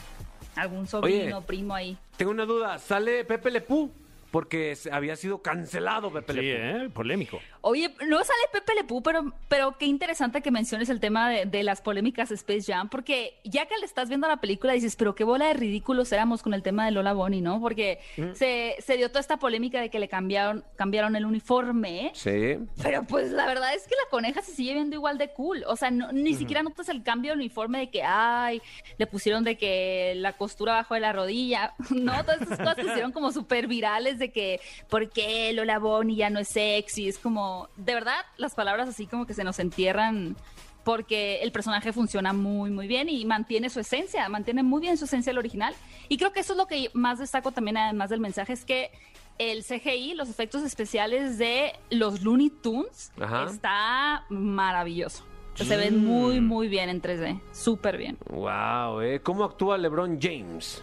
algún 0.56 0.88
sobrino, 0.88 1.38
Oye. 1.38 1.46
primo 1.48 1.74
ahí. 1.74 1.98
Tengo 2.18 2.32
una 2.32 2.46
duda, 2.46 2.80
¿sale 2.80 3.24
Pepe 3.24 3.50
Lepú? 3.52 3.92
Porque 4.32 4.78
había 4.92 5.16
sido 5.16 5.42
cancelado 5.42 6.12
Pepe 6.12 6.34
Sí, 6.34 6.40
Lepú. 6.42 6.86
¿eh? 6.86 6.90
Polémico. 6.94 7.40
Oye, 7.62 7.94
no 8.08 8.18
sale 8.20 8.40
Pepe 8.54 8.74
Le 8.76 8.84
Pew, 8.84 9.02
pero, 9.02 9.34
pero 9.48 9.78
qué 9.78 9.86
interesante 9.86 10.42
que 10.42 10.52
menciones 10.52 10.88
el 10.90 11.00
tema 11.00 11.30
de, 11.30 11.46
de 11.46 11.64
las 11.64 11.82
polémicas 11.82 12.30
de 12.30 12.36
Space 12.36 12.72
Jam, 12.72 12.90
porque 12.90 13.40
ya 13.44 13.66
que 13.66 13.78
le 13.78 13.86
estás 13.86 14.08
viendo 14.08 14.28
la 14.28 14.38
película 14.38 14.74
dices, 14.74 14.96
pero 14.96 15.16
qué 15.16 15.24
bola 15.24 15.48
de 15.48 15.54
ridículos 15.56 16.12
éramos 16.12 16.42
con 16.44 16.54
el 16.54 16.62
tema 16.64 16.86
de 16.86 16.92
Lola 16.92 17.14
Bonnie, 17.14 17.42
¿no? 17.42 17.60
Porque 17.60 18.00
se, 18.34 18.76
se 18.80 18.98
dio 18.98 19.10
toda 19.10 19.20
esta 19.22 19.38
polémica 19.38 19.82
de 19.82 19.90
que 19.90 20.00
le 20.00 20.08
cambiaron, 20.08 20.64
cambiaron 20.76 21.16
el 21.16 21.26
uniforme, 21.26 22.12
Sí. 22.14 22.58
pero 22.82 23.04
pues 23.04 23.32
la 23.32 23.46
verdad 23.46 23.74
es 23.74 23.84
que 23.88 23.96
la 23.96 24.10
coneja 24.10 24.42
se 24.42 24.54
sigue 24.54 24.74
viendo 24.74 24.96
igual 24.96 25.18
de 25.18 25.30
cool. 25.34 25.64
O 25.68 25.76
sea, 25.76 25.92
no- 25.92 26.12
ni 26.12 26.36
siquiera 26.36 26.64
notas 26.64 26.88
el 26.90 27.04
cambio 27.04 27.32
de 27.32 27.38
uniforme 27.40 27.80
de 27.80 27.90
que, 27.90 28.04
ay, 28.04 28.62
le 28.98 29.08
pusieron 29.08 29.44
de 29.44 29.58
que 29.58 30.14
la 30.18 30.34
costura 30.34 30.74
abajo 30.74 30.94
de 30.94 31.00
la 31.02 31.14
rodilla. 31.14 31.74
No, 31.90 32.24
todas 32.24 32.42
esas 32.42 32.58
cosas 32.60 32.76
se 32.76 32.84
hicieron 32.86 33.12
como 33.12 33.32
súper 33.32 33.68
virales 33.68 34.19
de 34.20 34.32
que, 34.32 34.60
¿por 34.90 35.10
qué 35.10 35.52
Lola 35.54 35.80
Bonnie 35.80 36.16
ya 36.16 36.30
no 36.30 36.40
es 36.40 36.50
sexy? 36.50 37.08
Es 37.08 37.18
como, 37.18 37.70
de 37.78 37.94
verdad, 37.94 38.26
las 38.38 38.56
palabras 38.56 38.88
así 38.90 39.08
como 39.08 39.26
que 39.26 39.34
se 39.34 39.44
nos 39.44 39.60
entierran 39.60 40.36
porque 40.84 41.42
el 41.42 41.52
personaje 41.52 41.94
funciona 41.94 42.34
muy, 42.34 42.72
muy 42.72 42.88
bien 42.88 43.10
y 43.10 43.26
mantiene 43.26 43.70
su 43.70 43.80
esencia, 43.80 44.28
mantiene 44.30 44.64
muy 44.64 44.82
bien 44.82 44.98
su 44.98 45.06
esencia 45.06 45.32
el 45.32 45.38
original. 45.38 45.76
Y 46.08 46.18
creo 46.18 46.32
que 46.32 46.40
eso 46.40 46.54
es 46.54 46.58
lo 46.58 46.68
que 46.68 46.90
más 46.94 47.20
destaco 47.20 47.52
también, 47.52 47.78
además 47.78 48.10
del 48.10 48.20
mensaje, 48.20 48.54
es 48.54 48.66
que 48.66 48.92
el 49.38 49.64
CGI, 49.64 50.16
los 50.16 50.30
efectos 50.30 50.64
especiales 50.64 51.38
de 51.38 51.74
los 51.90 52.22
Looney 52.24 52.50
Tunes, 52.50 53.12
Ajá. 53.20 53.46
está 53.46 54.26
maravilloso. 54.30 55.24
Se 55.56 55.76
ven 55.76 56.06
muy, 56.06 56.40
muy 56.40 56.70
bien 56.70 56.90
en 56.90 57.02
3D, 57.02 57.42
súper 57.52 57.98
bien. 57.98 58.18
Wow, 58.30 59.02
¿eh? 59.02 59.20
¿Cómo 59.22 59.44
actúa 59.44 59.78
LeBron 59.78 60.18
James? 60.22 60.82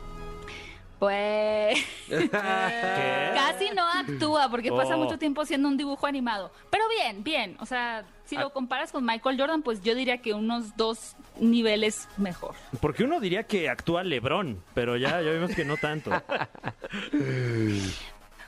Pues 0.99 1.79
casi 2.31 3.71
no 3.75 3.87
actúa 3.87 4.49
porque 4.51 4.71
pasa 4.71 4.97
Oh. 4.97 4.99
mucho 4.99 5.19
tiempo 5.19 5.43
haciendo 5.43 5.69
un 5.69 5.77
dibujo 5.77 6.07
animado. 6.07 6.51
Pero 6.71 6.85
bien, 6.89 7.23
bien. 7.23 7.57
O 7.61 7.67
sea, 7.67 8.05
si 8.25 8.37
lo 8.37 8.51
comparas 8.51 8.93
con 8.93 9.05
Michael 9.05 9.39
Jordan, 9.39 9.63
pues 9.63 9.83
yo 9.83 9.95
diría 9.95 10.19
que 10.19 10.33
unos 10.33 10.77
dos 10.77 11.15
niveles 11.39 12.09
mejor. 12.17 12.55
Porque 12.81 13.05
uno 13.05 13.21
diría 13.21 13.43
que 13.45 13.69
actúa 13.69 14.03
Lebrón, 14.05 14.63
pero 14.75 14.97
ya, 14.97 15.21
ya 15.21 15.31
vimos 15.33 15.55
que 15.55 15.65
no 15.65 15.77
tanto. 15.77 16.11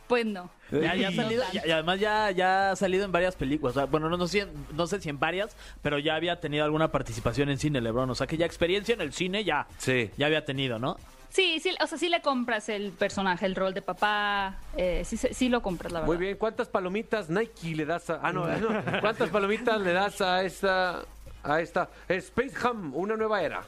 Pues 0.08 0.24
no. 0.24 0.48
Ya, 0.72 0.94
ya 0.94 1.08
ha 1.08 1.12
salido, 1.12 1.44
ya- 1.52 1.66
y 1.66 1.70
además 1.70 2.00
ya, 2.00 2.30
ya 2.30 2.70
ha 2.70 2.76
salido 2.76 3.04
en 3.04 3.12
varias 3.12 3.36
películas. 3.36 3.76
O 3.76 3.80
sea, 3.80 3.84
bueno, 3.84 4.08
no, 4.08 4.16
no, 4.16 4.26
sé, 4.26 4.48
no 4.72 4.86
sé 4.86 5.02
si 5.02 5.10
en 5.10 5.18
varias, 5.18 5.54
pero 5.82 5.98
ya 5.98 6.14
había 6.14 6.40
tenido 6.40 6.64
alguna 6.64 6.90
participación 6.90 7.50
en 7.50 7.58
cine, 7.58 7.82
Lebron. 7.82 8.08
O 8.08 8.14
sea, 8.14 8.26
que 8.26 8.38
ya 8.38 8.46
experiencia 8.46 8.94
en 8.94 9.02
el 9.02 9.12
cine 9.12 9.44
ya, 9.44 9.66
Sí. 9.76 10.10
ya 10.16 10.24
había 10.24 10.46
tenido, 10.46 10.78
¿no? 10.78 10.96
Sí, 11.30 11.60
sí, 11.60 11.74
o 11.82 11.86
sea, 11.86 11.98
sí 11.98 12.08
le 12.08 12.22
compras 12.22 12.68
el 12.68 12.92
personaje, 12.92 13.46
el 13.46 13.54
rol 13.54 13.74
de 13.74 13.82
papá, 13.82 14.56
eh, 14.76 15.02
sí, 15.04 15.16
sí, 15.16 15.28
sí 15.32 15.48
lo 15.48 15.62
compras, 15.62 15.92
la 15.92 16.00
verdad. 16.00 16.14
Muy 16.14 16.16
bien, 16.24 16.36
¿cuántas 16.36 16.68
palomitas 16.68 17.28
Nike 17.28 17.74
le 17.76 17.84
das 17.84 18.08
a... 18.10 18.20
Ah, 18.22 18.32
no, 18.32 18.46
no. 18.58 19.00
¿Cuántas 19.00 19.28
palomitas 19.30 19.80
le 19.80 19.92
das 19.92 20.20
a 20.20 20.42
esta... 20.42 21.02
A 21.44 21.60
esta 21.60 21.88
Space 22.08 22.54
Jam, 22.54 22.92
una 22.94 23.16
nueva 23.16 23.40
era? 23.40 23.62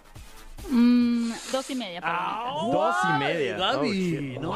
Mm, 0.69 1.31
dos 1.53 1.71
y 1.71 1.75
media. 1.75 2.01
palomitas. 2.01 2.73
Dos 2.73 2.97
y 3.05 3.19
media. 3.19 3.57
Gaby, 3.57 4.39
no. 4.41 4.55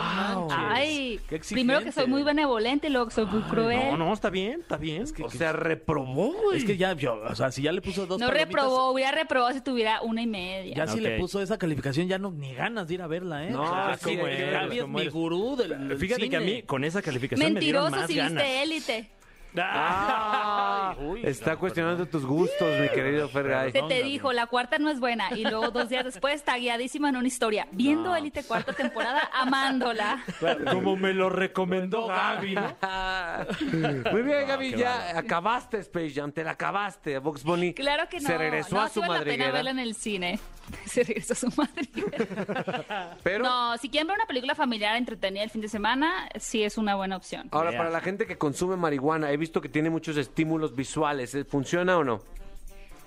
Ay, 0.50 1.20
Qué 1.28 1.38
primero 1.38 1.80
que 1.82 1.92
soy 1.92 2.07
muy 2.07 2.22
benevolente 2.22 2.88
y 2.88 2.90
luego 2.90 3.07
que 3.09 3.14
soy 3.14 3.26
muy 3.26 3.42
cruel. 3.42 3.90
No, 3.90 3.96
no, 3.96 4.12
está 4.12 4.30
bien, 4.30 4.61
está 4.61 4.76
bien. 4.76 5.05
O 5.22 5.30
sea, 5.30 5.52
reprobó, 5.52 6.32
güey. 6.32 6.59
Es 6.59 6.64
que 6.64 6.76
ya, 6.76 6.92
yo, 6.94 7.20
o 7.22 7.34
sea, 7.34 7.50
si 7.50 7.62
ya 7.62 7.72
le 7.72 7.80
puso 7.80 8.07
dos 8.07 8.18
No 8.20 8.26
palomitas, 8.26 8.48
reprobó, 8.48 8.90
hubiera 8.92 9.12
reprobado 9.12 9.52
si 9.55 9.61
tuviera 9.61 10.02
una 10.02 10.22
y 10.22 10.26
media. 10.26 10.74
Ya 10.74 10.86
si 10.86 11.00
le 11.00 11.18
puso 11.18 11.40
esa 11.40 11.59
calificación, 11.59 12.09
ya 12.09 12.18
no 12.18 12.30
ni 12.30 12.55
ganas 12.55 12.88
de 12.88 12.94
ir 12.94 13.02
a 13.02 13.07
verla, 13.07 13.46
¿eh? 13.46 13.50
No, 13.50 13.62
O 13.62 13.66
sea, 13.66 13.96
sí, 13.96 14.16
como 14.16 14.24
Gaby 14.28 14.78
es 14.78 14.88
mi 14.88 15.09
gurú 15.09 15.57
del, 15.57 15.96
Fíjate 15.98 16.28
que 16.28 16.36
a 16.36 16.40
mí 16.40 16.62
con 16.62 16.84
esa 16.84 17.02
calificación 17.02 17.52
me 17.55 17.61
dieron 17.61 17.84
Mentiroso 17.84 18.00
más 18.02 18.07
si 18.09 18.16
ganas. 18.16 18.32
viste 18.44 18.62
élite. 18.62 19.11
Ah, 19.57 20.94
Uy, 20.98 21.20
está 21.24 21.52
no, 21.52 21.59
cuestionando 21.59 22.07
tus 22.07 22.24
gustos, 22.24 22.68
mi 22.80 22.88
querido 22.88 23.28
Fergay. 23.28 23.72
Se 23.72 23.82
te 23.82 24.02
dijo, 24.02 24.32
la 24.32 24.46
cuarta 24.46 24.78
no 24.78 24.90
es 24.90 25.00
buena. 25.00 25.28
Y 25.36 25.42
luego 25.44 25.70
dos 25.70 25.88
días 25.88 26.05
después, 26.05 26.42
tagueadísima 26.42 27.09
en 27.09 27.16
una 27.16 27.26
historia. 27.28 27.66
Viendo 27.72 28.14
élite 28.14 28.42
cuarta 28.44 28.72
temporada, 28.72 29.28
amándola. 29.32 30.24
Como 30.70 30.96
me 30.96 31.12
lo 31.12 31.30
recomendó 31.30 32.07
Gaby, 32.07 32.55
¿no? 32.55 32.76
Muy 34.12 34.22
bien, 34.22 34.46
Gaby, 34.48 34.74
ya 34.76 35.18
acabaste 35.18 35.78
Space 35.78 36.12
Jam, 36.14 36.32
te 36.32 36.44
la 36.44 36.52
acabaste. 36.52 37.18
Vox 37.18 37.42
Bunny 37.44 37.74
Claro 37.74 38.09
que 38.09 38.20
no. 38.20 38.26
se 38.28 38.38
regresó 38.38 38.74
no, 38.76 38.82
a 38.82 38.88
sí 38.88 38.94
su 38.94 39.00
vale 39.00 39.12
la 39.12 39.18
pena 39.20 39.26
madriguera. 39.46 39.52
verla 39.52 39.70
en 39.70 39.78
el 39.78 39.94
cine. 39.94 40.38
Se 40.86 41.05
regresó 41.05 41.34
a 41.34 41.36
su 41.36 41.52
madriguera. 41.57 43.16
Pero 43.22 43.44
No, 43.44 43.76
si 43.76 43.90
quieren 43.90 44.07
ver 44.07 44.16
una 44.16 44.24
película 44.26 44.55
familiar 44.55 44.96
entretenida 44.96 45.42
el 45.42 45.50
fin 45.50 45.61
de 45.61 45.68
semana, 45.68 46.26
sí 46.38 46.62
es 46.62 46.78
una 46.78 46.94
buena 46.94 47.16
opción. 47.18 47.48
ahora, 47.52 47.70
Yeah. 47.70 47.78
para 47.78 47.90
la 47.90 48.00
gente 48.00 48.26
que 48.26 48.38
consume 48.38 48.76
marihuana, 48.76 49.30
he 49.30 49.36
visto 49.45 49.61
que 49.61 49.68
tiene 49.68 49.90
muchos 49.90 50.16
estímulos 50.16 50.74
visuales. 50.74 51.34
¿eh? 51.34 51.45
¿Funciona 51.45 51.99
o 51.99 52.05
no? 52.05 52.22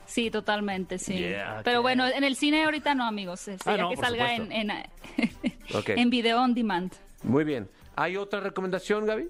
Sí, 0.06 0.30
totalmente, 0.30 1.00
sí. 1.00 1.18
Yeah, 1.18 1.62
Pero 1.66 1.82
bueno, 1.82 2.08
en 2.08 2.24
el 2.24 2.36
cine 2.36 2.64
ahorita 2.64 2.94
no, 2.96 3.06
amigos. 3.06 3.48
Este, 3.48 3.70
Ah, 3.70 3.76
ya 3.76 3.82
no, 3.84 3.90
que 3.90 3.98
salga 3.98 4.36
en, 4.36 4.52
en, 4.52 4.72
Ok. 5.74 5.90
en 5.90 6.10
video 6.12 6.40
on 6.42 6.54
demand. 6.54 6.94
Muy 7.24 7.44
bien. 7.44 7.68
¿Hay 7.96 8.16
otra 8.18 8.40
recomendación, 8.40 9.06
Gaby? 9.08 9.30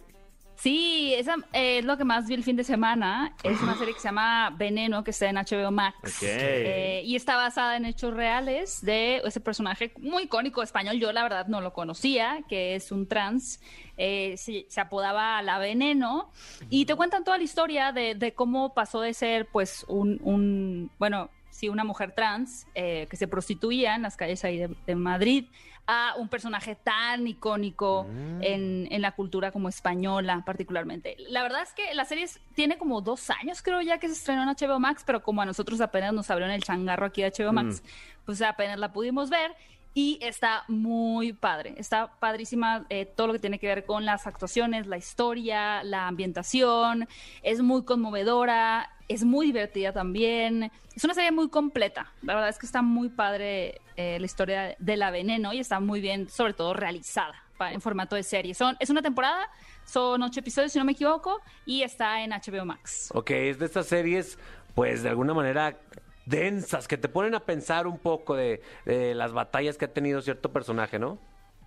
Sí, 0.58 1.14
esa 1.16 1.36
eh, 1.54 1.80
es 1.80 1.86
lo 1.86 1.98
que 1.98 2.04
más 2.04 2.28
vi 2.28 2.34
el 2.34 2.44
fin 2.44 2.56
de 2.56 2.64
semana. 2.64 3.36
Es 3.44 3.62
una 3.62 3.78
serie 3.78 3.94
que 3.94 4.00
se 4.00 4.08
llama 4.08 4.50
Veneno, 4.58 5.04
que 5.04 5.12
está 5.12 5.30
en 5.30 5.36
HBO 5.36 5.72
Max. 5.72 6.24
Eh, 6.24 7.04
y 7.06 7.16
está 7.16 7.36
basada 7.36 7.78
en 7.78 7.86
hechos 7.86 8.14
reales 8.16 8.82
de 8.82 9.18
ese 9.18 9.40
personaje 9.40 9.94
muy 10.00 10.24
icónico 10.24 10.64
español. 10.64 11.00
Yo, 11.00 11.12
la 11.12 11.22
verdad, 11.22 11.46
no 11.46 11.62
lo 11.62 11.74
conocía, 11.74 12.40
que 12.50 12.74
es 12.74 12.92
un 12.92 13.08
trans. 13.08 13.62
Eh, 13.98 14.34
se, 14.38 14.66
se 14.68 14.82
apodaba 14.82 15.44
La 15.44 15.60
Veneno. 15.60 16.32
Y 16.72 16.86
te 16.86 16.96
cuentan 16.96 17.24
toda 17.24 17.38
la 17.38 17.44
historia 17.44 17.92
de, 17.92 18.16
de 18.16 18.34
cómo 18.34 18.74
pasó 18.74 19.02
de 19.02 19.14
ser, 19.14 19.46
pues, 19.46 19.86
un. 19.88 20.20
un 20.24 20.90
bueno, 20.98 21.30
sí, 21.52 21.70
una 21.70 21.84
mujer 21.84 22.14
trans 22.14 22.66
eh, 22.74 23.06
que 23.12 23.16
se 23.16 23.28
prostituía 23.28 23.94
en 23.94 24.02
las 24.02 24.18
calles 24.18 24.44
ahí 24.44 24.58
de, 24.58 24.76
de 24.88 24.96
Madrid 24.96 25.46
a 25.88 26.16
un 26.18 26.28
personaje 26.28 26.76
tan 26.76 27.26
icónico 27.28 28.06
en, 28.42 28.88
en 28.92 29.02
la 29.02 29.14
cultura 29.14 29.52
como 29.52 29.70
española 29.70 30.44
particularmente. 30.46 31.16
La 31.30 31.42
verdad 31.44 31.62
es 31.64 31.72
que 31.74 31.94
la 31.96 32.04
serie 32.06 32.26
es- 32.26 32.40
tiene 32.56 32.78
como 32.78 33.00
dos 33.02 33.30
años 33.30 33.62
creo 33.62 33.82
ya 33.82 33.98
que 33.98 34.08
se 34.08 34.14
estrenó 34.14 34.44
en 34.44 34.50
HBO 34.50 34.80
Max, 34.80 35.04
pero 35.06 35.24
como 35.24 35.42
a 35.42 35.46
nosotros 35.46 35.80
apenas 35.82 36.14
nos 36.14 36.30
abrieron 36.30 36.54
el 36.54 36.62
changarro 36.64 37.06
aquí 37.06 37.22
de 37.22 37.32
HBO 37.32 37.54
Max, 37.54 37.84
pues 38.26 38.42
apenas 38.42 38.78
la 38.80 38.92
pudimos 38.92 39.30
ver 39.30 39.56
y 39.94 40.20
está 40.22 40.64
muy 40.68 41.34
padre, 41.34 41.74
está 41.78 42.12
padrísima 42.20 42.86
eh, 42.90 43.06
todo 43.06 43.28
lo 43.28 43.34
que 43.34 43.40
tiene 43.40 43.58
que 43.58 43.66
ver 43.68 43.86
con 43.86 44.06
las 44.06 44.28
actuaciones, 44.28 44.86
la 44.86 44.98
historia, 44.98 45.84
la 45.84 46.08
ambientación, 46.08 47.08
es 47.42 47.62
muy 47.62 47.84
conmovedora, 47.84 48.92
es 49.08 49.24
muy 49.24 49.48
divertida 49.48 49.94
también, 49.94 50.72
es 50.96 51.04
una 51.04 51.14
serie 51.14 51.32
muy 51.32 51.50
completa, 51.50 52.12
la 52.22 52.36
verdad 52.36 52.50
es 52.50 52.58
que 52.58 52.66
está 52.66 52.82
muy 52.82 53.10
padre 53.10 53.82
eh, 53.96 54.18
la 54.20 54.26
historia 54.26 54.76
de 54.78 54.98
la 54.98 55.12
veneno 55.12 55.54
y 55.54 55.60
está 55.60 55.80
muy 55.80 56.02
bien, 56.02 56.30
sobre 56.30 56.54
todo 56.54 56.74
realizada 56.74 57.36
en 57.60 57.82
formato 57.82 58.16
de 58.16 58.24
serie. 58.24 58.54
Son, 58.54 58.78
es 58.80 58.90
una 58.90 59.02
temporada, 59.02 59.50
son 59.86 60.22
ocho 60.22 60.40
episodios 60.42 60.72
si 60.72 60.80
no 60.80 60.86
me 60.86 60.92
equivoco 60.92 61.42
y 61.66 61.82
está 61.82 62.22
en 62.22 62.32
HBO 62.32 62.66
Max. 62.66 63.10
Ok, 63.14 63.32
es 63.32 63.60
de 63.60 63.66
estas 63.66 63.88
series, 63.88 64.38
pues 64.76 65.02
de 65.04 65.10
alguna 65.10 65.34
manera 65.34 65.78
densas, 66.26 66.88
que 66.88 66.98
te 66.98 67.08
ponen 67.08 67.34
a 67.34 67.40
pensar 67.40 67.88
un 67.88 67.98
poco 67.98 68.36
de, 68.36 68.62
de 68.86 69.16
las 69.16 69.32
batallas 69.32 69.78
que 69.78 69.86
ha 69.86 69.94
tenido 69.94 70.22
cierto 70.22 70.52
personaje, 70.52 71.00
¿no? 71.00 71.18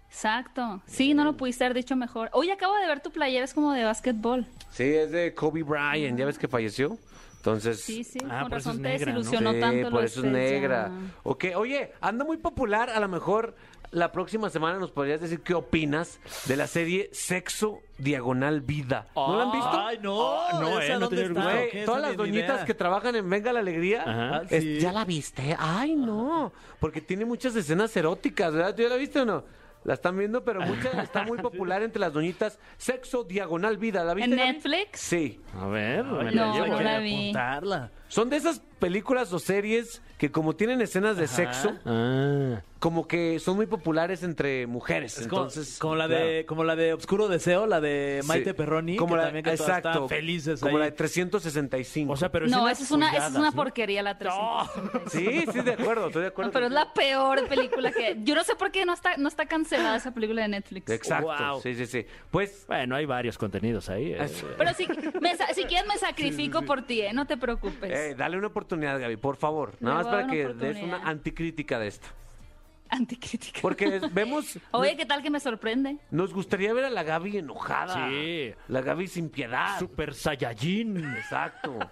Exacto, 0.09 0.82
sí, 0.86 1.14
no 1.14 1.22
lo 1.22 1.36
pudiste 1.36 1.64
haber 1.64 1.76
dicho 1.76 1.95
mejor. 1.95 2.30
Hoy 2.32 2.51
acabo 2.51 2.76
de 2.76 2.86
ver 2.86 3.01
tu 3.01 3.12
playera, 3.12 3.45
es 3.45 3.55
como 3.55 3.72
de 3.72 3.84
básquetbol. 3.84 4.45
Sí, 4.72 4.82
es 4.82 5.12
de 5.12 5.34
Kobe 5.34 5.62
Bryant, 5.62 6.18
¿ya 6.18 6.26
ves 6.26 6.36
que 6.36 6.49
falleció? 6.49 6.99
Entonces... 7.41 7.80
Sí, 7.80 8.05
sí, 8.05 8.18
Ah, 8.28 8.45
por 8.49 8.59
eso 8.59 8.70
es 8.70 8.76
te 8.76 8.82
negra, 8.82 9.12
¿no? 9.12 9.18
desilusionó 9.18 9.53
Sí, 9.55 9.61
tanto. 9.61 9.91
por 9.91 10.05
eso 10.05 10.20
es 10.20 10.26
negra. 10.26 10.91
Oye, 11.24 11.93
anda 12.03 12.24
muy 12.24 12.36
popular, 12.36 12.91
a 12.91 13.01
lo 13.01 13.09
mejor 13.09 13.55
la 13.93 14.12
próxima 14.12 14.51
semana 14.51 14.78
nos 14.78 14.91
podrías 14.93 15.20
decir 15.22 15.41
qué 15.41 15.55
opinas 15.55 16.20
de 16.47 16.57
la 16.57 16.66
serie 16.66 17.09
Sexo 17.12 17.80
Diagonal 17.99 18.61
Vida. 18.61 19.09
¿No 19.16 19.36
la 19.36 19.43
han 19.45 19.53
visto? 19.53 19.70
Ay, 19.72 19.99
no. 20.03 20.61
no, 20.61 20.80
¿esa 20.80 20.95
eh, 20.95 20.99
no. 20.99 21.09
Güey, 21.09 21.70
¿Qué? 21.70 21.82
todas 21.86 22.03
las 22.03 22.16
doñitas 22.16 22.57
idea. 22.57 22.64
que 22.66 22.74
trabajan 22.74 23.16
en 23.16 23.28
Venga 23.28 23.53
la 23.55 23.61
Alegría, 23.61 24.03
Ajá. 24.03 24.43
es- 24.51 24.62
sí. 24.62 24.78
¿ya 24.78 24.93
la 24.93 25.05
viste? 25.07 25.57
Ay, 25.59 25.97
no, 25.97 26.53
porque 26.78 27.01
tiene 27.01 27.24
muchas 27.24 27.57
escenas 27.57 27.97
eróticas, 27.97 28.53
¿verdad? 28.53 28.74
¿Tú 28.76 28.82
ya 28.82 28.88
la 28.91 28.97
viste 28.97 29.18
o 29.20 29.24
no? 29.24 29.45
La 29.85 29.95
están 29.95 30.16
viendo, 30.18 30.45
pero 30.45 30.61
muchas 30.61 30.95
está 31.03 31.24
muy 31.24 31.39
popular 31.39 31.83
entre 31.83 32.01
las 32.01 32.12
doñitas. 32.12 32.59
Sexo 32.76 33.24
Diagonal 33.24 33.78
Vida, 33.78 34.05
¿la 34.05 34.14
viste? 34.14 34.31
¿En 34.31 34.37
Gaby? 34.37 34.53
Netflix? 34.53 35.01
Sí. 35.01 35.41
A 35.59 35.66
ver, 35.66 36.05
me 36.05 36.31
la 36.31 36.47
No, 36.47 36.55
llevo. 36.55 36.66
no 36.66 36.81
la 36.81 36.99
vi. 36.99 37.14
apuntarla. 37.31 37.91
Son 38.09 38.28
de 38.28 38.37
esas 38.37 38.62
películas 38.81 39.33
o 39.33 39.39
series 39.39 40.03
que 40.18 40.31
como 40.31 40.55
tienen 40.57 40.81
escenas 40.83 41.16
de 41.16 41.26
sexo, 41.28 41.74
Ah. 41.87 42.61
como 42.78 43.07
que 43.07 43.39
son 43.39 43.57
muy 43.57 43.66
populares 43.66 44.22
entre 44.22 44.66
mujeres. 44.66 45.16
Es 45.16 45.22
Entonces, 45.24 45.78
como 45.78 45.95
la 45.97 46.09
de 46.09 46.45
como 46.47 46.64
la 46.64 46.76
de 46.76 46.93
Obscuro 46.93 47.28
Deseo, 47.28 47.66
la 47.66 47.81
de 47.81 48.20
Maite 48.26 48.51
Sí. 48.51 48.57
Perroni, 48.57 48.97
como 48.97 49.14
que 49.14 49.18
la, 49.18 49.24
también 49.24 49.45
que 49.45 49.51
exacto, 49.53 50.09
felices 50.09 50.61
como 50.61 50.76
ahí. 50.76 50.81
la 50.81 50.85
de 50.87 50.93
365. 50.93 52.12
O 52.12 52.16
sea, 52.16 52.31
pero 52.31 52.47
No, 52.49 52.68
esa 52.68 52.83
es 52.83 52.91
una, 52.91 53.11
esa 53.12 53.28
es 53.28 53.35
una 53.35 53.51
¿no? 53.51 53.57
porquería 53.57 54.03
la 54.03 54.18
365. 54.18 55.11
Sí, 55.11 55.45
sí, 55.53 55.61
de 55.62 55.72
acuerdo, 55.72 56.07
estoy 56.09 56.22
de 56.22 56.28
acuerdo. 56.28 56.49
No, 56.49 56.53
pero 56.53 56.66
es 56.66 56.72
la 56.72 56.93
peor 56.93 57.47
película 57.49 57.93
que... 57.93 58.16
Yo 58.22 58.35
no 58.35 58.45
sé 58.45 58.55
por 58.57 58.70
qué 58.72 58.85
no 58.85 58.93
está, 58.95 59.16
no 59.16 59.28
está 59.28 59.47
cancelada 59.47 59.97
esa 59.97 60.12
película 60.12 60.43
de 60.43 60.49
Netflix. 60.49 60.91
Exacto, 60.91 61.26
Wow. 61.31 61.61
sí, 61.62 61.74
sí, 61.74 61.87
sí. 61.87 62.07
Pues, 62.31 62.64
Bueno, 62.66 62.97
hay 62.97 63.05
varios 63.07 63.37
contenidos 63.39 63.89
ahí. 63.89 64.12
eh. 64.12 64.26
Pero 64.59 64.74
si, 64.74 64.87
me 65.20 65.37
si 65.55 65.64
quieres 65.64 65.87
me 65.87 65.97
sacrifico 65.99 66.62
por 66.62 66.83
ti, 66.83 67.01
¿eh? 67.03 67.12
No 67.12 67.26
te 67.26 67.37
preocupes. 67.37 67.91
eh, 67.91 68.14
dale 68.16 68.37
una 68.39 68.47
oportunidad, 68.49 68.70
Gaby, 68.77 69.16
por 69.16 69.37
favor. 69.37 69.75
Nada 69.81 69.97
más 69.97 70.07
para 70.07 70.27
que 70.27 70.37
des 70.37 70.47
oportunidad. 70.47 70.85
una 70.85 71.09
anticrítica 71.09 71.79
de 71.79 71.87
esto. 71.89 72.07
Anticrítica. 72.89 73.61
Porque 73.62 73.97
es- 73.97 74.12
vemos... 74.14 74.59
Oye, 74.73 74.97
¿qué 74.97 75.07
tal 75.07 75.23
que 75.23 75.31
me 75.31 75.39
sorprende? 75.41 75.99
Nos 76.11 76.33
gustaría 76.35 76.73
ver 76.73 76.85
a 76.87 76.91
la 76.91 77.03
Gaby 77.05 77.39
enojada. 77.39 78.09
Sí. 78.09 78.53
La 78.68 78.81
Gaby 78.81 79.07
sin 79.07 79.31
piedad. 79.31 79.79
Super 79.79 80.12
Saiyajin. 80.14 80.97
Exacto. 81.14 81.79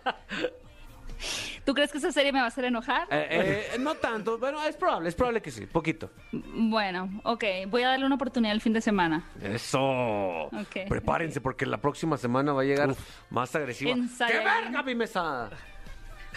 ¿Tú 1.64 1.74
crees 1.74 1.90
que 1.90 1.98
esa 1.98 2.12
serie 2.12 2.32
me 2.32 2.38
va 2.38 2.44
a 2.44 2.48
hacer 2.48 2.64
enojar? 2.64 3.08
Eh, 3.10 3.66
eh, 3.74 3.78
no 3.80 3.96
tanto, 3.96 4.38
bueno, 4.38 4.62
es 4.64 4.76
probable, 4.76 5.08
es 5.08 5.14
probable 5.16 5.42
que 5.42 5.50
sí, 5.50 5.66
poquito. 5.66 6.10
Bueno, 6.32 7.20
ok. 7.24 7.44
Voy 7.66 7.82
a 7.82 7.88
darle 7.88 8.06
una 8.06 8.14
oportunidad 8.14 8.54
el 8.54 8.60
fin 8.60 8.72
de 8.72 8.80
semana. 8.80 9.24
Eso. 9.42 9.80
Ok. 9.80 10.86
Prepárense 10.88 11.40
porque 11.40 11.66
la 11.66 11.78
próxima 11.78 12.16
semana 12.16 12.52
va 12.52 12.62
a 12.62 12.64
llegar 12.64 12.94
más 13.30 13.54
agresiva. 13.56 13.94
¡Qué 13.94 14.08
Saiyajin. 14.08 14.44
verga, 14.44 14.82
mi 14.84 14.94
mesa! 14.94 15.50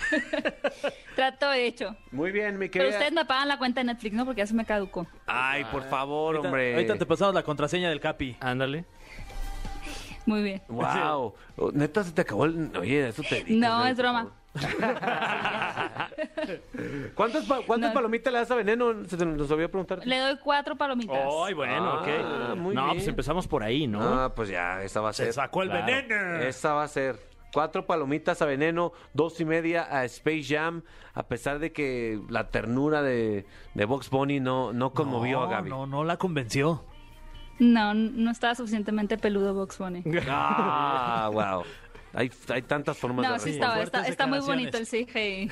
Trato 1.15 1.51
hecho. 1.53 1.95
Muy 2.11 2.31
bien, 2.31 2.57
mi 2.57 2.67
Pero 2.69 2.83
querida. 2.85 2.97
ustedes 2.97 3.11
me 3.13 3.25
pagan 3.25 3.47
la 3.47 3.57
cuenta 3.57 3.81
de 3.81 3.85
Netflix, 3.85 4.13
¿no? 4.15 4.25
Porque 4.25 4.39
ya 4.39 4.47
se 4.47 4.53
me 4.53 4.65
caducó. 4.65 5.07
Ay, 5.27 5.63
por 5.65 5.83
favor, 5.83 6.35
Ahorita, 6.35 6.47
hombre. 6.47 6.73
ahorita 6.73 6.97
te 6.97 7.05
pasamos 7.05 7.33
la 7.35 7.43
contraseña 7.43 7.89
del 7.89 7.99
Capi. 7.99 8.37
Ándale. 8.39 8.85
Muy 10.25 10.43
bien. 10.43 10.61
Wow. 10.67 11.33
Neta, 11.73 12.03
se 12.03 12.11
te 12.11 12.21
acabó 12.21 12.45
el. 12.45 12.71
Oye, 12.77 13.07
eso 13.09 13.23
te. 13.23 13.43
No, 13.47 13.85
es 13.85 13.97
broma. 13.97 14.19
favor. 14.19 14.41
¿Cuántas, 17.15 17.45
pa- 17.45 17.61
cuántas 17.65 17.89
No. 17.91 17.93
palomitas 17.93 18.31
le 18.33 18.39
das 18.39 18.51
a 18.51 18.55
veneno? 18.55 19.03
Se 19.07 19.15
te 19.17 19.25
nos 19.25 19.49
olvidó 19.49 19.69
preguntar. 19.69 20.05
Le 20.05 20.17
doy 20.19 20.37
cuatro 20.43 20.75
palomitas. 20.75 21.17
Ay, 21.45 21.53
bueno, 21.53 21.73
Ah, 21.91 22.01
ok. 22.51 22.57
muy 22.57 22.75
no, 22.75 22.83
bien. 22.85 22.95
pues 22.97 23.07
empezamos 23.07 23.47
por 23.47 23.63
ahí, 23.63 23.87
¿no? 23.87 24.01
Ah, 24.01 24.33
pues 24.35 24.49
ya, 24.49 24.83
esa 24.83 24.99
va 25.01 25.09
a 25.09 25.13
ser. 25.13 25.27
Se 25.27 25.33
sacó 25.33 25.63
el 25.63 25.69
Claro. 25.69 25.85
veneno. 25.85 26.39
Esa 26.39 26.73
va 26.73 26.83
a 26.83 26.87
ser. 26.87 27.30
Cuatro 27.53 27.85
palomitas 27.85 28.41
a 28.41 28.45
veneno, 28.45 28.93
dos 29.13 29.39
y 29.41 29.45
media 29.45 29.83
a 29.89 30.05
Space 30.05 30.43
Jam, 30.43 30.83
a 31.13 31.27
pesar 31.27 31.59
de 31.59 31.71
que 31.71 32.21
la 32.29 32.49
ternura 32.49 33.01
de, 33.01 33.45
de 33.73 33.85
Box 33.85 34.09
Bunny 34.09 34.39
no, 34.39 34.73
no 34.73 34.93
conmovió 34.93 35.39
no, 35.39 35.45
a 35.45 35.49
Gaby. 35.49 35.69
No, 35.69 35.85
no 35.85 36.03
la 36.03 36.17
convenció. 36.17 36.83
No, 37.59 37.93
no 37.93 38.31
estaba 38.31 38.55
suficientemente 38.55 39.17
peludo 39.17 39.53
Box 39.53 39.77
Bunny. 39.77 40.03
Ah, 40.27 41.29
wow. 41.31 41.63
Hay, 42.13 42.29
hay 42.49 42.61
tantas 42.63 42.97
formas 42.97 43.25
No, 43.25 43.33
de 43.33 43.39
sí 43.39 43.51
estaba, 43.51 43.81
está, 43.81 44.27
muy 44.27 44.39
bonito 44.39 44.77
el. 44.77 44.85
CGI. 44.85 45.47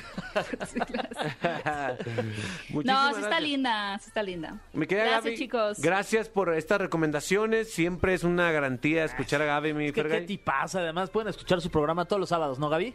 Muchísimas 2.70 2.84
No, 2.84 3.08
sí 3.08 3.14
está 3.14 3.20
gracias. 3.20 3.42
linda, 3.42 3.98
sí 3.98 4.04
está 4.08 4.22
linda. 4.22 4.58
Mi 4.72 4.86
querida 4.86 5.04
Gracias, 5.04 5.24
Gaby, 5.24 5.38
chicos. 5.38 5.80
Gracias 5.80 6.28
por 6.28 6.54
estas 6.54 6.80
recomendaciones. 6.80 7.72
Siempre 7.72 8.14
es 8.14 8.24
una 8.24 8.50
garantía 8.52 9.04
escuchar 9.04 9.42
a 9.42 9.46
Gaby, 9.46 9.72
mi 9.72 9.86
¿Qué, 9.86 9.92
qué 9.94 10.02
Fergay. 10.02 10.26
tipaza? 10.26 10.80
Además, 10.80 11.10
pueden 11.10 11.28
escuchar 11.28 11.60
su 11.60 11.70
programa 11.70 12.04
todos 12.04 12.20
los 12.20 12.28
sábados, 12.28 12.58
¿no, 12.58 12.68
Gaby? 12.68 12.94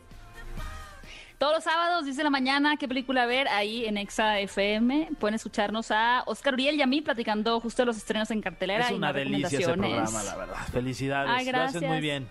Todos 1.38 1.56
los 1.56 1.64
sábados, 1.66 2.06
10 2.06 2.16
de 2.16 2.24
la 2.24 2.30
mañana, 2.30 2.78
qué 2.78 2.88
película 2.88 3.26
ver 3.26 3.50
ahí 3.50 3.86
en 3.86 3.98
Exa 3.98 4.40
FM. 4.40 5.10
Pueden 5.20 5.36
escucharnos 5.36 5.92
a 5.92 6.24
Oscar 6.28 6.54
Uriel 6.54 6.76
y 6.76 6.82
a 6.82 6.88
mí 6.88 7.02
platicando 7.02 7.60
justo 7.60 7.82
de 7.82 7.88
los 7.88 7.98
estrenos 7.98 8.32
en 8.32 8.42
cartelera 8.42 8.86
Es 8.86 8.92
una 8.92 9.12
delicia 9.12 9.60
ese 9.60 9.74
programa, 9.74 10.24
la 10.24 10.36
verdad. 10.38 10.56
Felicidades. 10.72 11.30
Ay, 11.30 11.52
Lo 11.52 11.58
haces 11.58 11.74
gracias. 11.74 11.84
muy 11.92 12.00
bien. 12.00 12.26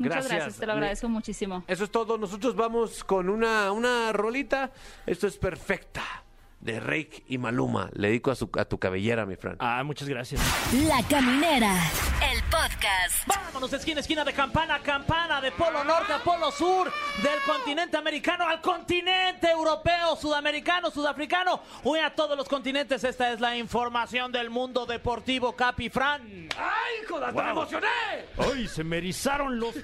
Muchas 0.00 0.14
Gracias. 0.24 0.32
gracias, 0.34 0.56
te 0.60 0.66
lo 0.66 0.72
agradezco 0.72 1.08
muchísimo. 1.08 1.62
Eso 1.66 1.84
es 1.84 1.90
todo. 1.90 2.16
Nosotros 2.16 2.56
vamos 2.56 3.04
con 3.04 3.28
una, 3.28 3.70
una 3.70 4.12
rolita. 4.12 4.70
Esto 5.06 5.26
es 5.26 5.36
perfecta. 5.36 6.02
De 6.60 6.78
Rake 6.78 7.24
y 7.26 7.38
Maluma. 7.38 7.88
Le 7.94 8.08
dedico 8.08 8.30
a, 8.30 8.34
su, 8.34 8.50
a 8.58 8.66
tu 8.66 8.78
cabellera, 8.78 9.24
mi 9.24 9.36
Fran. 9.36 9.56
Ah, 9.60 9.82
muchas 9.82 10.08
gracias. 10.08 10.40
La 10.86 11.02
Caminera, 11.08 11.74
el 12.32 12.42
podcast. 12.44 13.26
Vámonos, 13.26 13.72
esquina, 13.72 14.00
esquina, 14.00 14.24
de 14.24 14.34
campana 14.34 14.74
a 14.74 14.80
campana, 14.80 15.40
de 15.40 15.52
polo 15.52 15.82
norte 15.84 16.12
a 16.12 16.18
polo 16.18 16.50
sur, 16.52 16.92
del 17.22 17.40
continente 17.46 17.96
americano 17.96 18.46
al 18.46 18.60
continente 18.60 19.50
europeo, 19.50 20.16
sudamericano, 20.16 20.90
sudafricano, 20.90 21.62
hoy 21.84 22.00
a 22.00 22.14
todos 22.14 22.36
los 22.36 22.46
continentes. 22.46 23.04
Esta 23.04 23.32
es 23.32 23.40
la 23.40 23.56
información 23.56 24.30
del 24.30 24.50
mundo 24.50 24.84
deportivo, 24.84 25.56
Capi 25.56 25.88
Fran. 25.88 26.48
¡Ay, 26.58 27.06
joder, 27.08 27.32
me 27.32 27.50
emocioné! 27.50 27.86
¡Ay, 28.36 28.68
se 28.68 28.84
me 28.84 28.98
erizaron 28.98 29.58
los 29.58 29.74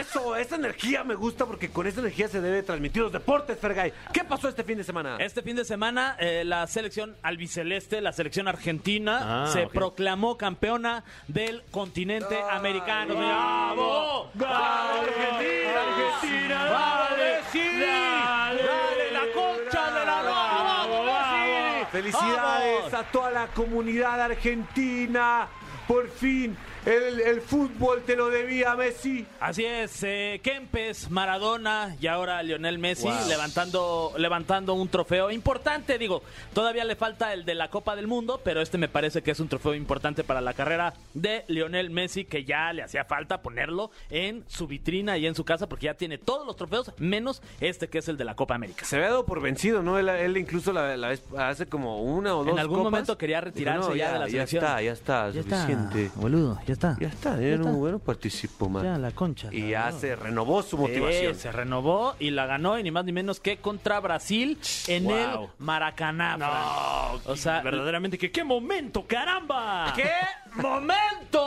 Eso, 0.00 0.36
esa 0.36 0.56
energía 0.56 1.04
me 1.04 1.14
gusta 1.14 1.44
porque 1.46 1.70
con 1.70 1.86
esa 1.86 2.00
energía 2.00 2.28
se 2.28 2.40
debe 2.40 2.62
transmitir 2.62 3.02
los 3.02 3.12
deportes, 3.12 3.58
Fergay. 3.58 3.92
¿Qué 4.12 4.24
pasó 4.24 4.48
este 4.48 4.64
fin 4.64 4.78
de 4.78 4.84
semana? 4.84 5.16
Este 5.18 5.42
fin 5.42 5.56
de 5.56 5.64
semana, 5.64 6.16
eh, 6.18 6.42
la 6.44 6.66
selección 6.66 7.16
albiceleste, 7.22 8.00
la 8.00 8.12
selección 8.12 8.48
argentina, 8.48 9.44
Ah, 9.44 9.46
se 9.52 9.66
proclamó 9.66 10.36
campeona 10.36 11.04
del 11.28 11.62
continente 11.70 12.38
americano. 12.50 13.14
¡Bravo! 13.16 14.30
Argentina! 14.34 15.72
¡Argentina! 15.82 16.64
¡Dale, 16.64 17.40
sí! 17.52 17.62
¡Dale, 17.80 19.10
la 19.12 19.32
concha 19.34 19.90
de 19.98 20.06
la 20.06 20.22
lora! 20.22 20.86
¡Vamos! 20.88 21.88
Felicidades 21.90 22.76
¡Vamos! 22.90 22.94
a 22.94 23.02
toda 23.12 23.30
la 23.30 23.46
comunidad 23.48 24.20
argentina 24.20 25.48
por 25.86 26.08
fin 26.08 26.56
el, 26.86 27.20
el 27.20 27.40
fútbol 27.40 28.02
te 28.06 28.16
lo 28.16 28.28
debía 28.28 28.74
Messi. 28.74 29.26
Así 29.40 29.64
es, 29.64 30.02
eh, 30.02 30.40
Kempes, 30.42 31.10
Maradona 31.10 31.96
y 32.00 32.06
ahora 32.06 32.42
Lionel 32.42 32.78
Messi 32.78 33.08
levantando, 33.28 34.12
levantando 34.18 34.74
un 34.74 34.88
trofeo 34.88 35.30
importante. 35.30 35.98
Digo, 35.98 36.22
todavía 36.52 36.84
le 36.84 36.96
falta 36.96 37.32
el 37.32 37.44
de 37.44 37.54
la 37.54 37.68
Copa 37.70 37.96
del 37.96 38.06
Mundo, 38.06 38.40
pero 38.44 38.60
este 38.60 38.78
me 38.78 38.88
parece 38.88 39.22
que 39.22 39.30
es 39.30 39.40
un 39.40 39.48
trofeo 39.48 39.74
importante 39.74 40.24
para 40.24 40.40
la 40.40 40.52
carrera 40.54 40.94
de 41.14 41.44
Lionel 41.48 41.90
Messi, 41.90 42.24
que 42.24 42.44
ya 42.44 42.72
le 42.72 42.82
hacía 42.82 43.04
falta 43.04 43.40
ponerlo 43.42 43.90
en 44.10 44.44
su 44.48 44.66
vitrina 44.66 45.16
y 45.18 45.26
en 45.26 45.34
su 45.34 45.44
casa, 45.44 45.68
porque 45.68 45.86
ya 45.86 45.94
tiene 45.94 46.18
todos 46.18 46.46
los 46.46 46.56
trofeos, 46.56 46.92
menos 46.98 47.42
este 47.60 47.88
que 47.88 47.98
es 47.98 48.08
el 48.08 48.16
de 48.16 48.24
la 48.24 48.34
Copa 48.36 48.54
América. 48.54 48.84
Se 48.84 48.96
había 48.96 49.08
dado 49.08 49.24
por 49.26 49.40
vencido, 49.40 49.82
¿no? 49.82 49.98
Él, 49.98 50.08
él 50.08 50.36
incluso 50.36 50.72
la, 50.72 50.96
la 50.96 51.08
vez 51.08 51.22
hace 51.38 51.66
como 51.66 52.02
una 52.02 52.34
o 52.36 52.44
dos 52.44 52.52
En 52.52 52.58
algún 52.58 52.78
copas, 52.78 52.90
momento 52.92 53.16
quería 53.18 53.40
retirarse 53.40 53.88
"No, 53.88 53.96
ya, 53.96 54.12
de 54.12 54.18
la 54.18 54.26
ya 54.26 54.30
selección. 54.46 54.64
está, 54.64 54.82
ya 54.82 54.92
está, 54.92 55.32
suficiente. 55.32 56.10
boludo, 56.16 56.60
ya 56.66 56.73
está. 56.74 56.96
Ya 57.00 57.08
está, 57.08 57.40
ya 57.40 57.56
no, 57.56 57.72
bueno, 57.72 57.98
participó 57.98 58.68
más. 58.68 58.82
Ya, 58.84 58.98
la 58.98 59.10
concha. 59.12 59.48
Y 59.50 59.62
la- 59.62 59.68
ya 59.90 59.92
se 59.92 60.14
renovó 60.14 60.62
su 60.62 60.76
motivación. 60.78 61.32
Eh, 61.32 61.34
se 61.34 61.50
renovó 61.50 62.14
y 62.18 62.30
la 62.30 62.46
ganó 62.46 62.78
y 62.78 62.82
ni 62.82 62.90
más 62.90 63.04
ni 63.04 63.12
menos 63.12 63.40
que 63.40 63.56
contra 63.56 63.98
Brasil 64.00 64.58
en 64.86 65.04
Wow. 65.04 65.14
el 65.14 65.48
Maracaná. 65.58 66.36
No, 66.36 67.20
O 67.32 67.36
sea, 67.36 67.60
verdaderamente 67.62 68.18
que 68.18 68.30
qué 68.30 68.44
momento, 68.44 69.06
caramba. 69.06 69.92
¡Qué 69.96 70.10
momento! 70.54 71.40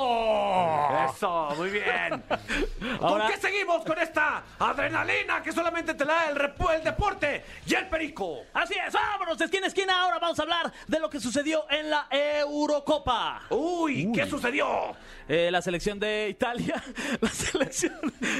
Eso, 1.13 1.53
muy 1.57 1.69
bien. 1.69 2.23
Ahora- 3.01 3.25
¿Por 3.25 3.33
qué 3.33 3.39
seguimos 3.39 3.83
con 3.85 3.97
esta 3.99 4.43
adrenalina 4.59 5.41
que 5.41 5.51
solamente 5.51 5.93
te 5.93 6.05
da 6.05 6.29
el, 6.29 6.35
repu- 6.37 6.73
el 6.73 6.83
deporte 6.83 7.43
y 7.65 7.73
el 7.75 7.87
perico? 7.87 8.41
Así 8.53 8.73
es, 8.75 8.93
vámonos 8.93 9.37
de 9.37 9.45
esquina 9.45 9.65
a 9.65 9.67
esquina. 9.67 10.01
Ahora 10.01 10.19
vamos 10.19 10.39
a 10.39 10.43
hablar 10.43 10.71
de 10.87 10.99
lo 10.99 11.09
que 11.09 11.19
sucedió 11.19 11.65
en 11.69 11.89
la 11.89 12.07
Eurocopa. 12.09 13.41
Uy, 13.49 14.11
¿qué 14.13 14.25
sucedió? 14.25 14.95
Eh, 15.27 15.49
la 15.51 15.61
selección 15.61 15.99
de 15.99 16.29
Italia, 16.29 16.81
la 17.21 17.29
selección 17.29 17.99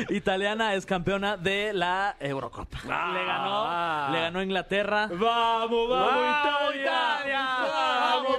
italiana 0.10 0.74
es 0.74 0.86
campeona 0.86 1.36
de 1.38 1.74
la 1.74 2.16
Eurocopa. 2.20 2.80
Ah. 2.90 3.12
le 3.14 3.26
ganó, 3.26 4.14
le 4.14 4.22
ganó 4.22 4.42
Inglaterra. 4.42 5.08
Vamos, 5.12 5.90
vamos, 5.90 5.90
¡Vamos, 5.90 6.76
Italia. 6.76 6.82
Italia! 6.82 7.48
Vamos, 8.10 8.37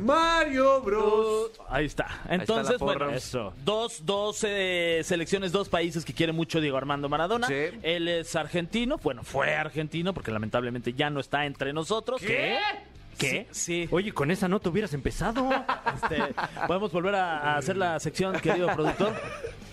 Mario 0.00 0.80
Bros. 0.80 1.50
Ahí 1.68 1.86
está. 1.86 2.06
Entonces, 2.28 2.78
bueno, 2.78 3.10
Eso. 3.10 3.52
dos, 3.64 4.04
dos 4.06 4.44
eh, 4.46 5.02
selecciones, 5.04 5.52
dos 5.52 5.68
países 5.68 6.04
que 6.04 6.12
quiere 6.14 6.32
mucho 6.32 6.60
Diego 6.60 6.76
Armando 6.76 7.08
Maradona. 7.08 7.46
Sí. 7.46 7.54
Él 7.82 8.08
es 8.08 8.34
argentino, 8.36 8.98
bueno, 9.02 9.22
fue 9.22 9.54
argentino 9.54 10.14
porque 10.14 10.30
lamentablemente 10.30 10.92
ya 10.94 11.10
no 11.10 11.20
está 11.20 11.44
entre 11.46 11.72
nosotros. 11.72 12.20
¿Qué? 12.20 12.58
¿Qué? 13.18 13.48
Sí. 13.50 13.84
sí. 13.84 13.88
Oye, 13.90 14.12
con 14.12 14.30
esa 14.30 14.46
nota 14.48 14.70
hubieras 14.70 14.94
empezado. 14.94 15.50
Este, 15.94 16.22
¿Podemos 16.66 16.92
volver 16.92 17.16
a, 17.16 17.38
a 17.54 17.56
hacer 17.58 17.76
la 17.76 17.98
sección, 17.98 18.38
querido 18.40 18.68
productor? 18.68 19.12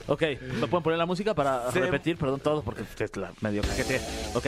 Ok, 0.08 0.22
¿me 0.60 0.68
pueden 0.68 0.84
poner 0.84 0.98
la 1.00 1.06
música 1.06 1.34
para 1.34 1.72
Sí. 1.72 1.80
repetir? 1.80 2.18
Perdón, 2.18 2.40
todo 2.40 2.62
porque 2.64 2.84
es 3.00 3.18
la 3.18 3.32
medio 3.42 3.62
caquete. 3.62 4.02
Ok. 4.34 4.48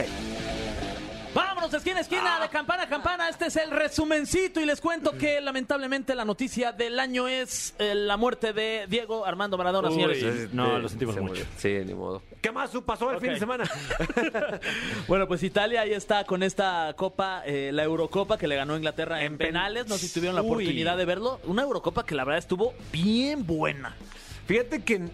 Vámonos 1.58 1.72
de 1.72 1.78
esquina 1.78 1.98
a 1.98 2.02
esquina, 2.02 2.38
de 2.40 2.48
campana 2.50 2.84
a 2.84 2.88
campana. 2.88 3.28
Este 3.28 3.46
es 3.46 3.56
el 3.56 3.72
resumencito 3.72 4.60
y 4.60 4.64
les 4.64 4.80
cuento 4.80 5.18
que 5.18 5.40
lamentablemente 5.40 6.14
la 6.14 6.24
noticia 6.24 6.70
del 6.70 7.00
año 7.00 7.26
es 7.26 7.74
eh, 7.80 7.96
la 7.96 8.16
muerte 8.16 8.52
de 8.52 8.86
Diego 8.88 9.26
Armando 9.26 9.58
Maradona, 9.58 9.88
Uy. 9.88 9.94
señores. 9.94 10.54
No, 10.54 10.78
lo 10.78 10.88
sentimos 10.88 11.16
Se 11.16 11.20
mucho. 11.20 11.32
murió. 11.32 11.46
Sí, 11.56 11.76
ni 11.84 11.94
modo. 11.94 12.22
¿Qué 12.40 12.52
más 12.52 12.70
pasó 12.86 13.10
el 13.10 13.18
fin 13.18 13.30
de 13.30 13.40
semana? 13.40 13.64
Bueno, 15.08 15.26
pues 15.26 15.42
Italia 15.42 15.80
ahí 15.80 15.92
está 15.94 16.22
con 16.24 16.44
esta 16.44 16.92
copa, 16.96 17.42
eh, 17.44 17.70
la 17.72 17.82
Eurocopa 17.82 18.38
que 18.38 18.46
le 18.46 18.54
ganó 18.54 18.76
Inglaterra 18.76 19.18
en, 19.20 19.32
En 19.32 19.38
pen- 19.38 19.48
penales. 19.48 19.88
No 19.88 19.96
sé 19.98 20.06
si 20.06 20.14
tuvieron 20.14 20.36
la 20.36 20.42
Uy. 20.42 20.48
oportunidad 20.50 20.96
de 20.96 21.04
verlo. 21.06 21.40
Una 21.44 21.62
Eurocopa 21.62 22.06
que 22.06 22.14
la 22.14 22.22
verdad 22.22 22.38
estuvo 22.38 22.72
bien 22.92 23.44
buena. 23.44 23.96
Fíjate 24.46 24.84
que 24.84 25.08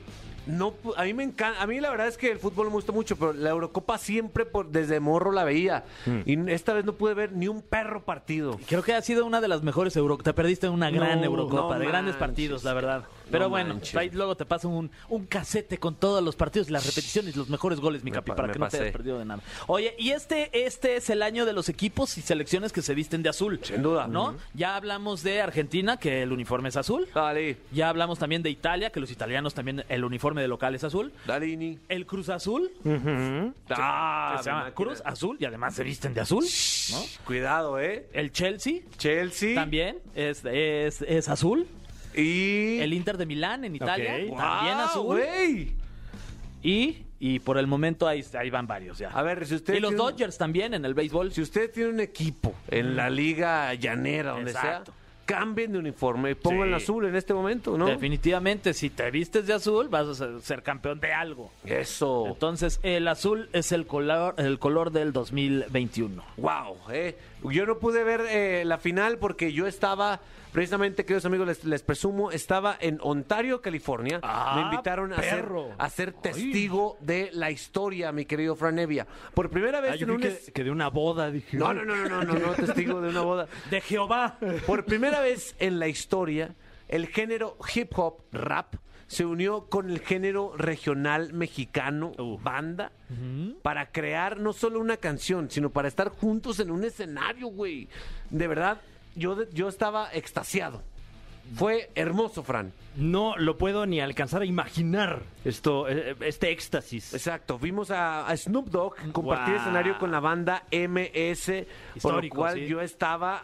no, 0.46 0.72
pu- 0.72 0.94
a 0.96 1.04
mí 1.04 1.14
me 1.14 1.22
encanta, 1.24 1.62
a 1.62 1.66
mí 1.66 1.80
la 1.80 1.90
verdad 1.90 2.06
es 2.08 2.16
que 2.18 2.30
el 2.30 2.38
fútbol 2.38 2.66
me 2.68 2.72
gusta 2.74 2.92
mucho, 2.92 3.16
pero 3.16 3.32
la 3.32 3.50
Eurocopa 3.50 3.98
siempre 3.98 4.44
por, 4.44 4.68
desde 4.70 5.00
morro 5.00 5.32
la 5.32 5.44
veía 5.44 5.84
y 6.26 6.50
esta 6.50 6.72
vez 6.74 6.84
no 6.84 6.92
pude 6.94 7.14
ver 7.14 7.32
ni 7.32 7.48
un 7.48 7.62
perro 7.62 8.02
partido. 8.04 8.58
Creo 8.68 8.82
que 8.82 8.92
ha 8.94 9.02
sido 9.02 9.24
una 9.24 9.40
de 9.40 9.48
las 9.48 9.62
mejores 9.62 9.96
Eurocopas. 9.96 10.24
Te 10.24 10.34
perdiste 10.34 10.68
una 10.68 10.90
gran 10.90 11.20
No, 11.20 11.24
Eurocopa, 11.26 11.74
no 11.74 11.80
de 11.80 11.86
grandes 11.86 12.16
partidos, 12.16 12.64
la 12.64 12.74
verdad. 12.74 13.04
Pero 13.30 13.44
No 13.44 13.50
bueno, 13.50 13.74
manches. 13.74 13.96
ahí 13.96 14.10
luego 14.10 14.36
te 14.36 14.44
pasa 14.44 14.68
un, 14.68 14.90
un 15.08 15.26
casete 15.26 15.78
con 15.78 15.94
todos 15.96 16.22
los 16.22 16.36
partidos, 16.36 16.70
las 16.70 16.86
repeticiones, 16.86 17.36
los 17.36 17.48
mejores 17.48 17.80
goles, 17.80 18.04
mi 18.04 18.10
Me 18.10 18.16
capi, 18.16 18.30
pa- 18.30 18.36
para 18.36 18.52
que 18.52 18.58
no 18.58 18.68
te 18.68 18.76
hayas 18.78 18.92
perdido 18.92 19.18
de 19.18 19.24
nada. 19.24 19.42
Oye, 19.66 19.94
y 19.98 20.10
este, 20.10 20.64
este 20.66 20.96
es 20.96 21.10
el 21.10 21.22
año 21.22 21.44
de 21.46 21.52
los 21.52 21.68
equipos 21.68 22.16
y 22.18 22.22
selecciones 22.22 22.72
que 22.72 22.82
se 22.82 22.94
visten 22.94 23.22
de 23.22 23.28
azul. 23.30 23.58
Sin 23.62 23.82
duda. 23.82 24.06
¿No? 24.06 24.36
Ya 24.54 24.76
hablamos 24.76 25.22
de 25.22 25.40
Argentina, 25.40 25.96
que 25.96 26.22
el 26.22 26.32
uniforme 26.32 26.68
es 26.68 26.76
azul. 26.76 27.08
Dale, 27.14 27.56
Ya 27.72 27.88
hablamos 27.88 28.18
también 28.18 28.42
de 28.42 28.50
Italia, 28.50 28.90
que 28.90 29.00
los 29.00 29.10
italianos 29.10 29.54
también 29.54 29.84
el 29.88 30.04
uniforme 30.04 30.42
de 30.42 30.48
local 30.48 30.74
es 30.74 30.84
azul. 30.84 31.12
Dalini. 31.26 31.78
El 31.88 32.06
Cruz 32.06 32.28
Azul, 32.28 32.70
Ah, 33.70 34.34
que 34.36 34.42
se 34.42 34.50
llama. 34.50 34.70
Cruz 34.72 35.02
Azul, 35.04 35.36
y 35.40 35.44
además 35.44 35.74
se 35.74 35.82
visten 35.84 36.14
de 36.14 36.20
azul. 36.20 36.44
¿no? 36.92 36.98
Cuidado, 37.24 37.80
¿eh? 37.80 38.06
El 38.12 38.32
Chelsea 38.32 38.80
Chelsea. 38.98 39.54
también 39.54 39.98
es, 40.14 40.44
es, 40.44 41.02
es 41.02 41.28
azul. 41.28 41.66
Y... 42.16 42.78
El 42.80 42.92
Inter 42.92 43.16
de 43.16 43.26
Milán 43.26 43.64
en 43.64 43.76
Italia, 43.76 44.06
también 44.10 44.28
¡Guau, 44.28 44.80
azul. 44.82 45.22
Y, 46.62 47.02
y 47.20 47.38
por 47.40 47.58
el 47.58 47.66
momento 47.66 48.08
ahí, 48.08 48.24
ahí 48.38 48.50
van 48.50 48.66
varios 48.66 48.98
ya. 48.98 49.10
A 49.10 49.22
ver, 49.22 49.46
si 49.46 49.54
usted 49.56 49.74
y 49.74 49.80
los 49.80 49.90
un- 49.92 49.98
Dodgers 49.98 50.38
también 50.38 50.74
en 50.74 50.84
el 50.84 50.94
béisbol. 50.94 51.32
Si 51.32 51.42
usted 51.42 51.70
tiene 51.70 51.90
un 51.90 52.00
equipo 52.00 52.54
en 52.68 52.96
la 52.96 53.10
liga 53.10 53.74
llanera, 53.74 54.32
donde 54.32 54.52
Exacto. 54.52 54.92
sea, 54.92 55.00
cambien 55.26 55.72
de 55.72 55.78
uniforme 55.78 56.32
y 56.32 56.34
pongan 56.34 56.68
Sí. 56.68 56.74
azul 56.74 57.06
en 57.06 57.16
este 57.16 57.32
momento, 57.32 57.76
¿no? 57.78 57.86
Definitivamente, 57.86 58.74
si 58.74 58.90
te 58.90 59.10
vistes 59.10 59.46
de 59.46 59.54
azul, 59.54 59.88
vas 59.88 60.06
a 60.06 60.14
ser, 60.14 60.40
ser 60.42 60.62
campeón 60.62 61.00
de 61.00 61.12
algo. 61.14 61.50
Eso. 61.64 62.26
Entonces, 62.28 62.78
el 62.82 63.08
azul 63.08 63.48
es 63.54 63.72
el 63.72 63.86
color, 63.86 64.34
el 64.38 64.58
color 64.58 64.90
del 64.90 65.12
2021. 65.14 66.22
Wow, 66.36 66.76
eh. 66.92 67.16
Yo 67.50 67.64
no 67.66 67.78
pude 67.78 68.04
ver 68.04 68.22
eh, 68.28 68.64
la 68.66 68.76
final 68.78 69.16
porque 69.18 69.52
yo 69.52 69.66
estaba, 69.66 70.20
precisamente, 70.54 71.04
queridos 71.04 71.24
amigos, 71.24 71.48
les, 71.48 71.64
les 71.64 71.82
presumo, 71.82 72.30
estaba 72.30 72.76
en 72.80 72.98
Ontario, 73.02 73.60
California. 73.60 74.20
Ah, 74.22 74.52
Me 74.54 74.62
invitaron 74.72 75.12
a 75.12 75.20
ser, 75.20 75.48
a 75.76 75.90
ser 75.90 76.12
testigo 76.12 76.96
de 77.00 77.30
la 77.32 77.50
historia, 77.50 78.12
mi 78.12 78.24
querido 78.24 78.54
Fran 78.54 78.78
Evia. 78.78 79.04
Por 79.34 79.50
primera 79.50 79.80
vez 79.80 79.90
Ah, 79.92 79.96
yo 79.96 80.06
en 80.06 80.12
un... 80.12 80.20
que, 80.20 80.38
que 80.54 80.62
de 80.62 80.70
una 80.70 80.88
boda, 80.90 81.30
dije. 81.32 81.56
No, 81.56 81.74
no, 81.74 81.84
no, 81.84 81.96
no, 81.96 82.08
no, 82.08 82.22
no, 82.22 82.34
no, 82.38 82.52
testigo 82.54 83.00
de 83.00 83.08
una 83.08 83.22
boda. 83.22 83.48
De 83.70 83.80
Jehová. 83.80 84.38
Por 84.64 84.84
primera 84.84 85.20
vez 85.20 85.56
en 85.58 85.80
la 85.80 85.88
historia, 85.88 86.54
el 86.86 87.08
género 87.08 87.58
hip 87.74 87.90
hop, 87.98 88.22
rap, 88.30 88.76
se 89.08 89.24
unió 89.26 89.66
con 89.66 89.90
el 89.90 89.98
género 90.00 90.54
regional 90.56 91.32
mexicano, 91.32 92.12
banda, 92.40 92.92
para 93.62 93.90
crear 93.90 94.38
no 94.38 94.52
solo 94.52 94.78
una 94.78 94.98
canción, 94.98 95.50
sino 95.50 95.70
para 95.70 95.88
estar 95.88 96.10
juntos 96.10 96.60
en 96.60 96.70
un 96.70 96.84
escenario, 96.84 97.48
güey. 97.48 97.88
De 98.30 98.46
verdad, 98.48 98.80
yo, 99.16 99.48
yo 99.50 99.68
estaba 99.68 100.08
extasiado. 100.12 100.82
Fue 101.56 101.90
hermoso, 101.94 102.42
Fran. 102.42 102.72
No 102.96 103.36
lo 103.36 103.58
puedo 103.58 103.84
ni 103.84 104.00
alcanzar 104.00 104.40
a 104.42 104.44
imaginar 104.46 105.20
esto, 105.44 105.88
eh, 105.88 106.16
este 106.20 106.50
éxtasis. 106.52 107.12
Exacto, 107.12 107.58
vimos 107.58 107.90
a, 107.90 108.26
a 108.26 108.34
Snoop 108.36 108.68
Dogg 108.70 108.94
compartir 109.12 109.54
Wow. 109.54 109.62
escenario 109.62 109.98
con 109.98 110.10
la 110.10 110.20
banda 110.20 110.62
MS, 110.72 111.44
por 111.46 111.54
lo 111.54 111.96
Histórico, 111.96 112.36
cual 112.36 112.54
sí. 112.54 112.66
yo 112.66 112.80
estaba, 112.80 113.42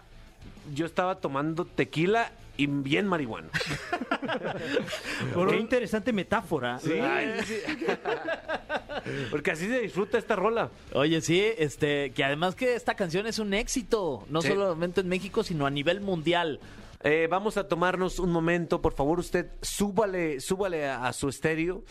yo 0.75 0.87
estaba 0.87 1.17
tomando 1.17 1.67
tequila 1.67 2.33
y 2.63 2.67
bien 2.67 3.07
marihuana. 3.07 3.49
Qué 5.49 5.57
interesante 5.57 6.13
metáfora. 6.13 6.79
Ay, 6.85 7.35
sí. 7.45 7.57
Porque 9.31 9.53
así 9.53 9.67
se 9.67 9.81
disfruta 9.81 10.19
esta 10.19 10.37
rola. 10.37 10.71
Oye, 10.93 11.21
sí, 11.21 11.43
este, 11.59 12.13
que 12.13 12.25
además 12.25 12.55
que 12.55 12.75
esta 12.75 12.95
canción 12.95 13.27
es 13.27 13.39
un 13.39 13.55
éxito, 13.55 14.25
no 14.29 14.43
Sí. 14.43 14.49
solamente 14.49 15.01
en 15.01 15.09
México, 15.09 15.43
sino 15.43 15.67
a 15.67 15.71
nivel 15.71 16.01
mundial. 16.01 16.61
Eh, 17.03 17.29
vamos 17.31 17.57
a 17.57 17.67
tomarnos 17.67 18.19
un 18.19 18.31
momento, 18.31 18.83
por 18.83 18.93
favor, 18.93 19.19
usted 19.19 19.51
súbale, 19.63 20.39
súbale 20.41 20.87
a, 20.87 21.07
a 21.07 21.13
su 21.15 21.29
estéreo, 21.31 21.83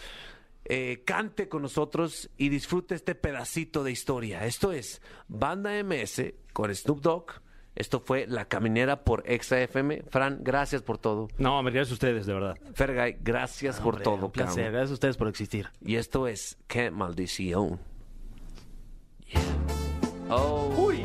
eh, 0.65 1.01
cante 1.03 1.49
con 1.49 1.63
nosotros 1.63 2.29
y 2.37 2.49
disfrute 2.49 2.93
este 2.93 3.15
pedacito 3.15 3.83
de 3.83 3.91
historia. 3.91 4.45
Esto 4.45 4.71
es 4.71 5.01
Banda 5.27 5.71
MS 5.83 6.33
con 6.53 6.73
Snoop 6.75 7.01
Dogg. 7.01 7.31
Esto 7.79 8.01
fue 8.01 8.27
La 8.27 8.43
Caminera 8.45 9.03
por 9.05 9.23
Exa 9.25 9.57
FM. 9.61 10.03
Fran, 10.09 10.39
gracias 10.41 10.81
por 10.81 10.97
todo. 10.97 11.29
No, 11.37 11.63
me 11.63 11.71
gracias 11.71 11.91
a 11.91 11.93
ustedes, 11.93 12.25
de 12.25 12.33
verdad. 12.33 12.57
Fergay, 12.73 13.17
gracias 13.21 13.77
por 13.79 13.93
Hombre, 13.95 14.03
todo. 14.03 14.25
Un 14.25 14.31
placer, 14.31 14.55
cabrón. 14.65 14.73
gracias 14.73 14.91
a 14.91 14.93
ustedes 14.95 15.15
por 15.17 15.27
existir. 15.29 15.69
Y 15.81 15.95
esto 15.95 16.27
es 16.27 16.57
Qué 16.67 16.91
maldición. 16.91 17.79
Yeah. 19.27 19.41
Oh. 20.29 20.73
Uy. 20.77 21.03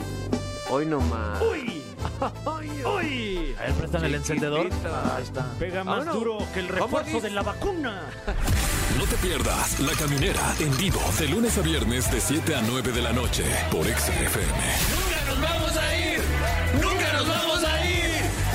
Hoy 0.68 0.87
nomás. 0.87 1.41
¡Uy! 1.43 1.81
¡Uy! 2.85 3.55
A 3.59 3.62
ver, 3.62 3.72
préstame 3.75 4.07
el 4.09 4.14
encendedor. 4.16 4.68
Ahí 5.14 5.22
está. 5.22 5.47
Pega 5.61 5.85
más 5.85 6.07
duro 6.12 6.39
que 6.53 6.59
el 6.61 6.66
¿Cómo 6.68 6.99
refuerzo 6.99 7.20
de 7.20 7.31
la 7.31 7.43
vacuna. 7.43 8.03
No 8.99 9.05
te 9.07 9.16
pierdas 9.16 9.81
La 9.81 9.93
Caminera 9.95 10.55
en 10.61 10.77
vivo 10.77 11.01
de 11.18 11.27
lunes 11.29 11.59
a 11.59 11.62
viernes 11.62 12.12
de 12.12 12.20
7 12.20 12.55
a 12.55 12.62
9 12.62 12.93
de 12.93 13.03
la 13.03 13.12
noche 13.12 13.43
por 13.72 13.85
Exa 13.89 14.12
FM. 14.12 14.47
¡Nunca 14.47 15.25
nos 15.27 15.41
vamos 15.41 15.77
a 15.77 15.97
ir! 15.99 16.14